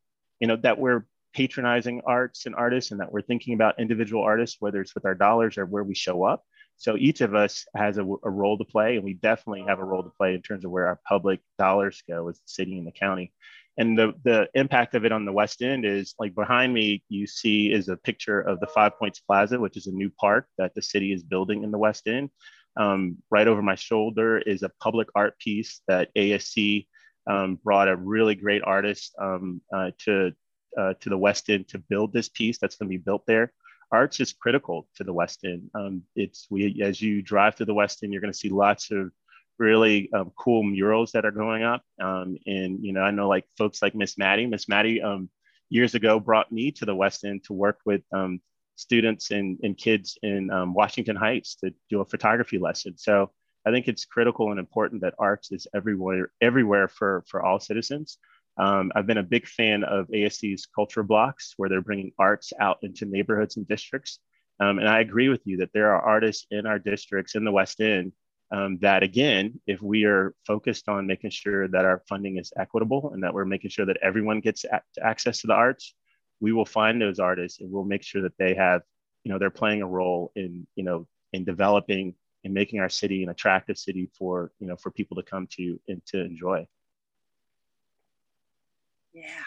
you 0.40 0.46
know 0.46 0.56
that 0.56 0.78
we're 0.78 1.06
patronizing 1.34 2.02
arts 2.06 2.44
and 2.44 2.54
artists 2.54 2.90
and 2.90 3.00
that 3.00 3.10
we're 3.10 3.22
thinking 3.22 3.54
about 3.54 3.80
individual 3.80 4.22
artists 4.22 4.58
whether 4.60 4.80
it's 4.80 4.94
with 4.94 5.06
our 5.06 5.14
dollars 5.14 5.56
or 5.56 5.64
where 5.64 5.84
we 5.84 5.94
show 5.94 6.22
up 6.22 6.44
so 6.76 6.96
each 6.96 7.20
of 7.20 7.34
us 7.34 7.66
has 7.74 7.98
a, 7.98 8.02
a, 8.02 8.30
role 8.30 8.58
to 8.58 8.64
play, 8.64 8.96
and 8.96 9.04
we 9.04 9.14
definitely 9.14 9.64
have 9.68 9.78
a 9.78 9.84
role 9.84 10.02
to 10.02 10.10
play 10.10 10.34
in 10.34 10.42
terms 10.42 10.64
of 10.64 10.70
where 10.70 10.86
our 10.86 11.00
public 11.06 11.40
dollars 11.58 12.02
go 12.08 12.28
as 12.28 12.36
the 12.36 12.48
city 12.48 12.78
and 12.78 12.86
the 12.86 12.92
county. 12.92 13.32
And 13.76 13.98
the, 13.98 14.14
the 14.22 14.48
impact 14.54 14.94
of 14.94 15.04
it 15.04 15.12
on 15.12 15.24
the 15.24 15.32
West 15.32 15.60
End 15.62 15.84
is 15.84 16.14
like 16.18 16.34
behind 16.34 16.72
me, 16.72 17.02
you 17.08 17.26
see 17.26 17.72
is 17.72 17.88
a 17.88 17.96
picture 17.96 18.40
of 18.40 18.60
the 18.60 18.68
Five 18.68 18.98
Points 18.98 19.20
Plaza, 19.20 19.58
which 19.58 19.76
is 19.76 19.86
a 19.86 19.92
new 19.92 20.10
park 20.10 20.46
that 20.58 20.74
the 20.74 20.82
city 20.82 21.12
is 21.12 21.22
building 21.24 21.64
in 21.64 21.70
the 21.70 21.78
West 21.78 22.06
End. 22.06 22.30
Um, 22.76 23.18
right 23.30 23.48
over 23.48 23.62
my 23.62 23.74
shoulder 23.74 24.38
is 24.38 24.62
a 24.62 24.70
public 24.80 25.08
art 25.14 25.38
piece 25.38 25.80
that 25.88 26.14
ASC 26.16 26.86
um, 27.28 27.58
brought 27.64 27.88
a 27.88 27.96
really 27.96 28.34
great 28.34 28.62
artist 28.62 29.14
um, 29.20 29.60
uh, 29.74 29.90
to, 30.04 30.32
uh, 30.78 30.94
to 31.00 31.08
the 31.08 31.18
West 31.18 31.50
End 31.50 31.68
to 31.68 31.78
build 31.78 32.12
this 32.12 32.28
piece 32.28 32.58
that's 32.58 32.76
going 32.76 32.88
to 32.88 32.96
be 32.96 33.02
built 33.02 33.24
there 33.26 33.52
arts 33.94 34.18
is 34.18 34.32
critical 34.32 34.88
to 34.96 35.04
the 35.04 35.12
West 35.12 35.44
End. 35.44 35.70
Um, 35.74 36.02
it's 36.16 36.46
we 36.50 36.82
as 36.82 37.00
you 37.00 37.22
drive 37.22 37.54
through 37.54 37.66
the 37.66 37.74
West 37.74 38.02
End, 38.02 38.12
you're 38.12 38.22
going 38.22 38.32
to 38.32 38.38
see 38.38 38.48
lots 38.48 38.90
of 38.90 39.12
really 39.58 40.10
um, 40.12 40.32
cool 40.36 40.62
murals 40.62 41.12
that 41.12 41.24
are 41.24 41.30
going 41.30 41.62
up. 41.62 41.82
Um, 42.00 42.36
and 42.46 42.84
you 42.84 42.92
know, 42.92 43.02
I 43.02 43.10
know 43.10 43.28
like 43.28 43.44
folks 43.56 43.82
like 43.82 43.94
Miss 43.94 44.18
Mattie. 44.18 44.46
Miss 44.46 44.68
Mattie 44.68 45.02
um, 45.02 45.28
years 45.70 45.94
ago 45.94 46.20
brought 46.20 46.52
me 46.52 46.72
to 46.72 46.84
the 46.84 46.94
West 46.94 47.24
End 47.24 47.44
to 47.44 47.52
work 47.52 47.78
with 47.84 48.02
um, 48.12 48.40
students 48.76 49.30
and, 49.30 49.58
and 49.62 49.76
kids 49.76 50.18
in 50.22 50.50
um, 50.50 50.74
Washington 50.74 51.16
Heights 51.16 51.56
to 51.56 51.72
do 51.90 52.00
a 52.00 52.04
photography 52.04 52.58
lesson. 52.58 52.96
So 52.98 53.30
I 53.66 53.70
think 53.70 53.88
it's 53.88 54.04
critical 54.04 54.50
and 54.50 54.60
important 54.60 55.02
that 55.02 55.14
arts 55.18 55.52
is 55.52 55.66
everywhere, 55.74 56.30
everywhere 56.40 56.88
for 56.88 57.24
for 57.28 57.42
all 57.42 57.60
citizens. 57.60 58.18
Um, 58.56 58.92
I've 58.94 59.06
been 59.06 59.18
a 59.18 59.22
big 59.22 59.46
fan 59.46 59.82
of 59.84 60.06
ASC's 60.08 60.66
culture 60.66 61.02
blocks, 61.02 61.54
where 61.56 61.68
they're 61.68 61.80
bringing 61.80 62.12
arts 62.18 62.52
out 62.60 62.78
into 62.82 63.04
neighborhoods 63.04 63.56
and 63.56 63.66
districts. 63.66 64.20
And 64.60 64.88
I 64.88 65.00
agree 65.00 65.28
with 65.28 65.40
you 65.44 65.56
that 65.58 65.72
there 65.74 65.92
are 65.92 66.00
artists 66.00 66.46
in 66.52 66.64
our 66.64 66.78
districts 66.78 67.34
in 67.34 67.44
the 67.44 67.50
West 67.50 67.80
End 67.80 68.12
um, 68.50 68.78
that, 68.80 69.02
again, 69.02 69.60
if 69.66 69.82
we 69.82 70.04
are 70.04 70.34
focused 70.46 70.88
on 70.88 71.06
making 71.06 71.30
sure 71.30 71.66
that 71.68 71.84
our 71.84 72.02
funding 72.08 72.38
is 72.38 72.52
equitable 72.56 73.10
and 73.12 73.22
that 73.22 73.34
we're 73.34 73.44
making 73.44 73.70
sure 73.70 73.86
that 73.86 73.98
everyone 74.02 74.40
gets 74.40 74.64
access 75.02 75.40
to 75.40 75.46
the 75.46 75.54
arts, 75.54 75.94
we 76.40 76.52
will 76.52 76.66
find 76.66 77.00
those 77.00 77.18
artists 77.18 77.60
and 77.60 77.70
we'll 77.70 77.84
make 77.84 78.02
sure 78.02 78.22
that 78.22 78.36
they 78.38 78.54
have, 78.54 78.82
you 79.24 79.32
know, 79.32 79.38
they're 79.38 79.50
playing 79.50 79.82
a 79.82 79.86
role 79.86 80.30
in, 80.36 80.66
you 80.76 80.84
know, 80.84 81.06
in 81.32 81.44
developing 81.44 82.14
and 82.44 82.52
making 82.52 82.80
our 82.80 82.90
city 82.90 83.22
an 83.22 83.30
attractive 83.30 83.78
city 83.78 84.10
for, 84.16 84.52
you 84.60 84.66
know, 84.66 84.76
for 84.76 84.90
people 84.90 85.16
to 85.16 85.22
come 85.22 85.46
to 85.52 85.80
and 85.88 86.04
to 86.06 86.20
enjoy. 86.20 86.66
Yeah. 89.12 89.44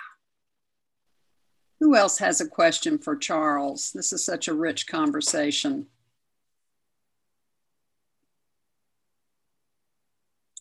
Who 1.79 1.95
else 1.95 2.17
has 2.17 2.41
a 2.41 2.47
question 2.47 2.97
for 2.97 3.15
Charles? 3.15 3.91
This 3.93 4.11
is 4.11 4.25
such 4.25 4.47
a 4.47 4.53
rich 4.53 4.87
conversation. 4.87 5.87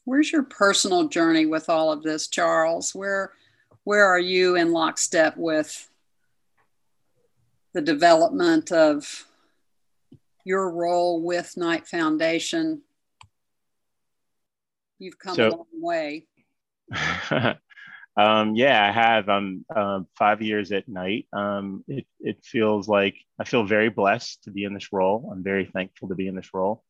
Where's 0.06 0.30
your 0.30 0.44
personal 0.44 1.08
journey 1.08 1.46
with 1.46 1.68
all 1.68 1.90
of 1.92 2.02
this, 2.02 2.28
Charles? 2.28 2.94
Where 2.94 3.32
where 3.84 4.06
are 4.06 4.20
you 4.20 4.54
in 4.54 4.72
lockstep 4.72 5.36
with 5.36 5.88
the 7.74 7.82
development 7.82 8.72
of 8.72 9.26
your 10.44 10.70
role 10.70 11.22
with 11.22 11.56
Knight 11.56 11.86
Foundation? 11.88 12.82
You've 14.98 15.18
come 15.18 15.34
so, 15.34 15.48
a 15.48 15.50
long 15.50 15.66
way. 15.74 16.26
Um, 18.18 18.56
yeah, 18.56 18.82
I 18.82 18.92
have. 18.92 19.28
I'm 19.28 19.64
um, 19.74 20.06
five 20.18 20.40
years 20.40 20.72
at 20.72 20.88
Knight. 20.88 21.26
Um, 21.34 21.84
it, 21.86 22.06
it 22.18 22.42
feels 22.42 22.88
like 22.88 23.14
I 23.38 23.44
feel 23.44 23.64
very 23.64 23.90
blessed 23.90 24.44
to 24.44 24.50
be 24.50 24.64
in 24.64 24.72
this 24.72 24.90
role. 24.90 25.28
I'm 25.30 25.42
very 25.42 25.66
thankful 25.66 26.08
to 26.08 26.14
be 26.14 26.26
in 26.26 26.34
this 26.34 26.54
role. 26.54 26.82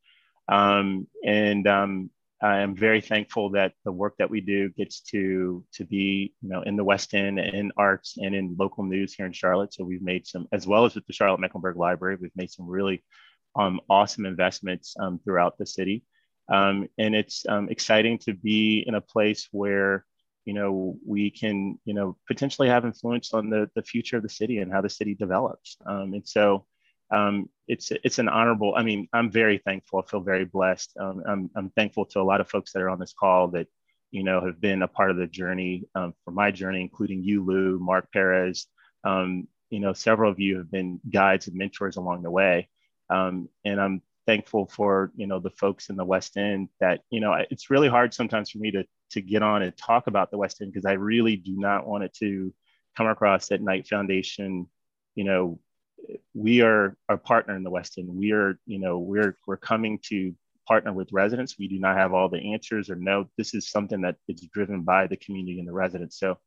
Um, 0.48 1.08
and 1.24 1.66
um, 1.66 2.10
I 2.42 2.58
am 2.58 2.76
very 2.76 3.00
thankful 3.00 3.50
that 3.50 3.72
the 3.84 3.92
work 3.92 4.14
that 4.18 4.30
we 4.30 4.40
do 4.40 4.68
gets 4.70 5.00
to 5.12 5.64
to 5.72 5.84
be, 5.84 6.34
you 6.42 6.48
know, 6.48 6.62
in 6.62 6.76
the 6.76 6.84
West 6.84 7.14
End, 7.14 7.38
in 7.38 7.72
arts, 7.76 8.16
and 8.18 8.34
in 8.34 8.56
local 8.58 8.84
news 8.84 9.14
here 9.14 9.26
in 9.26 9.32
Charlotte. 9.32 9.72
So 9.72 9.84
we've 9.84 10.02
made 10.02 10.26
some, 10.26 10.46
as 10.52 10.66
well 10.66 10.84
as 10.84 10.94
with 10.94 11.06
the 11.06 11.12
Charlotte 11.12 11.40
Mecklenburg 11.40 11.76
Library, 11.76 12.18
we've 12.20 12.36
made 12.36 12.50
some 12.50 12.68
really 12.68 13.02
um, 13.58 13.80
awesome 13.88 14.26
investments 14.26 14.94
um, 15.00 15.18
throughout 15.24 15.56
the 15.56 15.66
city. 15.66 16.04
Um, 16.52 16.88
and 16.98 17.14
it's 17.14 17.46
um, 17.48 17.68
exciting 17.70 18.18
to 18.18 18.34
be 18.34 18.84
in 18.86 18.94
a 18.94 19.00
place 19.00 19.48
where 19.50 20.04
you 20.46 20.54
know, 20.54 20.96
we 21.04 21.28
can, 21.28 21.78
you 21.84 21.92
know, 21.92 22.16
potentially 22.28 22.68
have 22.68 22.84
influence 22.84 23.34
on 23.34 23.50
the, 23.50 23.68
the 23.74 23.82
future 23.82 24.16
of 24.16 24.22
the 24.22 24.28
city 24.28 24.58
and 24.58 24.72
how 24.72 24.80
the 24.80 24.88
city 24.88 25.14
develops. 25.14 25.76
Um, 25.84 26.14
and 26.14 26.26
so 26.26 26.64
um, 27.10 27.48
it's 27.68 27.92
it's 28.04 28.18
an 28.18 28.28
honorable. 28.28 28.74
I 28.76 28.82
mean, 28.82 29.08
I'm 29.12 29.30
very 29.30 29.58
thankful. 29.58 30.02
I 30.04 30.10
feel 30.10 30.20
very 30.20 30.44
blessed. 30.44 30.96
Um, 30.98 31.22
I'm 31.26 31.50
I'm 31.56 31.70
thankful 31.70 32.06
to 32.06 32.20
a 32.20 32.22
lot 32.22 32.40
of 32.40 32.48
folks 32.48 32.72
that 32.72 32.82
are 32.82 32.90
on 32.90 32.98
this 32.98 33.12
call 33.12 33.48
that 33.48 33.68
you 34.10 34.22
know 34.24 34.44
have 34.44 34.60
been 34.60 34.82
a 34.82 34.88
part 34.88 35.10
of 35.10 35.16
the 35.16 35.26
journey 35.26 35.84
um, 35.94 36.14
for 36.24 36.30
my 36.30 36.50
journey, 36.50 36.80
including 36.80 37.22
you, 37.22 37.44
Lou, 37.44 37.78
Mark 37.78 38.12
Perez. 38.12 38.66
Um, 39.04 39.48
you 39.70 39.80
know, 39.80 39.92
several 39.92 40.30
of 40.30 40.40
you 40.40 40.58
have 40.58 40.70
been 40.70 41.00
guides 41.10 41.48
and 41.48 41.56
mentors 41.56 41.96
along 41.96 42.22
the 42.22 42.30
way, 42.30 42.68
um, 43.10 43.48
and 43.64 43.80
I'm 43.80 44.02
thankful 44.26 44.66
for 44.66 45.12
you 45.16 45.26
know 45.26 45.38
the 45.38 45.50
folks 45.50 45.88
in 45.88 45.96
the 45.96 46.04
West 46.04 46.36
End. 46.36 46.68
That 46.80 47.00
you 47.10 47.20
know, 47.20 47.36
it's 47.50 47.70
really 47.70 47.88
hard 47.88 48.14
sometimes 48.14 48.50
for 48.50 48.58
me 48.58 48.72
to 48.72 48.84
to 49.10 49.20
get 49.20 49.42
on 49.42 49.62
and 49.62 49.76
talk 49.76 50.08
about 50.08 50.30
the 50.30 50.38
West 50.38 50.60
End 50.60 50.72
because 50.72 50.86
I 50.86 50.92
really 50.92 51.36
do 51.36 51.56
not 51.56 51.86
want 51.86 52.04
it 52.04 52.14
to 52.14 52.52
come 52.96 53.06
across 53.06 53.48
that 53.48 53.60
Knight 53.60 53.86
Foundation, 53.86 54.66
you 55.14 55.24
know, 55.24 55.60
we 56.34 56.60
are 56.60 56.96
our 57.08 57.16
partner 57.16 57.56
in 57.56 57.62
the 57.62 57.70
West 57.70 57.98
End. 57.98 58.08
We 58.08 58.32
are, 58.32 58.58
you 58.66 58.78
know, 58.78 58.98
we're 58.98 59.36
we're 59.46 59.56
coming 59.56 59.98
to 60.08 60.34
partner 60.66 60.92
with 60.92 61.12
residents. 61.12 61.56
We 61.58 61.68
do 61.68 61.78
not 61.78 61.96
have 61.96 62.12
all 62.12 62.28
the 62.28 62.52
answers 62.52 62.90
or 62.90 62.96
no. 62.96 63.28
This 63.38 63.54
is 63.54 63.70
something 63.70 64.00
that 64.02 64.16
is 64.28 64.40
driven 64.52 64.82
by 64.82 65.06
the 65.06 65.16
community 65.16 65.58
and 65.58 65.68
the 65.68 65.72
residents. 65.72 66.18
So 66.18 66.38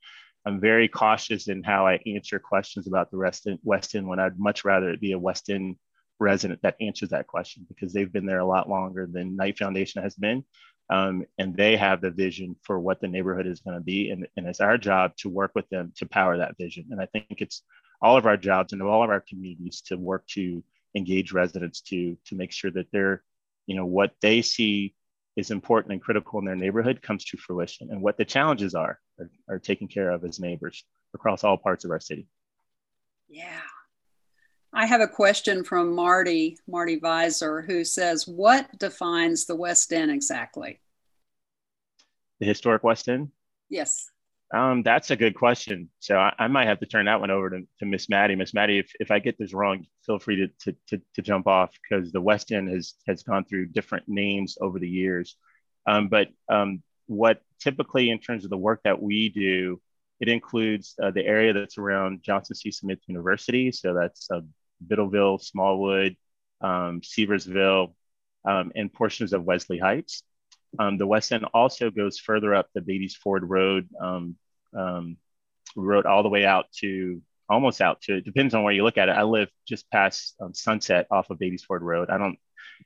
I'm 0.46 0.60
very 0.60 0.88
cautious 0.88 1.48
in 1.48 1.64
how 1.64 1.88
I 1.88 2.00
answer 2.06 2.40
questions 2.40 2.88
about 2.88 3.12
the 3.12 3.18
West 3.18 3.48
End, 3.48 3.60
West 3.64 3.96
End 3.96 4.08
when 4.08 4.20
I'd 4.20 4.40
much 4.40 4.66
rather 4.66 4.90
it 4.90 5.02
be 5.02 5.14
a 5.14 5.20
West 5.20 5.50
End 5.50 5.76
resident 6.20 6.62
that 6.64 6.76
answers 6.82 7.10
that 7.10 7.28
question 7.28 7.66
because 7.68 7.94
they've 7.94 8.12
been 8.12 8.26
there 8.26 8.40
a 8.40 8.46
lot 8.46 8.70
longer 8.70 9.08
than 9.12 9.36
Knight 9.36 9.58
Foundation 9.58 10.04
has 10.04 10.16
been. 10.16 10.44
Um, 10.92 11.24
and 11.38 11.56
they 11.56 11.78
have 11.78 12.02
the 12.02 12.10
vision 12.10 12.56
for 12.64 12.80
what 12.80 13.00
the 13.00 13.08
neighborhood 13.08 13.48
is 13.48 13.60
going 13.60 13.78
to 13.78 13.84
be. 13.84 14.10
And, 14.10 14.28
and 14.36 14.48
it's 14.48 14.60
our 14.60 14.78
job 14.78 15.16
to 15.18 15.30
work 15.30 15.52
with 15.56 15.70
them 15.70 15.94
to 15.98 16.08
power 16.08 16.38
that 16.38 16.58
vision. 16.58 16.88
And 16.90 17.00
I 17.00 17.06
think 17.06 17.28
it's 17.30 17.64
all 18.02 18.18
of 18.18 18.26
our 18.26 18.38
jobs 18.38 18.74
and 18.74 18.82
all 18.82 19.04
of 19.04 19.10
our 19.10 19.22
communities 19.22 19.82
to 19.82 19.96
work 19.98 20.26
to 20.28 20.64
engage 20.96 21.32
residents 21.32 21.82
to 21.82 22.18
to 22.26 22.36
make 22.36 22.52
sure 22.52 22.72
that 22.72 22.88
they're 22.92 23.24
you 23.68 23.76
know 23.76 23.86
what 23.86 24.12
they 24.22 24.42
see 24.42 24.96
is 25.36 25.52
important 25.52 25.94
and 25.94 26.02
critical 26.02 26.40
in 26.40 26.46
their 26.46 26.56
neighborhood 26.56 27.02
comes 27.02 27.24
to 27.26 27.38
fruition 27.38 27.90
and 27.92 28.02
what 28.02 28.18
the 28.18 28.26
challenges 28.26 28.74
are 28.74 29.00
are, 29.20 29.30
are 29.48 29.60
taken 29.60 29.88
care 29.88 30.10
of 30.12 30.24
as 30.24 30.40
neighbors 30.40 30.84
across 31.14 31.44
all 31.44 31.58
parts 31.58 31.86
of 31.86 31.92
our 31.92 32.00
city 32.00 32.28
yeah 33.28 33.62
I 34.72 34.86
have 34.86 35.02
a 35.02 35.08
question 35.08 35.64
from 35.64 35.96
Marty, 35.96 36.58
Marty 36.68 37.00
Visor, 37.00 37.64
who 37.64 37.84
says, 37.84 38.28
What 38.28 38.78
defines 38.78 39.46
the 39.46 39.56
West 39.56 39.92
End 39.92 40.12
exactly? 40.12 40.80
The 42.40 42.46
historic 42.46 42.84
West 42.84 43.10
End? 43.10 43.30
Yes. 43.70 44.12
Um, 44.52 44.82
that's 44.82 45.12
a 45.12 45.16
good 45.16 45.36
question. 45.36 45.90
So 46.00 46.18
I, 46.18 46.34
I, 46.40 46.48
might 46.48 46.68
have 46.68 46.80
to 46.80 46.88
turn 46.88 47.06
that 47.06 47.20
one 47.20 47.30
over 47.30 47.52
to, 47.52 47.68
to 47.80 47.86
Miss 47.86 48.10
Mattie. 48.10 48.36
Miss 48.36 48.54
Mattie, 48.54 48.80
if, 48.80 48.92
if 49.00 49.12
I 49.12 49.20
get 49.20 49.38
this 49.38 49.54
wrong, 49.54 49.86
feel 50.06 50.18
free 50.18 50.38
to, 50.38 50.48
to, 50.48 50.78
to, 50.88 51.02
to, 51.14 51.22
jump 51.22 51.46
off 51.46 51.70
because 51.84 52.12
the 52.12 52.22
West 52.22 52.52
End 52.52 52.68
has, 52.68 52.96
has 53.08 53.22
gone 53.22 53.46
through 53.46 53.68
different 53.68 54.06
names 54.08 54.58
over 54.60 54.80
the 54.80 54.90
years. 54.90 55.36
Um, 55.86 56.08
but 56.08 56.30
um, 56.50 56.82
what 57.06 57.42
typically 57.60 58.10
in 58.10 58.20
terms 58.20 58.44
of 58.44 58.50
the 58.50 58.58
work 58.58 58.82
that 58.86 59.00
we 59.00 59.30
do, 59.30 59.80
it 60.20 60.30
includes 60.30 60.96
uh, 61.02 61.12
the 61.12 61.26
area 61.26 61.54
that's 61.54 61.78
around 61.78 62.24
Johnson 62.24 62.56
C. 62.56 62.72
Smith 62.72 63.00
University. 63.06 63.72
So 63.72 63.94
that's 63.94 64.30
uh, 64.32 64.42
Biddleville, 64.86 65.42
Smallwood, 65.42 66.18
um, 66.62 67.02
Seversville, 67.02 67.94
um, 68.46 68.72
and 68.76 68.92
portions 68.92 69.34
of 69.34 69.44
Wesley 69.44 69.78
Heights. 69.78 70.24
Um, 70.78 70.98
the 70.98 71.08
West 71.08 71.32
End 71.32 71.46
also 71.54 71.90
goes 71.90 72.20
further 72.20 72.54
up 72.54 72.68
the 72.74 72.82
Beatties 72.82 73.16
Ford 73.16 73.44
Road 73.44 73.90
um, 74.00 74.36
um, 74.78 75.18
road 75.76 76.06
all 76.06 76.24
the 76.24 76.30
way 76.30 76.46
out 76.46 76.66
to 76.80 77.22
almost 77.50 77.82
out 77.82 78.02
to 78.02 78.18
it 78.18 78.26
depends 78.26 78.54
on 78.54 78.64
where 78.64 78.74
you 78.74 78.84
look 78.84 78.98
at 78.98 79.10
it. 79.10 79.14
I 79.14 79.24
live 79.24 79.50
just 79.68 79.90
past 79.90 80.36
um, 80.40 80.54
Sunset 80.54 81.08
off 81.10 81.30
of 81.30 81.40
Beatties 81.40 81.64
Ford 81.64 81.82
Road. 81.82 82.10
I 82.10 82.18
don't 82.18 82.38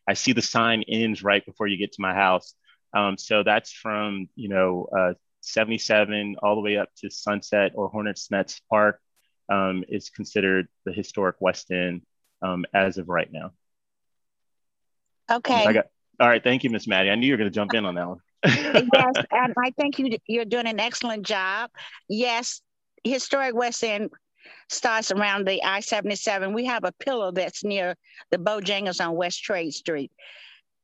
I 0.08 0.14
see 0.14 0.32
the 0.32 0.42
sign 0.42 0.84
ends 0.88 1.24
right 1.24 1.46
before 1.46 1.68
you 1.68 1.78
get 1.78 1.92
to 1.94 2.02
my 2.02 2.14
house. 2.14 2.54
Um, 2.94 3.18
so 3.18 3.44
that's 3.44 3.72
from 3.72 4.30
you 4.36 4.50
know 4.50 4.88
uh, 4.98 5.14
77 5.42 6.38
all 6.42 6.56
the 6.56 6.62
way 6.62 6.78
up 6.78 6.90
to 6.98 7.10
Sunset 7.10 7.74
or 7.76 7.90
Hornets 7.90 8.32
Nest 8.32 8.62
Park 8.70 9.00
um, 9.50 9.84
is 9.90 10.10
considered 10.10 10.68
the 10.86 10.94
historic 10.94 11.36
West 11.40 11.70
End 11.72 12.02
um, 12.42 12.66
as 12.74 12.98
of 12.98 13.10
right 13.10 13.32
now. 13.32 13.52
Okay. 15.70 15.84
All 16.20 16.28
right. 16.28 16.44
Thank 16.44 16.64
you, 16.64 16.70
Miss 16.70 16.88
Mattie. 16.88 17.10
I 17.10 17.16
knew 17.16 17.28
you 17.28 17.34
were 17.34 17.38
going 17.38 17.50
to 17.50 17.54
jump 17.56 17.74
in 17.74 17.86
on 17.86 17.96
that 17.96 18.08
one. 18.08 18.20
yes, 18.46 19.14
and 19.32 19.54
I 19.58 19.72
think 19.72 20.00
you 20.00 20.18
you're 20.28 20.46
doing 20.46 20.68
an 20.68 20.80
excellent 20.80 21.26
job. 21.26 21.72
Yes, 22.08 22.62
historic 23.04 23.56
West 23.56 23.84
End 23.84 24.12
starts 24.70 25.12
around 25.12 25.48
the 25.48 25.64
I-77. 25.64 26.54
We 26.54 26.66
have 26.66 26.84
a 26.84 26.92
pillar 26.92 27.32
that's 27.32 27.64
near 27.64 27.96
the 28.32 28.38
Bojangles 28.38 29.06
on 29.06 29.16
West 29.16 29.44
Trade 29.44 29.74
Street. 29.74 30.12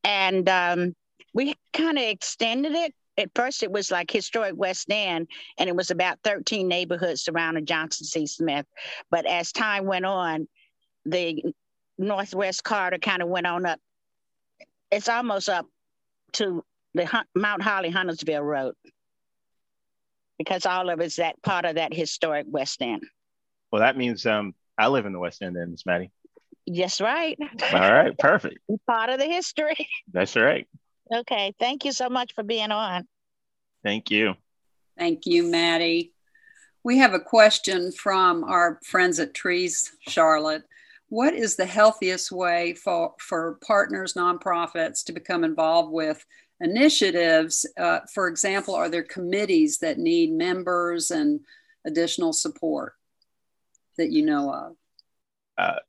And 0.04 0.48
um, 0.48 0.96
we 1.34 1.56
kind 1.74 1.98
of 1.98 2.04
extended 2.04 2.74
it. 2.74 2.94
At 3.18 3.32
first, 3.36 3.64
it 3.64 3.72
was 3.72 3.92
like 3.92 4.10
historic 4.10 4.54
West 4.56 4.88
End, 4.90 5.28
and 5.58 5.68
it 5.68 5.76
was 5.76 5.92
about 5.92 6.20
13 6.24 6.68
neighborhoods 6.68 7.22
surrounding 7.22 7.66
Johnson 7.66 8.06
C. 8.06 8.26
Smith. 8.26 8.66
But 9.12 9.26
as 9.26 9.52
time 9.52 9.86
went 9.86 10.06
on, 10.06 10.48
the 11.06 11.44
Northwest 11.98 12.64
Corridor 12.64 13.00
kind 13.00 13.22
of 13.22 13.28
went 13.28 13.46
on 13.46 13.66
up. 13.66 13.80
It's 14.92 15.10
almost 15.10 15.50
up 15.50 15.68
to 16.34 16.64
the 16.94 17.24
Mount 17.36 17.62
Holly 17.62 17.90
Huntersville 17.90 18.42
Road 18.42 18.76
because 20.38 20.66
all 20.66 20.90
of 20.90 21.00
it's 21.00 21.18
that 21.18 21.42
part 21.44 21.66
of 21.66 21.76
that 21.76 21.94
historic 21.94 22.46
West 22.50 22.82
End. 22.82 23.04
Well, 23.72 23.82
that 23.82 23.98
means 23.98 24.26
um, 24.26 24.56
I 24.78 24.88
live 24.88 25.06
in 25.06 25.14
the 25.14 25.20
West 25.20 25.42
End, 25.42 25.56
then, 25.56 25.72
Miss 25.72 25.86
Mattie. 25.86 26.12
Yes, 26.66 27.02
right. 27.02 27.38
All 27.74 27.80
right, 27.80 28.18
perfect. 28.18 28.60
part 28.88 29.10
of 29.10 29.20
the 29.20 29.26
history. 29.26 29.88
That's 30.12 30.36
right. 30.36 30.68
Okay, 31.14 31.54
thank 31.60 31.86
you 31.86 31.92
so 31.92 32.10
much 32.10 32.34
for 32.34 32.44
being 32.44 32.72
on. 32.72 33.08
Thank 33.84 34.12
you. 34.12 34.36
Thank 34.98 35.26
you, 35.26 35.44
Mattie. 35.44 36.14
We 36.84 37.00
have 37.00 37.14
a 37.14 37.20
question 37.20 37.92
from 37.92 38.44
our 38.44 38.80
friends 38.84 39.20
at 39.20 39.34
Trees 39.34 39.92
Charlotte. 40.08 40.64
What 41.10 41.34
is 41.34 41.56
the 41.56 41.66
healthiest 41.66 42.32
way 42.32 42.76
for, 42.76 43.16
for 43.20 43.58
partners, 43.66 44.14
nonprofits 44.14 45.04
to 45.06 45.12
become 45.12 45.44
involved 45.44 45.92
with 45.92 46.24
initiatives? 46.62 47.66
Uh, 47.78 48.00
for 48.14 48.28
example, 48.28 48.76
are 48.76 48.90
there 48.90 49.04
committees 49.04 49.80
that 49.80 49.98
need 49.98 50.32
members 50.32 51.12
and 51.12 51.40
additional 51.86 52.32
support 52.32 52.94
that 53.98 54.12
you 54.12 54.24
know 54.24 54.54
of? 54.54 54.76
Uh, 55.58 55.80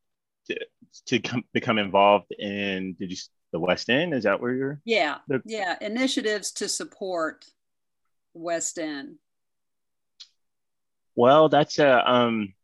to, 0.48 0.58
to 1.06 1.20
com- 1.20 1.44
become 1.52 1.78
involved 1.78 2.32
in, 2.38 2.94
did 2.98 3.10
you 3.10 3.16
the 3.52 3.60
West 3.60 3.90
End? 3.90 4.14
Is 4.14 4.24
that 4.24 4.40
where 4.40 4.54
you're? 4.54 4.80
Yeah, 4.84 5.18
the, 5.28 5.42
yeah. 5.44 5.76
Initiatives 5.80 6.52
to 6.52 6.68
support 6.68 7.44
West 8.32 8.78
End. 8.78 9.16
Well, 11.14 11.48
that's 11.48 11.78
a 11.78 12.10
um. 12.10 12.54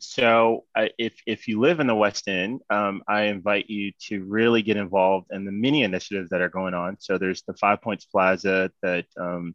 So 0.00 0.64
uh, 0.74 0.86
if 0.98 1.14
if 1.26 1.46
you 1.46 1.60
live 1.60 1.78
in 1.78 1.86
the 1.86 1.94
West 1.94 2.26
End, 2.26 2.62
um, 2.70 3.02
I 3.06 3.24
invite 3.24 3.68
you 3.68 3.92
to 4.08 4.24
really 4.24 4.62
get 4.62 4.78
involved 4.78 5.28
in 5.30 5.44
the 5.44 5.52
many 5.52 5.82
initiatives 5.82 6.30
that 6.30 6.40
are 6.40 6.48
going 6.48 6.72
on. 6.72 6.96
So 7.00 7.18
there's 7.18 7.42
the 7.42 7.52
Five 7.52 7.82
Points 7.82 8.06
Plaza 8.06 8.72
that 8.82 9.04
um, 9.20 9.54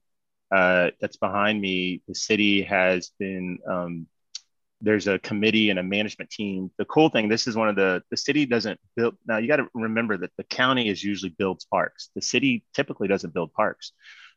uh, 0.56 0.92
that's 1.02 1.18
behind 1.18 1.60
me. 1.60 2.04
The 2.08 2.14
city 2.14 2.62
has 2.62 3.12
been 3.20 3.58
um, 3.68 4.08
there's 4.82 5.08
a 5.08 5.18
committee 5.18 5.72
and 5.72 5.80
a 5.80 5.84
management 5.84 6.30
team. 6.30 6.70
The 6.78 6.86
cool 6.86 7.10
thing, 7.10 7.28
this 7.28 7.48
is 7.48 7.56
one 7.56 7.70
of 7.70 7.76
the 7.76 8.04
the 8.12 8.18
city 8.18 8.46
doesn't 8.46 8.80
build. 8.96 9.16
Now 9.26 9.38
you 9.38 9.48
got 9.48 9.58
to 9.58 9.68
remember 9.74 10.16
that 10.18 10.32
the 10.38 10.44
county 10.44 10.90
is 10.90 11.04
usually 11.04 11.34
builds 11.36 11.66
parks. 11.66 12.12
The 12.14 12.22
city 12.22 12.64
typically 12.76 13.08
doesn't 13.08 13.34
build 13.34 13.52
parks. 13.54 13.94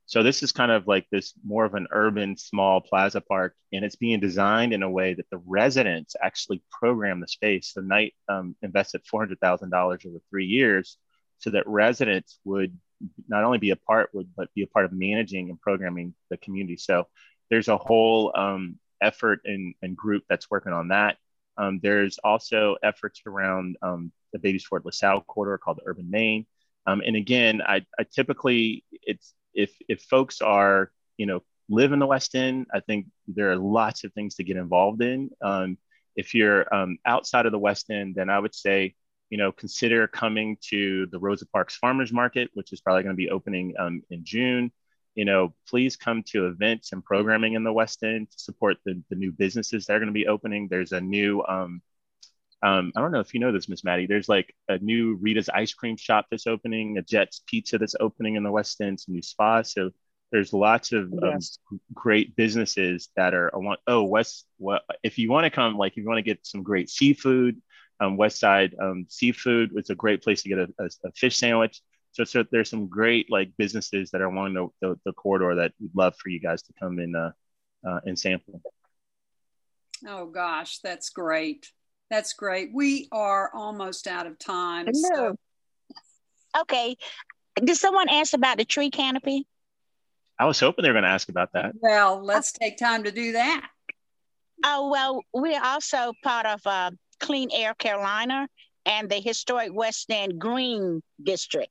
So 0.09 0.23
this 0.23 0.43
is 0.43 0.53
kind 0.53 0.73
of 0.73 0.87
like 0.87 1.07
this 1.13 1.35
more 1.45 1.67
of 1.67 1.75
an 1.75 1.87
urban 1.91 2.39
small 2.39 2.81
plaza 2.81 3.21
park, 3.21 3.55
and 3.75 3.85
it's 3.85 3.97
being 3.97 4.21
designed 4.21 4.73
in 4.73 4.83
a 4.83 4.91
way 4.91 5.13
that 5.13 5.29
the 5.31 5.37
residents 5.47 6.17
actually 6.19 6.63
program 6.71 7.21
the 7.21 7.29
space. 7.29 7.75
The 7.77 7.83
Knight 7.83 8.15
um, 8.27 8.57
invested 8.63 9.03
four 9.05 9.21
hundred 9.21 9.39
thousand 9.41 9.69
dollars 9.69 10.07
over 10.07 10.17
three 10.31 10.47
years, 10.47 10.97
so 11.37 11.51
that 11.51 11.69
residents 11.69 12.41
would 12.45 12.75
not 13.29 13.45
only 13.45 13.59
be 13.59 13.69
a 13.69 13.77
part, 13.77 14.09
would 14.15 14.31
but 14.35 14.49
be 14.55 14.63
a 14.63 14.67
part 14.67 14.87
of 14.87 14.93
managing 14.93 15.51
and 15.51 15.61
programming 15.61 16.15
the 16.31 16.39
community. 16.39 16.79
So 16.79 17.07
there's 17.51 17.69
a 17.69 17.77
whole 17.77 18.33
um, 18.35 18.79
effort 19.03 19.41
and, 19.45 19.75
and 19.83 19.95
group 19.95 20.25
that's 20.27 20.51
working 20.51 20.73
on 20.73 20.89
that. 20.89 21.19
Um, 21.59 21.81
there's 21.83 22.17
also 22.25 22.77
efforts 22.83 23.21
around 23.27 23.77
um, 23.83 24.11
the 24.33 24.39
Beatties 24.39 24.65
Ford 24.65 24.87
LaSalle 24.87 25.21
corridor 25.29 25.59
called 25.59 25.77
the 25.77 25.87
Urban 25.91 26.09
Main. 26.11 26.47
Um, 26.87 27.03
and 27.05 27.15
again, 27.15 27.61
I, 27.61 27.85
I, 27.99 28.05
typically 28.05 28.85
it's 28.91 29.35
if 29.59 29.71
if 29.89 30.01
folks 30.03 30.41
are 30.41 30.91
you 31.17 31.27
know 31.27 31.43
live 31.69 31.93
in 31.93 31.99
the 31.99 32.07
West 32.07 32.35
End, 32.35 32.67
I 32.73 32.81
think 32.81 33.07
there 33.27 33.51
are 33.51 33.57
lots 33.57 34.05
of 34.05 34.13
things 34.15 34.37
to 34.37 34.45
get 34.45 34.57
involved 34.57 35.03
in. 35.03 35.31
Um, 35.43 35.79
if 36.17 36.35
you're 36.35 36.73
um, 36.75 36.99
outside 37.05 37.47
of 37.47 37.53
the 37.53 37.59
West 37.59 37.91
End, 37.91 38.15
then 38.15 38.31
I 38.31 38.39
would 38.39 38.55
say 38.55 38.95
you 39.31 39.39
know 39.39 39.53
consider 39.53 40.07
coming 40.07 40.57
to 40.71 41.07
the 41.13 41.19
Rosa 41.19 41.47
Parks 41.47 41.77
Farmers 41.77 42.13
Market, 42.13 42.51
which 42.55 42.73
is 42.73 42.81
probably 42.81 43.03
going 43.03 43.15
to 43.15 43.25
be 43.25 43.31
opening 43.31 43.75
um, 43.79 44.03
in 44.11 44.25
June 44.25 44.73
you 45.19 45.25
know, 45.25 45.53
please 45.69 45.97
come 45.97 46.23
to 46.29 46.47
events 46.47 46.93
and 46.93 47.05
programming 47.05 47.55
in 47.55 47.65
the 47.65 47.73
West 47.73 48.05
End 48.05 48.31
to 48.31 48.39
support 48.39 48.77
the, 48.85 49.03
the 49.11 49.17
new 49.17 49.33
businesses 49.33 49.85
that 49.85 49.95
are 49.95 49.99
going 49.99 50.07
to 50.07 50.13
be 50.13 50.29
opening. 50.29 50.69
There's 50.69 50.93
a 50.93 51.01
new 51.01 51.43
um, 52.63 52.71
um, 52.71 52.93
I 52.97 53.01
don't 53.01 53.13
know 53.13 53.21
if 53.21 53.35
you 53.35 53.41
know 53.41 53.53
this, 53.53 53.69
Miss 53.69 53.85
Mattie. 53.85 54.07
There's 54.07 54.29
like 54.29 54.55
a 54.69 54.79
new 54.79 55.17
Rita's 55.21 55.49
ice 55.49 55.73
cream 55.73 55.97
shop 55.97 56.27
that's 56.31 56.47
opening, 56.47 56.99
a 56.99 57.03
Jet's 57.03 57.43
Pizza 57.47 57.79
that's 57.79 57.95
opening 58.01 58.35
in 58.35 58.43
the 58.43 58.51
West 58.51 58.81
End, 58.81 58.99
some 58.99 59.15
new 59.15 59.23
spas. 59.23 59.73
So 59.73 59.91
there's 60.33 60.53
lots 60.53 60.93
of 60.93 61.13
yes. 61.23 61.59
um, 61.71 61.81
great 61.95 62.37
businesses 62.37 63.11
that 63.17 63.35
are 63.35 63.49
along. 63.49 63.77
Oh, 63.87 64.03
West. 64.03 64.47
Well, 64.59 64.81
if 65.03 65.19
you 65.19 65.31
want 65.31 65.45
to 65.45 65.51
come, 65.51 65.77
like 65.77 65.93
if 65.93 65.99
you 65.99 66.07
want 66.07 66.19
to 66.19 66.23
get 66.23 66.47
some 66.47 66.63
great 66.63 66.91
seafood, 66.91 67.61
um, 68.01 68.17
West 68.17 68.39
Side 68.39 68.75
um, 68.81 69.07
Seafood 69.09 69.73
was 69.73 69.91
a 69.91 69.95
great 69.95 70.23
place 70.23 70.43
to 70.43 70.49
get 70.49 70.59
a, 70.59 70.69
a, 70.79 70.87
a, 71.05 71.13
fish 71.13 71.37
sandwich. 71.37 71.81
So, 72.13 72.25
so 72.25 72.45
there's 72.51 72.71
some 72.71 72.89
great 72.89 73.31
like 73.31 73.51
businesses 73.57 74.11
that 74.11 74.21
are 74.21 74.27
along 74.27 74.55
the, 74.55 74.69
the, 74.81 74.99
the 75.05 75.13
corridor 75.13 75.55
that 75.57 75.73
we'd 75.81 75.95
love 75.95 76.15
for 76.17 76.29
you 76.29 76.41
guys 76.41 76.63
to 76.63 76.73
come 76.81 76.99
in 76.99 77.15
uh, 77.15 77.33
uh, 77.87 78.01
and 78.05 78.19
sample. 78.19 78.61
Oh 80.07 80.27
gosh, 80.27 80.79
that's 80.79 81.11
great. 81.11 81.71
That's 82.11 82.33
great. 82.33 82.71
We 82.73 83.09
are 83.13 83.51
almost 83.55 84.07
out 84.07 84.27
of 84.27 84.39
time. 84.39 84.87
No. 84.87 84.93
So. 84.93 85.37
Okay. 86.61 86.97
Did 87.63 87.77
someone 87.77 88.09
ask 88.09 88.33
about 88.33 88.59
the 88.59 88.65
tree 88.65 88.91
canopy? 88.91 89.47
I 90.39 90.47
was 90.47 90.61
hoping 90.61 90.85
they 90.85 90.89
were 90.89 90.95
going 90.95 91.05
to 91.05 91.11
ask 91.11 91.29
about 91.29 91.53
that. 91.55 91.73
Well, 91.81 92.25
let's 92.25 92.53
take 92.53 92.79
time 92.79 93.05
to 93.05 93.11
do 93.11 93.33
that. 93.33 93.69
Oh, 94.65 94.89
well, 94.89 95.23
we're 95.33 95.63
also 95.63 96.13
part 96.23 96.47
of 96.47 96.61
uh, 96.65 96.93
Clean 97.21 97.49
Air 97.53 97.75
Carolina 97.75 98.49
and 98.87 99.11
the 99.11 99.21
historic 99.21 99.75
West 99.75 100.11
End 100.11 100.39
Green 100.39 101.03
District. 101.23 101.71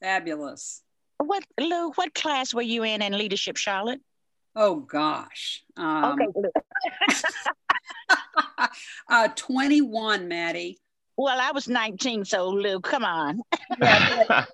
Fabulous. 0.00 0.82
What, 1.18 1.44
Lou, 1.58 1.90
what 1.92 2.14
class 2.14 2.54
were 2.54 2.62
you 2.62 2.84
in 2.84 3.02
in 3.02 3.16
leadership, 3.16 3.56
Charlotte? 3.56 4.00
Oh, 4.56 4.76
gosh. 4.76 5.62
Um, 5.76 6.18
okay. 6.18 6.26
uh, 9.10 9.28
21, 9.36 10.26
Mattie. 10.26 10.80
Well, 11.18 11.38
I 11.40 11.50
was 11.52 11.68
19, 11.68 12.24
so 12.24 12.48
Lou, 12.48 12.80
come 12.80 13.04
on. 13.04 13.40
yeah, 13.80 14.44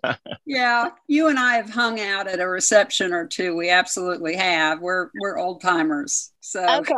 yeah, 0.47 0.89
you 1.09 1.29
and 1.29 1.39
I 1.39 1.55
have 1.55 1.71
hung 1.71 2.01
out 2.01 2.29
at 2.29 2.41
a 2.41 2.49
reception 2.49 3.13
or 3.13 3.27
two. 3.27 3.57
We 3.57 3.71
absolutely 3.71 4.37
have. 4.37 4.81
We're 4.81 5.11
we're 5.21 5.39
old 5.39 5.61
timers. 5.61 6.33
So 6.41 6.65
okay. 6.79 6.95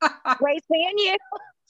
Great 0.38 0.62
seeing 0.72 0.98
you. 0.98 1.16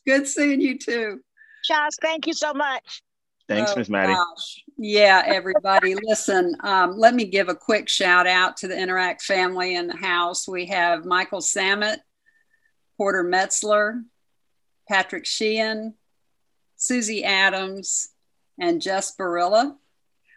Good 0.06 0.28
seeing 0.28 0.60
you 0.60 0.78
too. 0.78 1.20
Charles, 1.64 1.96
thank 2.00 2.28
you 2.28 2.34
so 2.34 2.52
much. 2.54 3.02
Thanks, 3.48 3.72
oh, 3.72 3.78
Miss 3.78 3.88
Mattie. 3.90 4.14
Gosh. 4.14 4.64
Yeah, 4.78 5.22
everybody, 5.26 5.94
listen. 5.94 6.57
Um, 6.61 6.96
let 6.96 7.14
me 7.14 7.26
give 7.26 7.48
a 7.48 7.54
quick 7.54 7.88
shout 7.88 8.26
out 8.26 8.57
to 8.59 8.68
the 8.68 8.78
Interact 8.78 9.22
family 9.22 9.74
in 9.76 9.87
the 9.87 9.96
house. 9.96 10.48
We 10.48 10.66
have 10.66 11.04
Michael 11.04 11.40
Samet, 11.40 11.98
Porter 12.96 13.22
Metzler, 13.22 14.02
Patrick 14.88 15.26
Sheehan, 15.26 15.94
Susie 16.76 17.24
Adams, 17.24 18.09
and 18.59 18.80
Jess 18.80 19.14
Barilla. 19.16 19.76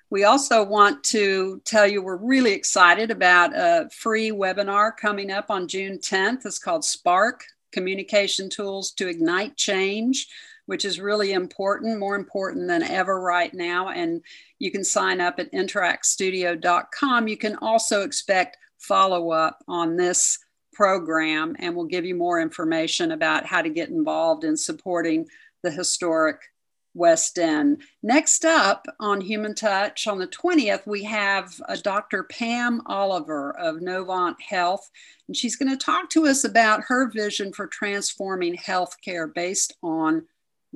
We 0.09 0.23
also 0.23 0.63
want 0.63 1.03
to 1.05 1.61
tell 1.65 1.85
you 1.85 2.01
we're 2.01 2.15
really 2.15 2.53
excited 2.53 3.11
about 3.11 3.53
a 3.53 3.89
free 3.91 4.31
webinar 4.31 4.95
coming 4.95 5.31
up 5.31 5.49
on 5.49 5.67
June 5.67 5.97
10th. 5.97 6.45
It's 6.45 6.59
called 6.59 6.85
Spark 6.85 7.43
Communication 7.73 8.49
Tools 8.49 8.91
to 8.93 9.07
Ignite 9.07 9.57
Change, 9.57 10.27
which 10.67 10.85
is 10.85 10.99
really 10.99 11.33
important, 11.33 11.99
more 11.99 12.15
important 12.15 12.67
than 12.67 12.83
ever 12.83 13.19
right 13.19 13.53
now. 13.53 13.89
And 13.89 14.21
you 14.59 14.69
can 14.69 14.83
sign 14.83 15.19
up 15.19 15.39
at 15.39 15.51
interactstudio.com. 15.51 17.27
You 17.27 17.37
can 17.37 17.55
also 17.55 18.03
expect 18.03 18.57
follow 18.77 19.31
up 19.31 19.63
on 19.67 19.97
this 19.97 20.37
program, 20.73 21.55
and 21.57 21.75
we'll 21.75 21.85
give 21.85 22.05
you 22.05 22.13
more 22.13 22.39
information 22.39 23.11
about 23.11 23.45
how 23.45 23.63
to 23.63 23.69
get 23.69 23.89
involved 23.89 24.43
in 24.43 24.55
supporting 24.55 25.25
the 25.63 25.71
historic 25.71 26.39
West 26.93 27.37
End. 27.39 27.81
Next 28.03 28.43
up 28.43 28.85
on 28.99 29.21
Human 29.21 29.55
Touch 29.55 30.07
on 30.07 30.17
the 30.17 30.27
20th, 30.27 30.85
we 30.85 31.03
have 31.03 31.59
uh, 31.61 31.73
a 31.73 31.77
Dr. 31.77 32.23
Pam 32.23 32.81
Oliver 32.87 33.57
of 33.57 33.77
Novant 33.77 34.35
Health, 34.41 34.89
and 35.27 35.37
she's 35.37 35.55
going 35.55 35.69
to 35.69 35.77
talk 35.77 36.09
to 36.11 36.25
us 36.25 36.43
about 36.43 36.83
her 36.87 37.09
vision 37.09 37.53
for 37.53 37.67
transforming 37.67 38.55
healthcare 38.57 39.33
based 39.33 39.73
on 39.83 40.25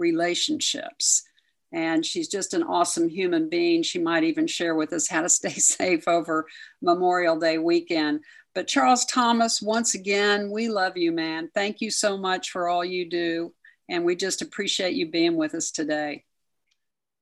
relationships. 0.01 1.23
And 1.71 2.05
she's 2.05 2.27
just 2.27 2.53
an 2.53 2.63
awesome 2.63 3.07
human 3.07 3.47
being. 3.47 3.81
She 3.81 3.99
might 3.99 4.25
even 4.25 4.45
share 4.45 4.75
with 4.75 4.91
us 4.91 5.07
how 5.07 5.21
to 5.21 5.29
stay 5.29 5.53
safe 5.53 6.07
over 6.07 6.47
Memorial 6.81 7.39
Day 7.39 7.57
weekend. 7.57 8.21
But 8.53 8.67
Charles 8.67 9.05
Thomas, 9.05 9.61
once 9.61 9.95
again, 9.95 10.51
we 10.51 10.67
love 10.67 10.97
you, 10.97 11.13
man. 11.13 11.49
Thank 11.53 11.79
you 11.79 11.89
so 11.89 12.17
much 12.17 12.49
for 12.49 12.67
all 12.67 12.83
you 12.83 13.09
do. 13.09 13.53
And 13.87 14.03
we 14.03 14.17
just 14.17 14.41
appreciate 14.41 14.95
you 14.95 15.09
being 15.09 15.37
with 15.37 15.55
us 15.55 15.71
today. 15.71 16.25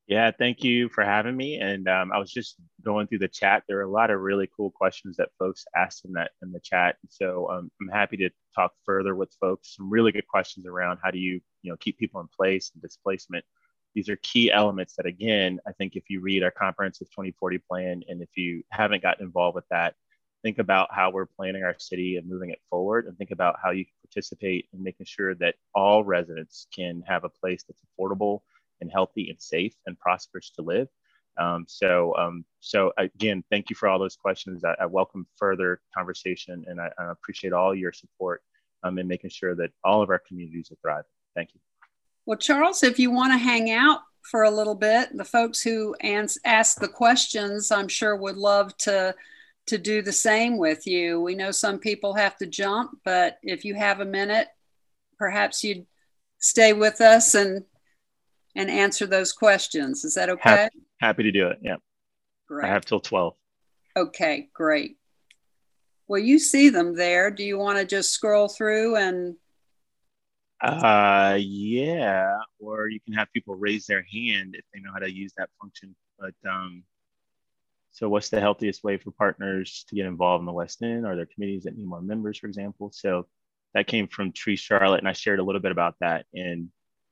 Yeah, 0.09 0.31
thank 0.31 0.63
you 0.63 0.89
for 0.89 1.03
having 1.03 1.37
me. 1.37 1.59
And 1.59 1.87
um, 1.87 2.11
I 2.11 2.17
was 2.17 2.31
just 2.31 2.55
going 2.83 3.05
through 3.05 3.19
the 3.19 3.27
chat. 3.27 3.61
There 3.67 3.77
are 3.77 3.83
a 3.83 3.91
lot 3.91 4.09
of 4.09 4.19
really 4.19 4.49
cool 4.57 4.71
questions 4.71 5.17
that 5.17 5.29
folks 5.37 5.65
asked 5.75 6.03
in 6.03 6.13
that 6.13 6.31
in 6.41 6.51
the 6.51 6.59
chat. 6.59 6.95
So 7.09 7.47
um, 7.51 7.69
I'm 7.79 7.89
happy 7.89 8.17
to 8.17 8.31
talk 8.55 8.71
further 8.87 9.13
with 9.13 9.31
folks. 9.39 9.75
Some 9.75 9.87
really 9.87 10.11
good 10.11 10.27
questions 10.27 10.65
around 10.65 10.97
how 11.03 11.11
do 11.11 11.19
you 11.19 11.39
you 11.61 11.71
know 11.71 11.77
keep 11.77 11.99
people 11.99 12.19
in 12.21 12.27
place 12.35 12.71
and 12.73 12.81
displacement. 12.81 13.45
These 13.93 14.09
are 14.09 14.15
key 14.23 14.51
elements 14.51 14.95
that, 14.95 15.05
again, 15.05 15.59
I 15.67 15.73
think 15.73 15.95
if 15.95 16.09
you 16.09 16.21
read 16.21 16.41
our 16.41 16.51
comprehensive 16.51 17.11
2040 17.11 17.59
plan 17.59 18.01
and 18.07 18.23
if 18.23 18.29
you 18.35 18.63
haven't 18.71 19.03
gotten 19.03 19.27
involved 19.27 19.53
with 19.53 19.67
that, 19.69 19.93
think 20.41 20.57
about 20.57 20.87
how 20.91 21.11
we're 21.11 21.27
planning 21.27 21.61
our 21.63 21.75
city 21.77 22.15
and 22.15 22.27
moving 22.27 22.49
it 22.49 22.59
forward 22.67 23.05
and 23.05 23.15
think 23.15 23.29
about 23.29 23.57
how 23.63 23.69
you 23.69 23.85
can 23.85 23.93
participate 24.03 24.69
in 24.73 24.81
making 24.81 25.05
sure 25.05 25.35
that 25.35 25.53
all 25.75 26.03
residents 26.03 26.65
can 26.73 27.03
have 27.07 27.25
a 27.25 27.29
place 27.29 27.63
that's 27.67 27.81
affordable 27.83 28.41
and 28.81 28.91
healthy 28.91 29.29
and 29.29 29.41
safe 29.41 29.75
and 29.85 29.97
prosperous 29.99 30.49
to 30.51 30.61
live. 30.61 30.87
Um, 31.37 31.65
so 31.67 32.15
um, 32.17 32.43
so 32.59 32.91
again 32.97 33.43
thank 33.49 33.69
you 33.69 33.75
for 33.75 33.87
all 33.87 33.99
those 33.99 34.15
questions. 34.15 34.63
I, 34.65 34.75
I 34.79 34.85
welcome 34.85 35.25
further 35.37 35.81
conversation 35.95 36.65
and 36.67 36.81
I, 36.81 36.89
I, 36.97 37.11
appreciate 37.11 37.53
all 37.53 37.73
your 37.73 37.93
support 37.93 38.41
um, 38.83 38.97
in 38.99 39.07
making 39.07 39.29
sure 39.29 39.55
that 39.55 39.71
all 39.83 40.01
of 40.01 40.09
our 40.09 40.19
communities 40.19 40.69
are 40.71 40.77
thriving. 40.81 41.05
Thank 41.35 41.53
you. 41.53 41.61
Well 42.25 42.37
charles 42.37 42.83
if 42.83 42.99
you 42.99 43.11
want 43.11 43.31
to 43.31 43.37
hang 43.37 43.71
out 43.71 43.99
for 44.29 44.43
a 44.43 44.51
little 44.51 44.75
bit 44.75 45.15
the 45.15 45.23
folks 45.23 45.61
who 45.61 45.95
ans- 46.01 46.37
ask 46.43 46.77
the 46.77 46.89
questions 46.89 47.71
i'm 47.71 47.87
sure 47.87 48.17
would 48.17 48.35
love 48.35 48.75
to 48.75 49.15
to 49.69 49.77
do 49.77 50.01
the 50.01 50.11
same 50.11 50.57
with 50.57 50.87
you. 50.87 51.21
We 51.21 51.35
know 51.35 51.51
some 51.51 51.77
people 51.79 52.15
have 52.15 52.35
to 52.37 52.47
jump, 52.47 52.91
but 53.05 53.37
if 53.43 53.63
you 53.63 53.75
have 53.75 53.99
a 53.99 54.05
minute, 54.05 54.47
perhaps 55.17 55.63
you'd 55.63 55.85
stay 56.39 56.73
with 56.73 57.01
us 57.01 57.35
and 57.35 57.63
and 58.59 58.69
answer 58.69 59.07
those 59.07 59.31
questions. 59.31 60.03
Is 60.03 60.13
that 60.15 60.29
okay? 60.29 60.49
Happy, 60.49 60.79
happy 60.99 61.23
to 61.23 61.31
do 61.31 61.47
it. 61.47 61.59
Yeah. 61.61 61.77
Great. 62.47 62.65
I 62.65 62.67
have 62.67 62.83
till 62.83 62.99
12. 62.99 63.33
Okay, 63.97 64.49
great. 64.53 64.97
Well, 66.07 66.19
you 66.19 66.39
see 66.39 66.69
them 66.69 66.95
there. 66.95 67.31
Do 67.31 67.43
you 67.43 67.57
want 67.57 67.79
to 67.79 67.85
just 67.85 68.11
scroll 68.11 68.49
through 68.49 68.97
and 68.97 69.35
uh 70.61 71.37
yeah, 71.39 72.37
or 72.59 72.89
you 72.89 72.99
can 72.99 73.13
have 73.13 73.31
people 73.31 73.55
raise 73.55 73.85
their 73.85 74.05
hand 74.11 74.55
if 74.55 74.65
they 74.73 74.81
know 74.81 74.91
how 74.91 74.99
to 74.99 75.09
use 75.09 75.31
that 75.37 75.49
function. 75.61 75.95
But 76.19 76.33
um 76.49 76.83
so, 77.91 78.09
what's 78.09 78.29
the 78.29 78.41
healthiest 78.41 78.83
way 78.83 78.97
for 78.97 79.11
partners 79.11 79.85
to 79.87 79.95
get 79.95 80.05
involved 80.05 80.41
in 80.41 80.45
the 80.45 80.51
West 80.51 80.81
End? 80.81 81.05
Are 81.05 81.15
there 81.15 81.25
committees 81.25 81.63
that 81.63 81.77
need 81.77 81.87
more 81.87 82.01
members, 82.01 82.37
for 82.37 82.47
example? 82.47 82.91
So, 82.93 83.27
that 83.73 83.87
came 83.87 84.07
from 84.07 84.33
Tree 84.33 84.57
Charlotte, 84.57 84.99
and 84.99 85.07
I 85.07 85.13
shared 85.13 85.39
a 85.39 85.43
little 85.43 85.61
bit 85.61 85.71
about 85.71 85.95
that. 86.01 86.25
And 86.33 86.69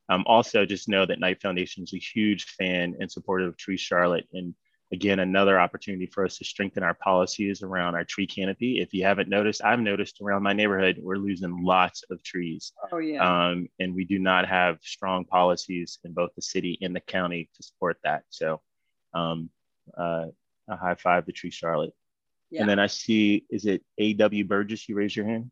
um, 0.09 0.23
also, 0.25 0.65
just 0.65 0.87
know 0.87 1.05
that 1.05 1.19
Knight 1.19 1.41
Foundation 1.41 1.83
is 1.83 1.93
a 1.93 1.99
huge 1.99 2.45
fan 2.57 2.95
and 2.99 3.11
supporter 3.11 3.47
of 3.47 3.57
Tree 3.57 3.77
Charlotte. 3.77 4.27
And 4.33 4.53
again, 4.93 5.19
another 5.19 5.59
opportunity 5.59 6.05
for 6.05 6.23
us 6.23 6.37
to 6.37 6.45
strengthen 6.45 6.83
our 6.83 6.93
policies 6.93 7.61
around 7.61 7.95
our 7.95 8.05
tree 8.05 8.27
canopy. 8.27 8.79
If 8.79 8.93
you 8.93 9.03
haven't 9.03 9.27
noticed, 9.27 9.63
I've 9.63 9.81
noticed 9.81 10.21
around 10.21 10.43
my 10.43 10.53
neighborhood, 10.53 10.99
we're 11.01 11.17
losing 11.17 11.63
lots 11.63 12.03
of 12.09 12.23
trees. 12.23 12.71
Oh, 12.91 12.99
yeah. 12.99 13.47
Um, 13.49 13.67
and 13.79 13.93
we 13.93 14.05
do 14.05 14.17
not 14.17 14.47
have 14.47 14.79
strong 14.81 15.25
policies 15.25 15.99
in 16.05 16.13
both 16.13 16.31
the 16.35 16.41
city 16.41 16.77
and 16.81 16.95
the 16.95 17.01
county 17.01 17.49
to 17.55 17.63
support 17.63 17.97
that. 18.03 18.23
So, 18.29 18.61
um, 19.13 19.49
uh, 19.97 20.27
a 20.69 20.75
high 20.77 20.95
five 20.95 21.25
to 21.25 21.31
Tree 21.31 21.51
Charlotte. 21.51 21.93
Yeah. 22.49 22.61
And 22.61 22.69
then 22.69 22.79
I 22.79 22.87
see, 22.87 23.45
is 23.49 23.65
it 23.65 23.83
A.W. 23.97 24.45
Burgess? 24.45 24.87
You 24.87 24.95
raise 24.95 25.15
your 25.15 25.25
hand. 25.25 25.51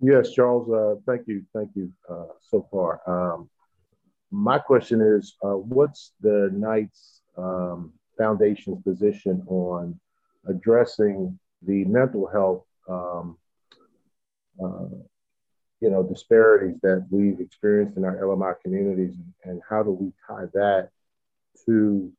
Yes, 0.00 0.32
Charles. 0.32 0.70
Uh, 0.70 1.00
thank 1.06 1.26
you. 1.26 1.44
Thank 1.54 1.70
you 1.74 1.90
uh, 2.08 2.26
so 2.42 2.66
far. 2.70 3.00
Um, 3.06 3.48
my 4.30 4.58
question 4.58 5.00
is 5.00 5.36
uh, 5.42 5.56
what's 5.56 6.12
the 6.20 6.50
Knight's 6.52 7.22
um, 7.38 7.92
Foundation's 8.18 8.82
position 8.82 9.42
on 9.46 9.98
addressing 10.48 11.38
the 11.62 11.84
mental 11.84 12.26
health 12.26 12.64
um, 12.88 13.38
uh, 14.62 14.86
you 15.80 15.90
know 15.90 16.02
disparities 16.02 16.76
that 16.82 17.06
we've 17.10 17.40
experienced 17.40 17.96
in 17.96 18.04
our 18.04 18.16
LMI 18.16 18.54
communities 18.62 19.14
and 19.44 19.60
how 19.68 19.82
do 19.82 19.90
we 19.90 20.12
tie 20.26 20.46
that 20.54 20.90
to 21.66 22.12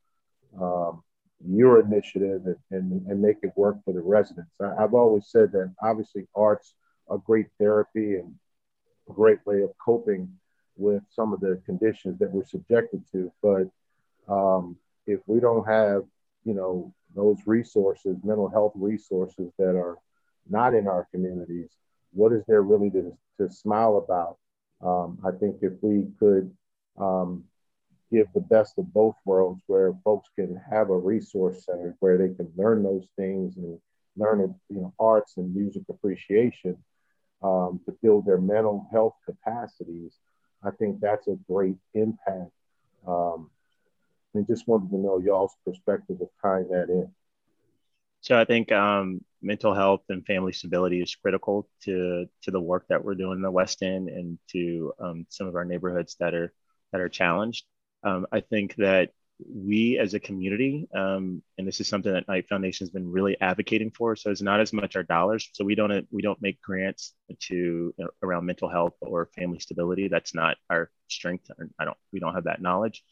um, 0.62 1.04
your 1.46 1.80
initiative 1.80 2.42
and, 2.46 2.56
and, 2.72 3.08
and, 3.08 3.22
make 3.22 3.38
it 3.44 3.52
work 3.56 3.78
for 3.86 3.94
the 3.94 4.02
residents. 4.02 4.52
I, 4.60 4.82
have 4.82 4.94
always 4.94 5.28
said 5.28 5.52
that 5.52 5.74
obviously 5.82 6.28
arts 6.36 6.74
are 7.10 7.17
great 7.17 7.48
therapy 7.60 8.15
and 8.15 8.34
a 9.10 9.13
great 9.13 9.39
way 9.46 9.62
of 9.62 9.72
coping 9.84 10.30
with 10.76 11.02
some 11.10 11.34
of 11.34 11.39
the 11.39 11.62
conditions 11.65 12.20
that 12.20 12.32
we're 12.32 12.46
subjected 12.46 13.04
to. 13.12 13.32
But 13.41 13.67
um, 14.32 14.78
if 15.06 15.20
we 15.26 15.39
don't 15.39 15.67
have, 15.67 16.04
you 16.43 16.54
know, 16.54 16.93
those 17.15 17.38
resources, 17.46 18.17
mental 18.24 18.50
health 18.50 18.74
resources 18.76 19.52
that 19.58 19.76
are 19.76 19.98
not 20.50 20.74
in 20.74 20.88
our 20.88 21.08
communities, 21.12 21.70
what 22.13 22.32
is 22.32 22.43
there 22.48 22.62
really 22.62 22.89
to, 22.91 23.17
to 23.39 23.50
smile 23.50 23.98
about? 23.98 24.38
Um, 24.82 25.17
I 25.26 25.32
think 25.32 25.58
if 25.62 25.74
we 25.82 26.06
could 26.20 26.52
um, 26.98 27.43
give 28.12 28.28
the 28.34 28.41
best 28.41 28.78
of 28.78 28.93
both 28.93 29.15
worlds, 29.26 29.62
where 29.67 29.93
folks 30.04 30.30
can 30.36 30.62
have 30.70 30.89
a 30.89 30.98
resource 30.98 31.65
center 31.65 31.96
where 32.00 32.17
they 32.17 32.34
can 32.34 32.52
learn 32.56 32.84
those 32.84 33.08
things 33.15 33.58
and 33.58 33.80
learn, 34.15 34.56
you 34.70 34.82
know, 34.82 34.93
arts 35.00 35.38
and 35.38 35.54
music 35.54 35.84
appreciation 35.89 36.78
um, 37.43 37.80
to 37.86 37.91
build 38.02 38.26
their 38.26 38.39
mental 38.39 38.88
health 38.91 39.15
capacities. 39.26 40.13
I 40.63 40.71
think 40.71 41.00
that's 41.00 41.28
a 41.28 41.38
great 41.47 41.78
impact. 41.93 42.52
Um, 43.06 43.50
and 44.34 44.47
just 44.47 44.67
wanted 44.67 44.89
to 44.91 44.97
know 44.97 45.19
y'all's 45.19 45.56
perspective 45.65 46.17
of 46.21 46.30
tying 46.41 46.67
that 46.69 46.89
in. 46.89 47.10
So 48.21 48.38
I 48.39 48.45
think 48.45 48.71
um, 48.71 49.21
mental 49.41 49.73
health 49.73 50.02
and 50.10 50.26
family 50.26 50.52
stability 50.52 51.02
is 51.02 51.15
critical 51.15 51.67
to 51.84 52.26
to 52.41 52.52
the 52.52 52.60
work 52.60 52.86
that 52.89 53.04
we're 53.04 53.15
doing 53.15 53.38
in 53.38 53.41
the 53.41 53.52
West 53.52 53.82
End 53.82 54.10
and 54.10 54.38
to 54.52 54.93
um, 55.00 55.26
some 55.30 55.47
of 55.47 55.56
our 55.56 55.65
neighborhoods 55.65 56.15
that 56.19 56.34
are 56.34 56.54
that 56.91 57.02
are 57.02 57.10
challenged. 57.10 57.65
Um, 58.04 58.28
I 58.32 58.41
think 58.41 58.76
that 58.76 59.12
we 59.39 60.00
as 60.00 60.13
a 60.13 60.19
community, 60.19 60.88
um, 60.95 61.43
and 61.58 61.67
this 61.67 61.80
is 61.80 61.88
something 61.88 62.12
that 62.12 62.28
Knight 62.28 62.47
Foundation 62.47 62.86
has 62.86 62.91
been 62.91 63.12
really 63.12 63.39
advocating 63.39 63.91
for. 63.91 64.15
So 64.15 64.32
it's 64.32 64.41
not 64.41 64.60
as 64.60 64.73
much 64.73 64.95
our 64.95 65.04
dollars. 65.04 65.50
So 65.54 65.63
we 65.63 65.76
don't 65.76 66.08
we 66.12 66.21
don't 66.21 66.41
make 66.41 66.62
grants 66.62 67.13
to 67.41 67.56
you 67.56 67.93
know, 67.97 68.10
around 68.23 68.45
mental 68.45 68.69
health 68.69 68.93
or 69.02 69.30
family 69.38 69.60
stability. 69.60 70.08
That's 70.08 70.34
not 70.34 70.58
our 70.69 70.89
strength. 71.08 71.50
I 71.80 71.86
don't 71.86 71.97
we 72.12 72.19
don't 72.19 72.34
have 72.34 72.45
that 72.45 72.62
knowledge. 72.62 73.04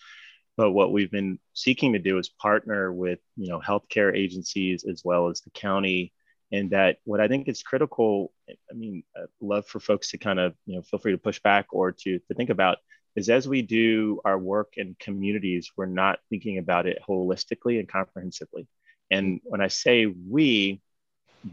But 0.58 0.72
what 0.72 0.92
we've 0.92 1.12
been 1.12 1.40
seeking 1.54 1.94
to 1.94 2.00
do 2.00 2.18
is 2.18 2.30
partner 2.30 2.92
with 2.92 3.20
you 3.36 3.50
know 3.50 3.60
healthcare 3.60 4.16
agencies 4.16 4.84
as 4.90 5.02
well 5.06 5.30
as 5.30 5.42
the 5.42 5.52
county. 5.52 6.14
And 6.52 6.72
that 6.72 6.98
what 7.04 7.22
I 7.22 7.28
think 7.28 7.48
is 7.48 7.62
critical. 7.62 8.32
I 8.50 8.74
mean, 8.74 9.04
I'd 9.16 9.26
love 9.42 9.68
for 9.68 9.80
folks 9.80 10.12
to 10.12 10.18
kind 10.18 10.40
of 10.40 10.56
you 10.66 10.76
know 10.76 10.82
feel 10.82 11.00
free 11.00 11.12
to 11.12 11.18
push 11.18 11.40
back 11.40 11.68
or 11.72 11.92
to 11.92 12.20
to 12.20 12.34
think 12.36 12.50
about 12.50 12.78
is 13.16 13.30
as 13.30 13.48
we 13.48 13.62
do 13.62 14.20
our 14.26 14.38
work 14.38 14.74
in 14.78 14.96
communities, 15.00 15.72
we're 15.76 15.86
not 15.86 16.20
thinking 16.30 16.58
about 16.58 16.86
it 16.86 17.00
holistically 17.08 17.80
and 17.80 17.88
comprehensively. 17.88 18.68
And 19.10 19.40
when 19.44 19.62
I 19.62 19.68
say 19.68 20.06
we, 20.06 20.82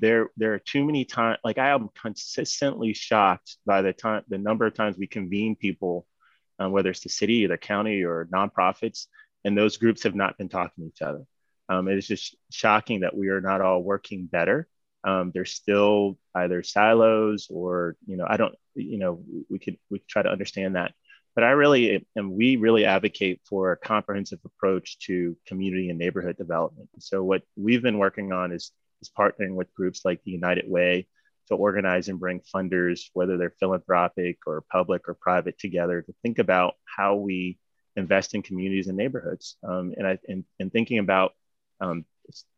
there 0.00 0.30
there 0.36 0.54
are 0.54 0.58
too 0.58 0.84
many 0.84 1.04
times 1.04 1.38
like 1.44 1.58
I 1.58 1.68
am 1.68 1.90
consistently 2.00 2.94
shocked 2.94 3.58
by 3.66 3.82
the 3.82 3.92
time 3.92 4.22
the 4.28 4.38
number 4.38 4.66
of 4.66 4.74
times 4.74 4.96
we 4.96 5.06
convene 5.06 5.54
people, 5.54 6.06
um, 6.58 6.72
whether 6.72 6.90
it's 6.90 7.00
the 7.00 7.10
city 7.10 7.44
or 7.44 7.48
the 7.48 7.58
county 7.58 8.02
or 8.02 8.26
nonprofits, 8.32 9.06
and 9.44 9.56
those 9.56 9.76
groups 9.76 10.02
have 10.04 10.14
not 10.14 10.38
been 10.38 10.48
talking 10.48 10.84
to 10.84 10.88
each 10.88 11.02
other. 11.02 11.24
Um, 11.68 11.88
it 11.88 11.98
is 11.98 12.06
just 12.06 12.36
shocking 12.50 13.00
that 13.00 13.16
we 13.16 13.28
are 13.28 13.40
not 13.40 13.60
all 13.60 13.82
working 13.82 14.26
better. 14.26 14.66
Um, 15.04 15.30
there's 15.34 15.52
still 15.52 16.18
either 16.34 16.62
silos 16.62 17.48
or 17.50 17.96
you 18.06 18.16
know 18.16 18.26
I 18.28 18.36
don't 18.36 18.54
you 18.74 18.98
know 18.98 19.22
we 19.50 19.58
could 19.58 19.76
we 19.90 19.98
could 19.98 20.08
try 20.08 20.22
to 20.22 20.30
understand 20.30 20.76
that 20.76 20.94
but 21.34 21.44
I 21.44 21.50
really 21.50 22.06
and 22.16 22.32
we 22.32 22.56
really 22.56 22.84
advocate 22.84 23.40
for 23.48 23.72
a 23.72 23.76
comprehensive 23.76 24.40
approach 24.44 24.98
to 25.06 25.36
community 25.46 25.88
and 25.88 25.98
neighborhood 25.98 26.36
development. 26.36 26.88
So 26.98 27.22
what 27.22 27.42
we've 27.56 27.82
been 27.82 27.98
working 27.98 28.32
on 28.32 28.52
is 28.52 28.72
is 29.00 29.10
partnering 29.10 29.54
with 29.54 29.74
groups 29.74 30.04
like 30.04 30.22
the 30.24 30.30
United 30.30 30.68
Way 30.68 31.08
to 31.48 31.56
organize 31.56 32.08
and 32.08 32.20
bring 32.20 32.40
funders, 32.54 33.10
whether 33.14 33.36
they're 33.36 33.54
philanthropic 33.58 34.38
or 34.46 34.64
public 34.70 35.08
or 35.08 35.14
private, 35.14 35.58
together 35.58 36.02
to 36.02 36.14
think 36.22 36.38
about 36.38 36.74
how 36.84 37.16
we 37.16 37.58
invest 37.96 38.34
in 38.34 38.42
communities 38.42 38.88
and 38.88 38.96
neighborhoods. 38.96 39.56
Um, 39.62 39.94
and 39.96 40.06
I 40.06 40.18
and, 40.28 40.44
and 40.60 40.72
thinking 40.72 40.98
about 40.98 41.32
um, 41.80 42.04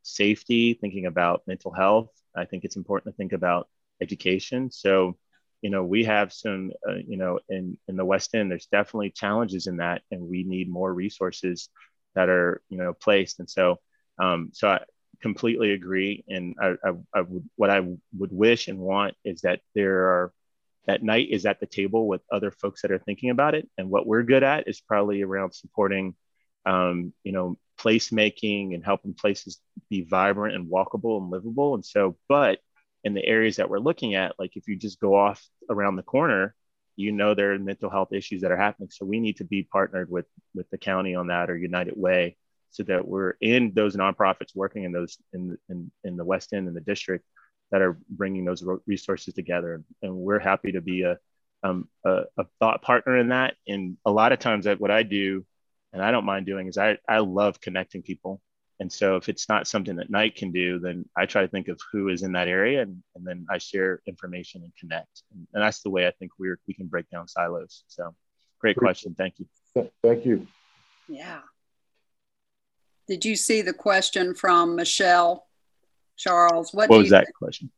safety, 0.03 0.75
thinking 0.75 1.07
about 1.07 1.43
mental 1.47 1.73
health. 1.73 2.11
I 2.37 2.45
think 2.45 2.65
it's 2.65 2.77
important 2.77 3.15
to 3.15 3.17
think 3.17 3.33
about 3.33 3.69
education. 4.01 4.71
So 4.71 5.17
you 5.65 5.71
know, 5.71 5.83
we 5.83 6.05
have 6.05 6.31
some, 6.31 6.73
uh, 6.87 6.97
you 7.11 7.17
know, 7.17 7.41
in, 7.49 7.79
in 7.89 7.97
the 7.97 8.05
West 8.05 8.35
End, 8.35 8.51
there's 8.51 8.67
definitely 8.67 9.09
challenges 9.09 9.67
in 9.67 9.79
that, 9.79 10.03
and 10.11 10.21
we 10.21 10.45
need 10.45 10.69
more 10.69 10.93
resources 10.93 11.71
that 12.15 12.29
are, 12.29 12.61
you 12.69 12.77
know, 12.77 12.93
placed. 12.93 13.39
And 13.41 13.49
so, 13.49 13.81
um, 14.19 14.51
so 14.53 14.69
I 14.69 14.81
completely 15.23 15.71
agree. 15.73 16.23
And 16.29 16.55
I, 16.61 16.75
I, 16.85 16.91
I 17.15 17.21
would, 17.23 17.49
what 17.57 17.71
I 17.71 17.81
would 17.81 18.31
wish 18.31 18.69
and 18.69 18.79
want 18.79 19.15
is 19.25 19.41
that 19.41 19.61
there 19.75 20.01
are, 20.11 20.33
that 20.87 21.03
Knight 21.03 21.29
is 21.31 21.47
at 21.47 21.61
the 21.61 21.67
table 21.67 22.07
with 22.07 22.21
other 22.31 22.51
folks 22.51 22.83
that 22.83 22.93
are 22.93 22.99
thinking 22.99 23.31
about 23.31 23.55
it. 23.55 23.67
And 23.79 23.89
what 23.89 24.07
we're 24.07 24.23
good 24.23 24.43
at 24.43 24.69
is 24.69 24.83
probably 24.83 25.23
around 25.23 25.55
supporting, 25.55 26.15
um, 26.67 27.15
you 27.23 27.33
know, 27.33 27.57
placemaking 27.79 28.75
and 28.75 28.85
helping 28.85 29.15
places 29.15 29.61
be 29.89 30.03
vibrant 30.03 30.57
and 30.57 30.71
walkable 30.71 31.23
and 31.23 31.31
livable. 31.31 31.75
And 31.75 31.85
so, 31.85 32.19
but 32.29 32.59
in 33.05 33.15
the 33.15 33.25
areas 33.25 33.57
that 33.57 33.69
we're 33.69 33.79
looking 33.79 34.15
at, 34.15 34.35
like 34.39 34.57
if 34.57 34.67
you 34.67 34.77
just 34.77 34.99
go 34.99 35.15
off 35.15 35.47
around 35.71 35.97
the 35.97 36.03
corner, 36.03 36.55
you 36.97 37.13
know 37.13 37.35
there 37.35 37.53
are 37.53 37.59
mental 37.59 37.91
health 37.91 38.13
issues 38.13 38.41
that 38.43 38.51
are 38.51 38.57
happening. 38.57 38.89
So 38.91 39.05
we 39.05 39.21
need 39.21 39.37
to 39.37 39.45
be 39.45 39.63
partnered 39.63 40.11
with 40.11 40.27
with 40.55 40.69
the 40.71 40.79
county 40.79 41.15
on 41.15 41.29
that 41.29 41.51
or 41.51 41.57
United 41.57 41.95
Way, 41.97 42.37
so 42.71 42.83
that 42.85 43.07
we're 43.07 43.35
in 43.41 43.73
those 43.75 43.97
nonprofits 43.97 44.55
working 44.55 44.85
in 44.85 44.93
those 44.93 45.19
in 45.33 45.57
in, 45.69 45.91
in 46.03 46.17
the 46.17 46.25
West 46.25 46.53
End 46.53 46.67
and 46.67 46.77
the 46.77 46.81
district 46.81 47.25
that 47.71 47.83
are 47.83 47.99
bringing 48.09 48.45
those 48.45 48.65
resources 48.87 49.35
together. 49.35 49.83
And 50.03 50.15
we're 50.15 50.39
happy 50.39 50.73
to 50.73 50.81
be 50.81 51.03
a 51.03 51.19
um, 51.63 51.89
a, 52.05 52.23
a 52.39 52.45
thought 52.61 52.83
partner 52.83 53.17
in 53.19 53.29
that. 53.29 53.55
And 53.67 53.97
a 54.05 54.11
lot 54.11 54.33
of 54.33 54.39
times, 54.39 54.65
that 54.67 54.81
what 54.81 54.91
I 54.91 55.03
do, 55.03 55.45
and 55.93 56.03
I 56.03 56.11
don't 56.11 56.27
mind 56.27 56.47
doing, 56.47 56.69
is 56.69 56.79
I 56.79 56.99
I 57.09 57.19
love 57.19 57.61
connecting 57.61 58.03
people 58.03 58.41
and 58.81 58.93
so 58.93 59.17
if 59.17 59.29
it's 59.29 59.49
not 59.49 59.69
something 59.69 59.97
that 59.97 60.11
Knight 60.11 60.35
can 60.35 60.51
do, 60.51 60.79
then 60.79 61.05
I 61.17 61.27
try 61.27 61.43
to 61.43 61.49
think 61.49 61.69
of 61.69 61.81
who 61.93 62.09
is 62.09 62.23
in 62.23 62.33
that 62.33 62.49
area 62.49 62.83
and, 62.83 63.03
and 63.15 63.25
then 63.25 63.47
I 63.49 63.59
share 63.59 64.03
information 64.07 64.63
and 64.63 64.73
connect. 64.79 65.23
And, 65.33 65.47
and 65.55 65.63
that's 65.63 65.83
the 65.83 65.91
way 65.91 66.07
I 66.07 66.11
think 66.11 66.33
we're, 66.39 66.59
we 66.67 66.75
can 66.75 66.87
break 66.87 67.09
down 67.09 67.29
silos. 67.29 67.85
So 67.87 68.15
great 68.59 68.77
question. 68.77 69.15
Thank 69.17 69.35
you. 69.39 69.91
Thank 70.03 70.27
you. 70.27 70.47
Yeah. 71.09 71.41
Did 73.07 73.25
you 73.25 73.37
see 73.37 73.63
the 73.63 73.73
question 73.73 74.35
from 74.35 74.75
Michelle 74.75 75.47
Charles? 76.17 76.75
What, 76.75 76.91
what 76.91 76.99
was 76.99 77.11
that 77.11 77.27
think, 77.27 77.37
question? 77.37 77.71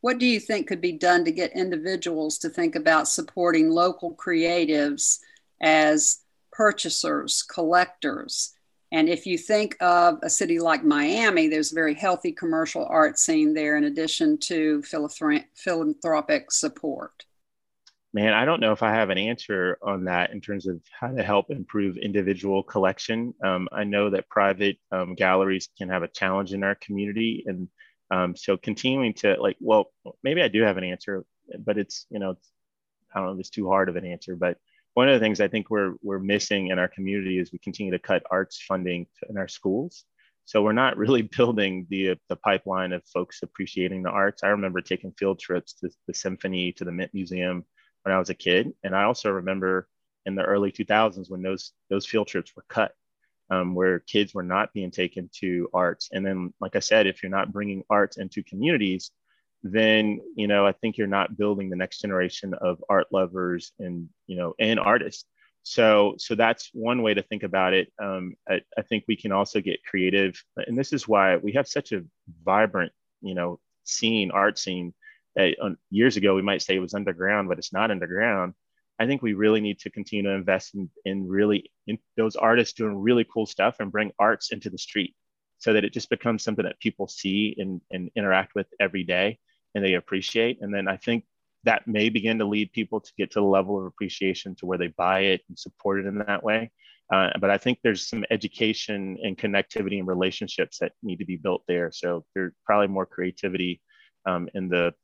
What 0.00 0.18
do 0.18 0.26
you 0.26 0.40
think 0.40 0.68
could 0.68 0.80
be 0.80 0.92
done 0.92 1.26
to 1.26 1.32
get 1.32 1.52
individuals 1.52 2.38
to 2.38 2.48
think 2.48 2.76
about 2.76 3.08
supporting 3.08 3.68
local 3.68 4.14
creatives 4.14 5.18
as 5.60 6.20
purchasers, 6.50 7.42
collectors, 7.42 8.54
and 8.92 9.08
if 9.08 9.26
you 9.26 9.38
think 9.38 9.76
of 9.80 10.18
a 10.22 10.30
city 10.30 10.58
like 10.58 10.84
Miami, 10.84 11.48
there's 11.48 11.72
a 11.72 11.74
very 11.74 11.94
healthy 11.94 12.32
commercial 12.32 12.84
art 12.86 13.18
scene 13.18 13.54
there, 13.54 13.76
in 13.76 13.84
addition 13.84 14.38
to 14.38 14.82
philanthropic 14.82 16.50
support. 16.50 17.24
Man, 18.12 18.32
I 18.32 18.44
don't 18.44 18.60
know 18.60 18.72
if 18.72 18.82
I 18.82 18.90
have 18.90 19.10
an 19.10 19.18
answer 19.18 19.78
on 19.82 20.04
that 20.06 20.32
in 20.32 20.40
terms 20.40 20.66
of 20.66 20.80
how 20.98 21.12
to 21.12 21.22
help 21.22 21.50
improve 21.50 21.96
individual 21.96 22.64
collection. 22.64 23.32
Um, 23.44 23.68
I 23.70 23.84
know 23.84 24.10
that 24.10 24.28
private 24.28 24.78
um, 24.90 25.14
galleries 25.14 25.68
can 25.78 25.88
have 25.90 26.02
a 26.02 26.08
challenge 26.08 26.52
in 26.52 26.64
our 26.64 26.74
community. 26.74 27.44
And 27.46 27.68
um, 28.10 28.34
so 28.34 28.56
continuing 28.56 29.14
to 29.14 29.40
like, 29.40 29.56
well, 29.60 29.92
maybe 30.24 30.42
I 30.42 30.48
do 30.48 30.62
have 30.62 30.76
an 30.76 30.82
answer, 30.82 31.24
but 31.60 31.78
it's, 31.78 32.06
you 32.10 32.18
know, 32.18 32.34
I 33.14 33.18
don't 33.20 33.28
know 33.28 33.34
if 33.34 33.40
it's 33.40 33.50
too 33.50 33.68
hard 33.68 33.88
of 33.88 33.94
an 33.94 34.04
answer, 34.04 34.34
but 34.34 34.58
one 34.94 35.08
of 35.08 35.14
the 35.14 35.24
things 35.24 35.40
I 35.40 35.48
think 35.48 35.70
we're 35.70 35.94
we're 36.02 36.18
missing 36.18 36.68
in 36.68 36.78
our 36.78 36.88
community 36.88 37.38
is 37.38 37.52
we 37.52 37.58
continue 37.58 37.92
to 37.92 37.98
cut 37.98 38.22
arts 38.30 38.60
funding 38.60 39.06
in 39.28 39.38
our 39.38 39.48
schools. 39.48 40.04
So 40.44 40.62
we're 40.62 40.72
not 40.72 40.96
really 40.96 41.22
building 41.36 41.86
the 41.90 42.16
the 42.28 42.36
pipeline 42.36 42.92
of 42.92 43.04
folks 43.06 43.42
appreciating 43.42 44.02
the 44.02 44.10
arts. 44.10 44.42
I 44.42 44.48
remember 44.48 44.80
taking 44.80 45.12
field 45.12 45.38
trips 45.38 45.74
to 45.74 45.90
the 46.06 46.14
symphony, 46.14 46.72
to 46.72 46.84
the 46.84 46.92
Mint 46.92 47.14
Museum 47.14 47.64
when 48.02 48.14
I 48.14 48.18
was 48.18 48.30
a 48.30 48.34
kid, 48.34 48.72
and 48.82 48.96
I 48.96 49.04
also 49.04 49.30
remember 49.30 49.88
in 50.26 50.34
the 50.34 50.44
early 50.44 50.70
2000s 50.72 51.30
when 51.30 51.42
those 51.42 51.72
those 51.88 52.06
field 52.06 52.28
trips 52.28 52.54
were 52.56 52.64
cut, 52.68 52.92
um, 53.50 53.74
where 53.74 54.00
kids 54.00 54.34
were 54.34 54.42
not 54.42 54.72
being 54.72 54.90
taken 54.90 55.30
to 55.40 55.68
arts. 55.72 56.08
And 56.12 56.24
then, 56.24 56.52
like 56.60 56.76
I 56.76 56.80
said, 56.80 57.06
if 57.06 57.22
you're 57.22 57.30
not 57.30 57.52
bringing 57.52 57.84
arts 57.90 58.16
into 58.18 58.42
communities, 58.42 59.10
then 59.62 60.20
you 60.36 60.46
know 60.46 60.66
i 60.66 60.72
think 60.72 60.96
you're 60.96 61.06
not 61.06 61.36
building 61.36 61.68
the 61.68 61.76
next 61.76 62.00
generation 62.00 62.54
of 62.54 62.82
art 62.88 63.06
lovers 63.12 63.72
and 63.78 64.08
you 64.26 64.36
know 64.36 64.54
and 64.58 64.80
artists. 64.80 65.24
So 65.62 66.14
so 66.16 66.34
that's 66.34 66.70
one 66.72 67.02
way 67.02 67.12
to 67.12 67.22
think 67.22 67.42
about 67.42 67.74
it. 67.74 67.92
Um, 68.02 68.34
I, 68.48 68.62
I, 68.78 68.82
think 68.82 69.04
we 69.06 69.16
can 69.16 69.30
also 69.30 69.60
get 69.60 69.84
creative 69.84 70.42
and 70.56 70.78
this 70.78 70.92
is 70.94 71.06
why 71.06 71.36
we 71.36 71.52
have 71.52 71.68
such 71.68 71.92
a 71.92 72.02
vibrant 72.44 72.92
you 73.20 73.34
know 73.34 73.60
scene 73.84 74.30
art 74.30 74.58
scene 74.58 74.94
that 75.36 75.56
uh, 75.62 75.70
years 75.90 76.16
ago 76.16 76.34
we 76.34 76.42
might 76.42 76.62
say 76.62 76.76
it 76.76 76.80
was 76.80 76.94
underground 76.94 77.48
but 77.48 77.58
it's 77.58 77.74
not 77.74 77.90
underground. 77.90 78.54
I 78.98 79.06
think 79.06 79.22
we 79.22 79.34
really 79.34 79.60
need 79.60 79.78
to 79.80 79.90
continue 79.90 80.22
to 80.24 80.30
invest 80.30 80.74
in, 80.74 80.90
in 81.04 81.28
really 81.28 81.70
in 81.86 81.98
those 82.16 82.36
artists 82.36 82.74
doing 82.74 82.96
really 82.96 83.26
cool 83.32 83.46
stuff 83.46 83.76
and 83.80 83.92
bring 83.92 84.12
arts 84.18 84.52
into 84.52 84.70
the 84.70 84.78
street 84.78 85.14
so 85.58 85.74
that 85.74 85.84
it 85.84 85.92
just 85.92 86.08
becomes 86.08 86.42
something 86.42 86.64
that 86.64 86.80
people 86.80 87.06
see 87.06 87.54
and, 87.58 87.82
and 87.90 88.10
interact 88.16 88.54
with 88.54 88.66
every 88.80 89.04
day 89.04 89.38
and 89.74 89.84
they 89.84 89.94
appreciate. 89.94 90.58
And 90.60 90.74
then 90.74 90.88
I 90.88 90.96
think 90.96 91.24
that 91.64 91.86
may 91.86 92.08
begin 92.08 92.38
to 92.38 92.44
lead 92.44 92.72
people 92.72 93.00
to 93.00 93.12
get 93.18 93.30
to 93.32 93.40
the 93.40 93.46
level 93.46 93.78
of 93.78 93.86
appreciation 93.86 94.54
to 94.56 94.66
where 94.66 94.78
they 94.78 94.88
buy 94.88 95.20
it 95.20 95.42
and 95.48 95.58
support 95.58 96.00
it 96.00 96.06
in 96.06 96.18
that 96.18 96.42
way. 96.42 96.70
Uh, 97.12 97.30
but 97.40 97.50
I 97.50 97.58
think 97.58 97.78
there's 97.82 98.08
some 98.08 98.24
education 98.30 99.18
and 99.22 99.36
connectivity 99.36 99.98
and 99.98 100.06
relationships 100.06 100.78
that 100.78 100.92
need 101.02 101.18
to 101.18 101.24
be 101.24 101.36
built 101.36 101.62
there. 101.66 101.90
So 101.92 102.24
there's 102.34 102.52
probably 102.64 102.86
more 102.86 103.06
creativity 103.06 103.80
um, 104.26 104.48
in 104.54 104.68
the, 104.68 104.94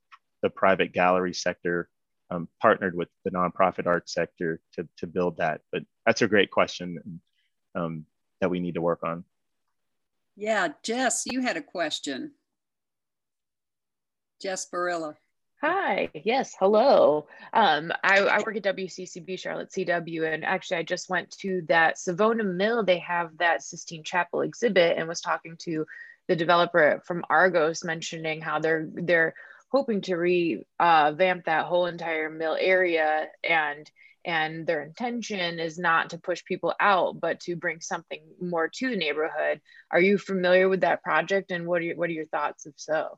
the 0.41 0.49
private 0.49 0.93
gallery 0.93 1.33
sector 1.33 1.89
um, 2.31 2.47
partnered 2.61 2.95
with 2.95 3.09
the 3.25 3.31
nonprofit 3.31 3.87
art 3.87 4.09
sector 4.09 4.59
to, 4.73 4.87
to 4.97 5.07
build 5.07 5.37
that. 5.37 5.61
But 5.71 5.83
that's 6.05 6.21
a 6.21 6.27
great 6.27 6.49
question 6.49 7.21
um, 7.75 8.05
that 8.41 8.49
we 8.49 8.59
need 8.59 8.75
to 8.75 8.81
work 8.81 9.03
on. 9.03 9.23
Yeah, 10.35 10.69
Jess, 10.83 11.23
you 11.25 11.41
had 11.41 11.57
a 11.57 11.61
question. 11.61 12.31
Jess 14.41 14.67
Barilla. 14.69 15.15
Hi, 15.61 16.09
yes, 16.13 16.55
hello. 16.59 17.25
Um, 17.51 17.91
I, 18.03 18.19
I, 18.19 18.37
work 18.39 18.57
at 18.57 18.75
WCCB 18.75 19.39
Charlotte 19.39 19.71
CW, 19.71 20.31
and 20.31 20.45
actually, 20.45 20.77
I 20.77 20.83
just 20.83 21.09
went 21.09 21.31
to 21.39 21.63
that 21.67 21.97
Savona 21.97 22.43
Mill. 22.43 22.83
They 22.83 22.99
have 22.99 23.35
that 23.39 23.63
Sistine 23.63 24.03
Chapel 24.03 24.41
exhibit, 24.41 24.97
and 24.97 25.07
was 25.07 25.19
talking 25.19 25.57
to 25.61 25.87
the 26.27 26.35
developer 26.35 27.01
from 27.07 27.25
Argos, 27.27 27.83
mentioning 27.83 28.39
how 28.39 28.59
they're 28.59 28.87
they're 28.93 29.33
hoping 29.71 30.01
to 30.01 30.15
revamp 30.15 30.67
uh, 30.79 31.11
that 31.45 31.65
whole 31.65 31.87
entire 31.87 32.29
mill 32.29 32.55
area, 32.59 33.25
and 33.43 33.89
and 34.25 34.67
their 34.67 34.83
intention 34.83 35.59
is 35.59 35.79
not 35.79 36.11
to 36.11 36.19
push 36.19 36.45
people 36.45 36.75
out, 36.79 37.19
but 37.19 37.39
to 37.39 37.55
bring 37.55 37.81
something 37.81 38.21
more 38.39 38.69
to 38.75 38.91
the 38.91 38.95
neighborhood. 38.95 39.59
Are 39.89 40.01
you 40.01 40.19
familiar 40.19 40.69
with 40.69 40.81
that 40.81 41.01
project, 41.01 41.49
and 41.49 41.65
what 41.65 41.81
are 41.81 41.85
your, 41.85 41.95
what 41.95 42.09
are 42.09 42.13
your 42.13 42.27
thoughts, 42.27 42.67
if 42.67 42.75
so? 42.77 43.17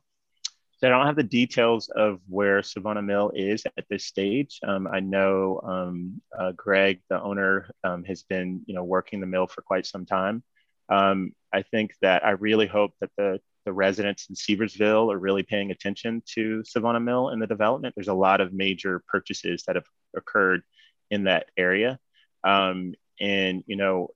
So 0.80 0.86
I 0.86 0.90
don't 0.90 1.04
have 1.04 1.16
the 1.16 1.22
details 1.22 1.90
of 1.90 2.20
where 2.26 2.62
Savona 2.62 3.02
Mill 3.02 3.32
is 3.34 3.64
at 3.76 3.84
this 3.90 4.06
stage. 4.06 4.58
Um, 4.66 4.88
I 4.90 5.00
know 5.00 5.60
um, 5.62 6.22
uh, 6.38 6.52
Greg, 6.52 7.02
the 7.10 7.20
owner, 7.20 7.70
um, 7.84 8.02
has 8.04 8.22
been 8.22 8.62
you 8.64 8.74
know 8.74 8.84
working 8.84 9.20
the 9.20 9.26
mill 9.26 9.46
for 9.46 9.60
quite 9.60 9.84
some 9.84 10.06
time. 10.06 10.42
Um, 10.88 11.32
I 11.52 11.62
think 11.62 11.92
that 12.00 12.24
I 12.24 12.30
really 12.30 12.66
hope 12.66 12.92
that 13.02 13.10
the 13.18 13.40
the 13.66 13.74
residents 13.74 14.28
in 14.30 14.34
Seversville 14.34 15.12
are 15.12 15.18
really 15.18 15.42
paying 15.42 15.70
attention 15.70 16.22
to 16.34 16.64
Savona 16.64 16.98
Mill 16.98 17.28
and 17.28 17.42
the 17.42 17.46
development. 17.46 17.94
There's 17.94 18.08
a 18.08 18.14
lot 18.14 18.40
of 18.40 18.54
major 18.54 19.02
purchases 19.06 19.64
that 19.66 19.76
have 19.76 19.84
occurred 20.16 20.62
in 21.10 21.24
that 21.24 21.50
area, 21.58 21.98
um, 22.42 22.94
and 23.20 23.62
you 23.66 23.76
know. 23.76 24.14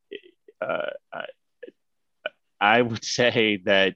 Uh, 0.62 0.86
I 2.64 2.80
would 2.80 3.04
say 3.18 3.60
that 3.66 3.94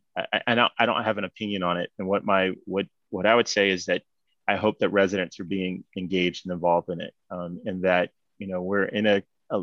don't 0.55 0.73
I 0.79 0.87
don't 0.87 1.05
have 1.05 1.19
an 1.19 1.25
opinion 1.25 1.62
on 1.62 1.79
it. 1.79 1.91
And 1.99 2.07
what 2.07 2.25
my 2.25 2.53
what 2.64 2.87
what 3.11 3.27
I 3.27 3.35
would 3.35 3.49
say 3.49 3.71
is 3.71 3.87
that 3.87 4.03
I 4.47 4.57
hope 4.57 4.79
that 4.79 4.91
residents 4.91 5.41
are 5.41 5.45
being 5.45 5.85
engaged 5.97 6.47
and 6.47 6.53
involved 6.53 6.91
in 6.91 7.01
it, 7.01 7.14
um, 7.31 7.61
and 7.64 7.83
that 7.85 8.11
you 8.39 8.47
know 8.47 8.62
we're 8.62 8.85
in 8.85 9.07
a, 9.07 9.23
a 9.51 9.62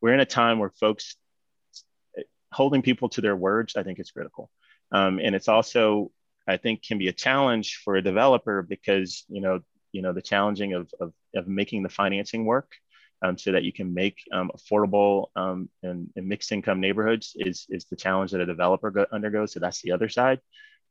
we're 0.00 0.14
in 0.14 0.20
a 0.20 0.26
time 0.26 0.58
where 0.58 0.70
folks 0.70 1.16
holding 2.52 2.82
people 2.82 3.08
to 3.10 3.20
their 3.20 3.36
words. 3.36 3.74
I 3.76 3.82
think 3.82 3.98
is 3.98 4.10
critical, 4.10 4.50
um, 4.92 5.18
and 5.18 5.34
it's 5.34 5.48
also 5.48 6.12
I 6.46 6.56
think 6.56 6.82
can 6.82 6.98
be 6.98 7.08
a 7.08 7.12
challenge 7.12 7.80
for 7.84 7.96
a 7.96 8.02
developer 8.02 8.62
because 8.62 9.24
you 9.28 9.40
know 9.40 9.60
you 9.90 10.02
know 10.02 10.12
the 10.12 10.22
challenging 10.22 10.74
of 10.74 10.88
of, 11.00 11.12
of 11.34 11.48
making 11.48 11.82
the 11.82 11.88
financing 11.88 12.44
work 12.44 12.70
um, 13.22 13.38
so 13.38 13.52
that 13.52 13.64
you 13.64 13.72
can 13.72 13.94
make 13.94 14.18
um, 14.32 14.50
affordable 14.56 15.26
um, 15.36 15.68
and, 15.82 16.10
and, 16.16 16.28
mixed 16.28 16.52
income 16.52 16.80
neighborhoods 16.80 17.34
is, 17.36 17.66
is 17.70 17.86
the 17.86 17.96
challenge 17.96 18.32
that 18.32 18.40
a 18.40 18.46
developer 18.46 18.90
go, 18.90 19.06
undergoes. 19.10 19.52
So 19.52 19.60
that's 19.60 19.80
the 19.80 19.92
other 19.92 20.08
side. 20.08 20.40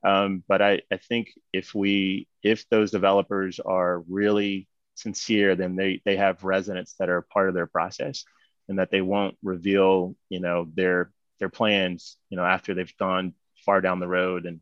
Um, 0.04 0.44
but 0.48 0.62
I, 0.62 0.82
I 0.92 0.98
think 0.98 1.32
if 1.52 1.74
we 1.74 2.28
if 2.44 2.68
those 2.70 2.92
developers 2.92 3.60
are 3.60 4.00
really 4.08 4.68
sincere, 4.94 5.56
then 5.56 5.76
they 5.76 6.02
they 6.06 6.18
have 6.18 6.44
residents 6.44 6.96
that 7.00 7.10
are 7.10 7.22
part 7.22 7.50
of 7.50 7.56
their 7.56 7.66
process, 7.66 8.24
and 8.70 8.78
that 8.78 8.92
they 8.92 9.02
won't 9.02 9.36
reveal 9.42 10.16
you 10.30 10.40
know 10.40 10.68
their 10.76 11.12
their 11.40 11.50
plans 11.50 12.18
you 12.30 12.38
know 12.38 12.46
after 12.46 12.74
they've 12.76 12.98
gone 12.98 13.34
far 13.66 13.82
down 13.82 14.00
the 14.00 14.08
road 14.08 14.46
and 14.46 14.60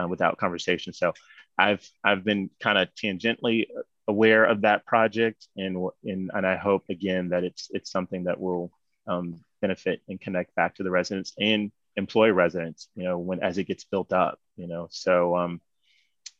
uh, 0.00 0.06
without 0.06 0.36
conversation. 0.36 0.92
So 0.92 1.14
I've 1.56 1.88
I've 2.04 2.24
been 2.24 2.50
kind 2.60 2.76
of 2.76 2.88
tangentially 2.94 3.66
aware 4.08 4.44
of 4.44 4.62
that 4.62 4.84
project 4.84 5.46
and, 5.56 5.76
and, 6.04 6.30
and 6.34 6.46
I 6.46 6.56
hope 6.56 6.84
again 6.88 7.30
that 7.30 7.44
it's, 7.44 7.68
it's 7.70 7.90
something 7.90 8.24
that 8.24 8.40
will 8.40 8.72
um, 9.06 9.40
benefit 9.60 10.00
and 10.08 10.20
connect 10.20 10.54
back 10.54 10.76
to 10.76 10.82
the 10.82 10.90
residents 10.90 11.32
and 11.38 11.70
employ 11.96 12.32
residents, 12.32 12.88
you 12.94 13.04
know, 13.04 13.18
when, 13.18 13.40
as 13.40 13.58
it 13.58 13.64
gets 13.64 13.84
built 13.84 14.12
up, 14.12 14.38
you 14.56 14.66
know, 14.66 14.88
so 14.90 15.36
um, 15.36 15.60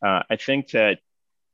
uh, 0.05 0.23
I 0.29 0.37
think 0.37 0.71
that 0.71 0.99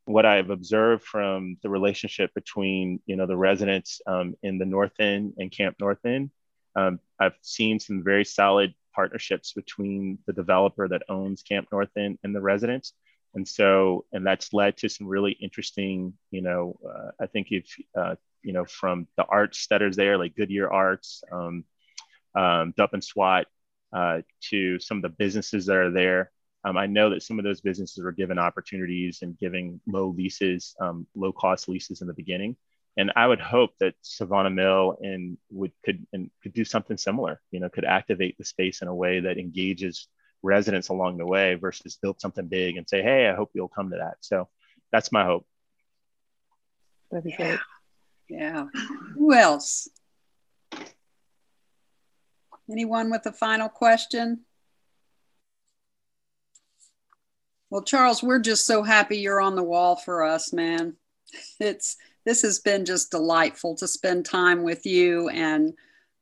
what 0.04 0.24
I've 0.24 0.50
observed 0.50 1.04
from 1.04 1.58
the 1.62 1.68
relationship 1.68 2.32
between, 2.34 3.00
you 3.06 3.16
know, 3.16 3.26
the 3.26 3.36
residents 3.36 4.00
um, 4.06 4.34
in 4.42 4.58
the 4.58 4.64
North 4.64 4.98
End 4.98 5.34
and 5.36 5.52
Camp 5.52 5.76
North 5.78 6.04
End, 6.04 6.30
um, 6.74 6.98
I've 7.20 7.36
seen 7.42 7.78
some 7.78 8.02
very 8.02 8.24
solid 8.24 8.74
partnerships 8.94 9.52
between 9.52 10.18
the 10.26 10.32
developer 10.32 10.88
that 10.88 11.02
owns 11.08 11.42
Camp 11.42 11.68
North 11.70 11.94
End 11.96 12.18
and 12.24 12.34
the 12.34 12.40
residents 12.40 12.94
and 13.34 13.46
so 13.46 14.04
and 14.12 14.26
that's 14.26 14.52
led 14.52 14.76
to 14.76 14.88
some 14.88 15.06
really 15.06 15.32
interesting 15.32 16.12
you 16.30 16.42
know 16.42 16.78
uh, 16.88 17.10
i 17.20 17.26
think 17.26 17.48
if 17.50 17.66
uh, 17.98 18.14
you 18.42 18.52
know 18.52 18.64
from 18.64 19.06
the 19.16 19.24
arts 19.24 19.66
that 19.68 19.82
are 19.82 19.90
there 19.90 20.18
like 20.18 20.36
goodyear 20.36 20.70
arts 20.70 21.22
um, 21.32 21.64
um, 22.34 22.72
Dupp 22.78 22.92
and 22.92 23.02
Swat 23.04 23.46
uh, 23.92 24.20
to 24.50 24.78
some 24.78 24.98
of 24.98 25.02
the 25.02 25.08
businesses 25.08 25.66
that 25.66 25.76
are 25.76 25.90
there. 25.90 26.30
Um, 26.64 26.76
i 26.76 26.86
know 26.86 27.10
that 27.10 27.22
some 27.22 27.38
of 27.38 27.44
those 27.44 27.60
businesses 27.60 28.02
were 28.02 28.12
given 28.12 28.38
opportunities 28.38 29.20
and 29.22 29.38
giving 29.38 29.80
low 29.86 30.08
leases 30.08 30.74
um, 30.80 31.06
low 31.14 31.32
cost 31.32 31.68
leases 31.68 32.00
in 32.00 32.08
the 32.08 32.14
beginning. 32.14 32.56
And 32.96 33.12
i 33.14 33.26
would 33.26 33.40
hope 33.40 33.70
that 33.80 33.94
Savona 34.02 34.50
Mill 34.50 34.96
and 35.00 35.38
would 35.50 35.72
could 35.84 36.04
and 36.12 36.30
could 36.42 36.54
do 36.54 36.64
something 36.64 36.96
similar 36.96 37.40
you 37.52 37.60
know 37.60 37.68
could 37.68 37.84
activate 37.84 38.36
the 38.38 38.44
space 38.44 38.82
in 38.82 38.88
a 38.88 38.94
way 38.94 39.20
that 39.20 39.38
engages 39.38 40.08
residents 40.42 40.88
along 40.88 41.18
the 41.18 41.26
way 41.26 41.54
versus 41.54 41.98
build 42.00 42.20
something 42.20 42.46
big 42.46 42.76
and 42.76 42.88
say, 42.88 43.02
hey, 43.02 43.28
I 43.28 43.34
hope 43.34 43.50
you'll 43.54 43.68
come 43.68 43.90
to 43.90 43.96
that. 43.96 44.16
So 44.20 44.48
that's 44.92 45.12
my 45.12 45.24
hope. 45.24 45.46
That'd 47.10 47.24
be 47.24 47.32
great. 47.32 47.58
Yeah. 48.28 48.66
Who 49.14 49.34
else? 49.34 49.88
Anyone 52.70 53.10
with 53.10 53.24
a 53.24 53.32
final 53.32 53.68
question? 53.68 54.40
Well, 57.70 57.82
Charles, 57.82 58.22
we're 58.22 58.40
just 58.40 58.66
so 58.66 58.82
happy 58.82 59.18
you're 59.18 59.40
on 59.40 59.56
the 59.56 59.62
wall 59.62 59.96
for 59.96 60.22
us, 60.22 60.52
man. 60.52 60.96
It's 61.60 61.96
this 62.24 62.42
has 62.42 62.58
been 62.58 62.84
just 62.84 63.10
delightful 63.10 63.74
to 63.76 63.88
spend 63.88 64.24
time 64.24 64.62
with 64.62 64.84
you 64.84 65.28
and 65.30 65.72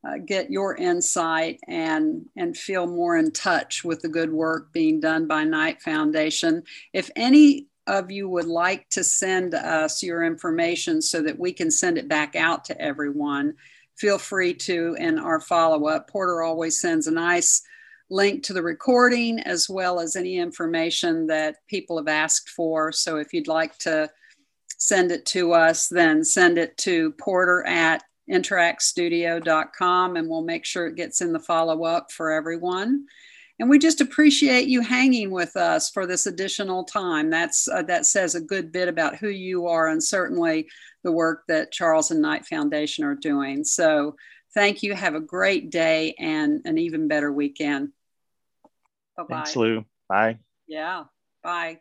uh, 0.07 0.19
get 0.25 0.51
your 0.51 0.77
insight 0.77 1.59
and 1.67 2.27
and 2.37 2.57
feel 2.57 2.87
more 2.87 3.17
in 3.17 3.33
touch 3.33 3.83
with 3.83 4.01
the 4.03 4.09
good 4.09 4.33
work 4.33 4.73
being 4.73 5.01
done 5.01 5.27
by 5.27 5.45
Knight 5.45 5.83
Foundation. 5.83 6.63
If 6.93 7.11
any 7.17 7.67
of 7.87 8.11
you 8.11 8.29
would 8.29 8.47
like 8.47 8.89
to 8.91 9.03
send 9.05 9.55
us 9.55 10.03
your 10.03 10.25
information 10.25 11.01
so 11.01 11.23
that 11.23 11.39
we 11.39 11.53
can 11.53 11.71
send 11.71 11.99
it 11.99 12.09
back 12.09 12.37
out 12.37 12.65
to 12.67 12.81
everyone, 12.81 13.55
feel 13.97 14.19
free 14.19 14.55
to 14.55 14.97
in 14.99 15.19
our 15.19 15.41
follow 15.41 15.87
up. 15.87 16.09
Porter 16.09 16.43
always 16.43 16.81
sends 16.81 17.07
a 17.07 17.13
nice 17.13 17.63
link 18.11 18.43
to 18.45 18.53
the 18.53 18.63
recording 18.63 19.41
as 19.41 19.69
well 19.69 19.99
as 19.99 20.15
any 20.15 20.37
information 20.37 21.27
that 21.27 21.57
people 21.69 21.97
have 21.97 22.09
asked 22.09 22.51
for. 22.51 22.93
So 22.93 23.17
if 23.17 23.33
you'd 23.33 23.49
like 23.49 23.77
to 23.79 24.11
send 24.79 25.11
it 25.11 25.27
to 25.27 25.53
us, 25.53 25.89
then 25.89 26.23
send 26.23 26.59
it 26.59 26.77
to 26.79 27.13
porter 27.13 27.67
at 27.67 28.05
interactstudio.com 28.31 30.17
and 30.17 30.29
we'll 30.29 30.43
make 30.43 30.65
sure 30.65 30.87
it 30.87 30.97
gets 30.97 31.21
in 31.21 31.33
the 31.33 31.41
follow 31.41 31.85
up 31.85 32.11
for 32.11 32.33
everyone. 32.33 33.07
And 33.59 33.71
we 33.71 33.79
just 33.79 34.01
appreciate 34.01 34.69
you 34.69 34.83
hanging 34.83 35.31
with 35.31 35.57
us 35.57 35.91
for 35.91 36.07
this 36.07 36.27
additional 36.27 36.85
time. 36.85 37.31
That's 37.31 37.69
uh, 37.69 37.83
that 37.83 38.05
says 38.05 38.35
a 38.35 38.41
good 38.41 38.71
bit 38.71 38.89
about 38.89 39.17
who 39.17 39.29
you 39.29 39.67
are 39.67 39.89
and 39.89 40.03
certainly 40.03 40.69
the 41.05 41.13
work 41.13 41.45
that 41.49 41.73
Charles 41.73 42.11
and 42.11 42.21
Knight 42.21 42.45
Foundation 42.45 43.05
are 43.05 43.15
doing. 43.15 43.65
So 43.65 44.17
thank 44.53 44.83
you. 44.83 44.95
Have 44.95 45.15
a 45.15 45.21
great 45.21 45.71
day 45.71 46.15
and 46.19 46.61
an 46.67 46.77
even 46.77 47.09
better 47.09 47.33
weekend. 47.33 47.93
Bye 49.17 49.23
bye. 49.23 49.37
Thanks, 49.37 49.57
Lou. 49.57 49.85
Bye. 50.09 50.39
Yeah. 50.67 51.05
Bye. 51.43 51.81